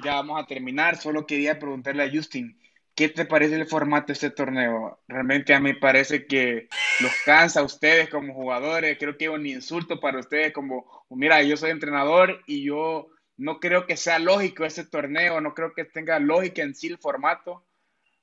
Ya 0.04 0.16
vamos 0.16 0.42
a 0.42 0.46
terminar, 0.46 0.98
solo 0.98 1.26
quería 1.26 1.60
preguntarle 1.60 2.04
a 2.04 2.12
Justin, 2.12 2.60
¿Qué 3.00 3.08
te 3.08 3.24
parece 3.24 3.56
el 3.56 3.66
formato 3.66 4.08
de 4.08 4.14
este 4.14 4.30
torneo? 4.30 5.00
Realmente 5.08 5.54
a 5.54 5.62
mí 5.62 5.74
parece 5.74 6.28
que 6.28 6.68
los 7.00 7.14
cansa 7.26 7.62
a 7.62 7.64
ustedes 7.64 8.10
como 8.10 8.34
jugadores. 8.34 8.98
Creo 9.00 9.18
que 9.18 9.24
es 9.24 9.32
un 9.32 9.48
insulto 9.48 10.02
para 10.02 10.20
ustedes 10.20 10.52
como, 10.52 10.86
mira, 11.10 11.42
yo 11.42 11.56
soy 11.56 11.70
entrenador 11.70 12.42
y 12.46 12.66
yo 12.66 13.08
no 13.38 13.62
creo 13.62 13.88
que 13.88 13.96
sea 13.96 14.20
lógico 14.20 14.66
ese 14.66 14.84
torneo, 14.84 15.40
no 15.40 15.54
creo 15.54 15.74
que 15.74 15.86
tenga 15.86 16.20
lógica 16.20 16.62
en 16.62 16.76
sí 16.76 16.88
el 16.88 16.98
formato. 16.98 17.64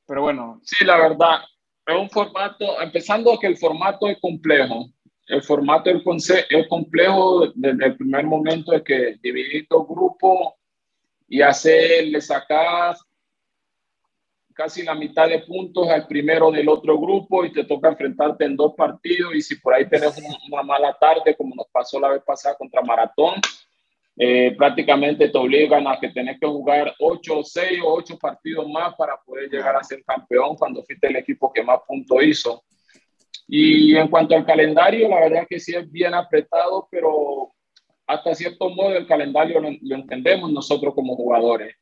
Pero 0.06 0.20
bueno. 0.20 0.60
Sí, 0.62 0.84
la 0.84 0.98
verdad, 0.98 1.38
es 1.86 1.96
un 1.96 2.10
formato, 2.10 2.78
empezando 2.82 3.38
que 3.38 3.46
el 3.46 3.56
formato 3.56 4.08
es 4.08 4.18
complejo. 4.20 4.90
El 5.26 5.42
formato 5.42 5.88
es 5.88 6.02
complejo 6.68 7.50
desde 7.54 7.86
el 7.86 7.96
primer 7.96 8.26
momento 8.26 8.72
de 8.72 8.84
que 8.84 9.16
dividir 9.22 9.66
dos 9.70 9.88
grupos 9.88 10.52
y 11.28 11.42
hacerle 11.42 12.20
sacar 12.20 12.96
casi 14.56 14.82
la 14.82 14.94
mitad 14.94 15.28
de 15.28 15.40
puntos 15.40 15.88
al 15.88 16.06
primero 16.06 16.50
del 16.50 16.68
otro 16.68 16.98
grupo 16.98 17.44
y 17.44 17.52
te 17.52 17.64
toca 17.64 17.90
enfrentarte 17.90 18.46
en 18.46 18.56
dos 18.56 18.72
partidos 18.74 19.34
y 19.34 19.42
si 19.42 19.56
por 19.56 19.74
ahí 19.74 19.86
tenés 19.86 20.16
una, 20.48 20.62
mala 20.62 20.96
tarde 20.98 21.36
como 21.36 21.54
nos 21.54 21.66
pasó 21.70 22.00
la 22.00 22.08
vez 22.08 22.22
pasada 22.24 22.56
contra 22.56 22.80
Maratón, 22.80 23.34
eh, 24.16 24.54
prácticamente 24.56 25.28
te 25.28 25.36
obligan 25.36 25.86
a 25.86 26.00
que 26.00 26.08
tenés 26.08 26.40
que 26.40 26.46
jugar 26.46 26.94
ocho, 27.00 27.42
seis 27.44 27.78
o 27.84 27.92
ocho 27.92 28.18
partidos 28.18 28.66
más 28.66 28.94
para 28.96 29.20
poder 29.20 29.50
llegar 29.50 29.76
a 29.76 29.84
ser 29.84 30.02
campeón 30.04 30.56
cuando 30.56 30.82
fuiste 30.82 31.08
el 31.08 31.16
equipo 31.16 31.52
que 31.52 31.62
más 31.62 31.80
puntos 31.86 32.22
hizo. 32.22 32.64
Y 33.46 33.94
en 33.94 34.08
cuanto 34.08 34.34
al 34.34 34.46
calendario, 34.46 35.08
la 35.08 35.20
verdad 35.20 35.46
que 35.48 35.60
sí 35.60 35.74
es 35.74 35.90
bien 35.92 36.14
apretado, 36.14 36.88
pero 36.90 37.52
hasta 38.06 38.34
cierto 38.34 38.70
modo 38.70 38.96
el 38.96 39.06
calendario 39.06 39.60
lo, 39.60 39.96
entendemos 39.96 40.52
nosotros 40.52 40.94
como 40.94 41.16
jugadores. 41.16 41.74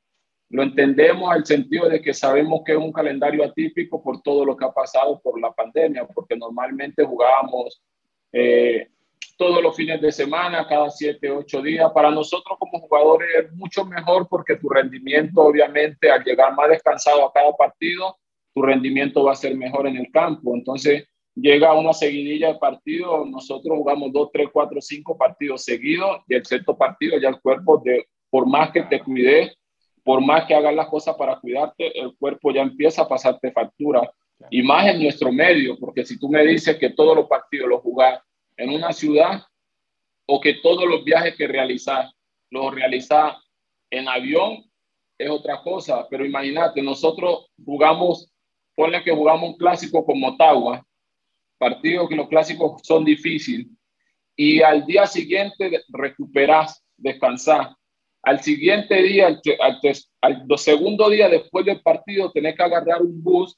Lo 0.49 0.62
entendemos 0.62 1.31
al 1.31 1.45
sentido 1.45 1.89
de 1.89 2.01
que 2.01 2.14
sabemos 2.14 2.62
que 2.64 2.72
es 2.72 2.79
un 2.79 2.93
calendario 2.93 3.45
atípico 3.45 4.03
por 4.03 4.22
todo 4.22 4.45
lo 4.45 4.57
que 4.57 4.64
ha 4.64 4.72
pasado 4.72 5.20
por 5.20 5.41
la 5.41 5.53
pandemia, 5.53 6.07
porque 6.07 6.37
normalmente 6.37 7.05
jugábamos 7.05 7.83
eh, 8.33 8.89
todos 9.37 9.62
los 9.62 9.75
fines 9.75 10.01
de 10.01 10.12
semana, 10.12 10.66
cada 10.66 10.91
siete, 10.91 11.31
ocho 11.31 11.61
días. 11.61 11.91
Para 11.93 12.11
nosotros 12.11 12.57
como 12.59 12.81
jugadores 12.81 13.29
es 13.37 13.53
mucho 13.53 13.85
mejor 13.85 14.29
porque 14.29 14.57
tu 14.57 14.68
rendimiento, 14.68 15.43
obviamente, 15.43 16.11
al 16.11 16.22
llegar 16.22 16.55
más 16.55 16.68
descansado 16.68 17.27
a 17.27 17.33
cada 17.33 17.53
partido, 17.53 18.16
tu 18.55 18.62
rendimiento 18.62 19.25
va 19.25 19.33
a 19.33 19.37
ser 19.37 19.57
mejor 19.57 19.87
en 19.89 19.97
el 19.97 20.11
campo. 20.12 20.55
Entonces, 20.55 21.09
llega 21.35 21.74
una 21.74 21.93
seguidilla 21.93 22.53
de 22.53 22.59
partidos, 22.59 23.28
nosotros 23.28 23.76
jugamos 23.78 24.12
dos, 24.12 24.30
tres, 24.32 24.49
cuatro, 24.53 24.80
cinco 24.80 25.16
partidos 25.16 25.64
seguidos 25.64 26.18
y 26.28 26.35
el 26.35 26.45
sexto 26.47 26.76
partido 26.76 27.18
ya 27.18 27.28
el 27.28 27.41
cuerpo, 27.41 27.82
de, 27.85 28.07
por 28.30 28.47
más 28.47 28.70
que 28.70 28.82
te 28.82 29.01
cuides, 29.01 29.57
por 30.03 30.20
más 30.20 30.45
que 30.45 30.55
hagas 30.55 30.74
las 30.74 30.89
cosas 30.89 31.16
para 31.16 31.41
cuidarte, 31.41 31.99
el 31.99 32.14
cuerpo 32.16 32.53
ya 32.53 32.62
empieza 32.62 33.03
a 33.03 33.09
pasarte 33.09 33.51
factura. 33.51 34.09
Y 34.51 34.62
más 34.62 34.87
en 34.89 35.03
nuestro 35.03 35.32
medio, 35.32 35.78
porque 35.78 36.05
si 36.05 36.18
tú 36.18 36.28
me 36.28 36.45
dices 36.45 36.76
que 36.76 36.91
todos 36.91 37.16
los 37.16 37.26
partidos 37.26 37.68
los 37.68 37.80
jugás 37.80 38.20
en 38.57 38.70
una 38.70 38.93
ciudad 38.93 39.43
o 40.26 40.41
que 40.41 40.55
todos 40.55 40.87
los 40.87 41.05
viajes 41.05 41.35
que 41.37 41.47
realizas 41.47 42.12
los 42.51 42.72
realizas 42.74 43.35
en 43.91 44.09
avión, 44.09 44.64
es 45.18 45.30
otra 45.30 45.62
cosa. 45.62 46.07
Pero 46.09 46.24
imagínate, 46.24 46.82
nosotros 46.82 47.47
jugamos, 47.64 48.32
ponle 48.74 49.03
que 49.03 49.12
jugamos 49.12 49.51
un 49.51 49.57
clásico 49.57 50.05
con 50.05 50.20
Motagua, 50.20 50.85
partidos 51.64 52.10
que 52.10 52.16
los 52.16 52.28
clásicos 52.28 52.82
son 52.82 53.06
difíciles, 53.06 53.66
y 54.36 54.60
al 54.60 54.84
día 54.84 55.06
siguiente 55.06 55.82
recuperas, 55.88 56.84
descansar. 56.94 57.74
Al 58.22 58.42
siguiente 58.42 59.02
día, 59.02 59.28
al, 59.28 59.80
al, 60.20 60.58
segundo 60.58 61.08
día 61.08 61.30
después 61.30 61.64
del 61.64 61.80
partido, 61.80 62.30
tenés 62.32 62.54
que 62.54 62.62
agarrar 62.62 63.00
un 63.00 63.22
bus 63.22 63.56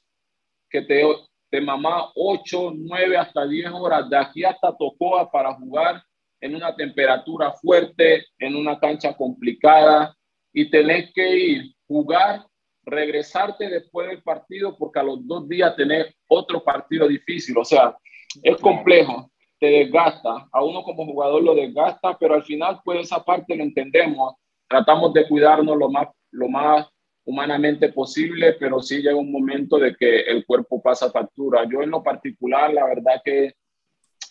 que 0.69 0.83
te, 0.83 1.03
te 1.49 1.59
mamá 1.59 2.11
8, 2.15 2.73
9 2.77 3.17
hasta 3.17 3.45
10 3.45 3.71
horas 3.73 4.09
de 4.09 4.17
aquí 4.17 4.45
hasta 4.45 4.75
Tocoa 4.77 5.29
para 5.29 5.53
jugar 5.55 6.01
en 6.39 6.55
una 6.55 6.73
temperatura 6.73 7.51
fuerte, 7.51 8.25
en 8.39 8.55
una 8.55 8.79
cancha 8.79 9.15
complicada 9.17 10.15
y 10.53 10.69
tenés 10.69 11.11
que 11.13 11.37
ir, 11.37 11.75
jugar, 11.87 12.45
regresarte 12.87 13.69
después 13.69 14.07
del 14.07 14.23
partido 14.23 14.75
porque 14.77 14.99
a 14.99 15.03
los 15.03 15.27
dos 15.27 15.47
días 15.47 15.75
tenés 15.75 16.07
otro 16.27 16.63
partido 16.63 17.07
difícil. 17.07 17.57
O 17.57 17.65
sea, 17.65 17.95
es 18.41 18.57
complejo, 18.57 19.29
te 19.59 19.67
desgasta. 19.67 20.47
A 20.51 20.63
uno 20.63 20.83
como 20.83 21.05
jugador 21.05 21.43
lo 21.43 21.53
desgasta, 21.53 22.17
pero 22.17 22.33
al 22.33 22.43
final 22.43 22.79
pues 22.83 23.01
esa 23.01 23.23
parte 23.23 23.55
lo 23.55 23.63
entendemos. 23.63 24.35
Tratamos 24.67 25.13
de 25.13 25.27
cuidarnos 25.27 25.77
lo 25.77 25.89
más, 25.89 26.07
lo 26.31 26.47
más 26.47 26.87
humanamente 27.25 27.91
posible, 27.91 28.53
pero 28.53 28.81
sí 28.81 29.01
llega 29.01 29.15
un 29.15 29.31
momento 29.31 29.77
de 29.77 29.93
que 29.95 30.21
el 30.21 30.45
cuerpo 30.45 30.81
pasa 30.81 31.11
factura. 31.11 31.67
Yo 31.69 31.81
en 31.81 31.91
lo 31.91 32.01
particular, 32.01 32.73
la 32.73 32.85
verdad 32.85 33.21
que 33.23 33.53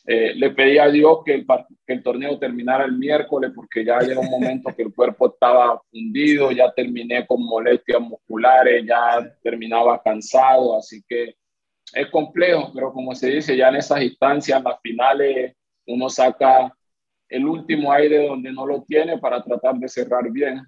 eh, 0.09 0.35
le 0.37 0.51
pedí 0.51 0.79
a 0.79 0.89
Dios 0.89 1.19
que 1.25 1.35
el, 1.35 1.47
que 1.85 1.93
el, 1.95 2.03
torneo 2.03 2.39
terminara 2.39 2.85
el 2.85 2.97
miércoles 2.97 3.51
porque 3.53 3.85
ya 3.85 3.99
llega 3.99 4.21
un 4.21 4.31
momento 4.31 4.75
que 4.75 4.83
el 4.83 4.95
cuerpo 4.95 5.33
estaba 5.33 5.83
fundido, 5.91 6.53
ya 6.53 6.73
terminé 6.73 7.27
con 7.27 7.45
molestias 7.45 8.01
musculares, 8.01 8.85
ya 8.87 9.37
terminaba 9.43 10.01
cansado, 10.01 10.79
así 10.79 11.03
que 11.09 11.35
es 11.93 12.11
complejo, 12.11 12.71
pero 12.73 12.93
como 12.93 13.15
se 13.17 13.31
dice, 13.31 13.57
ya 13.57 13.69
en 13.69 13.77
esas 13.77 14.01
instancias, 14.01 14.59
en 14.59 14.65
las 14.65 14.81
finales, 14.81 15.55
uno 15.87 16.09
saca 16.09 16.73
el 17.29 17.45
último 17.45 17.93
aire 17.93 18.29
donde 18.29 18.53
no 18.53 18.65
lo 18.65 18.83
tiene 18.83 19.19
para 19.19 19.43
tratar 19.43 19.75
de 19.75 19.89
cerrar 19.89 20.31
bien. 20.31 20.63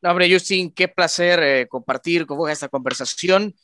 No, 0.00 0.10
hombre, 0.10 0.30
Justin, 0.30 0.70
qué 0.70 0.86
placer 0.86 1.42
eh, 1.42 1.66
compartir 1.66 2.26
con 2.26 2.36
vos 2.36 2.50
esta 2.50 2.68
conversación. 2.68 3.54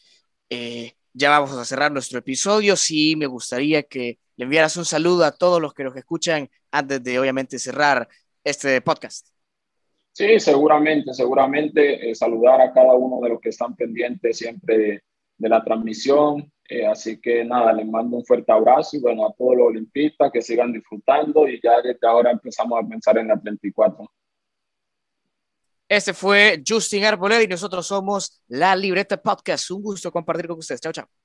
Eh, 0.48 0.94
ya 1.12 1.30
vamos 1.30 1.52
a 1.52 1.64
cerrar 1.64 1.92
nuestro 1.92 2.18
episodio. 2.18 2.76
Sí, 2.76 3.16
me 3.16 3.26
gustaría 3.26 3.82
que 3.82 4.18
le 4.36 4.44
enviaras 4.44 4.76
un 4.76 4.84
saludo 4.84 5.24
a 5.24 5.32
todos 5.32 5.60
los 5.60 5.74
que 5.74 5.84
nos 5.84 5.96
escuchan 5.96 6.48
antes 6.70 7.02
de, 7.02 7.18
obviamente, 7.18 7.58
cerrar 7.58 8.08
este 8.44 8.80
podcast. 8.80 9.28
Sí, 10.12 10.40
seguramente, 10.40 11.14
seguramente 11.14 12.10
eh, 12.10 12.14
saludar 12.14 12.60
a 12.60 12.72
cada 12.72 12.94
uno 12.94 13.20
de 13.22 13.30
los 13.30 13.40
que 13.40 13.50
están 13.50 13.76
pendientes 13.76 14.38
siempre 14.38 15.02
de, 15.38 15.48
la 15.48 15.64
transmisión. 15.64 16.52
así 16.90 17.20
que 17.20 17.44
nada, 17.44 17.72
les 17.72 17.86
mando 17.86 18.18
un 18.18 18.24
fuerte 18.24 18.52
abrazo 18.52 18.96
y 18.96 19.00
bueno, 19.00 19.26
a 19.26 19.32
todos 19.32 19.56
los 19.56 19.68
olimpistas 19.68 20.30
que 20.30 20.42
sigan 20.42 20.72
disfrutando 20.72 21.48
y 21.48 21.60
ya 21.62 21.80
desde 21.80 22.06
ahora 22.06 22.30
empezamos 22.30 22.78
a 22.78 22.86
pensar 22.86 23.16
en 23.18 23.28
la 23.28 23.40
34. 23.40 24.06
Este 25.90 26.14
fue 26.14 26.62
Justin 26.66 27.04
Arboleda 27.04 27.42
y 27.42 27.48
nosotros 27.48 27.84
somos 27.84 28.40
La 28.46 28.76
Libreta 28.76 29.20
Podcast. 29.20 29.72
Un 29.72 29.82
gusto 29.82 30.12
compartir 30.12 30.46
con 30.46 30.56
ustedes. 30.58 30.80
Chao, 30.80 30.92
chao. 30.92 31.19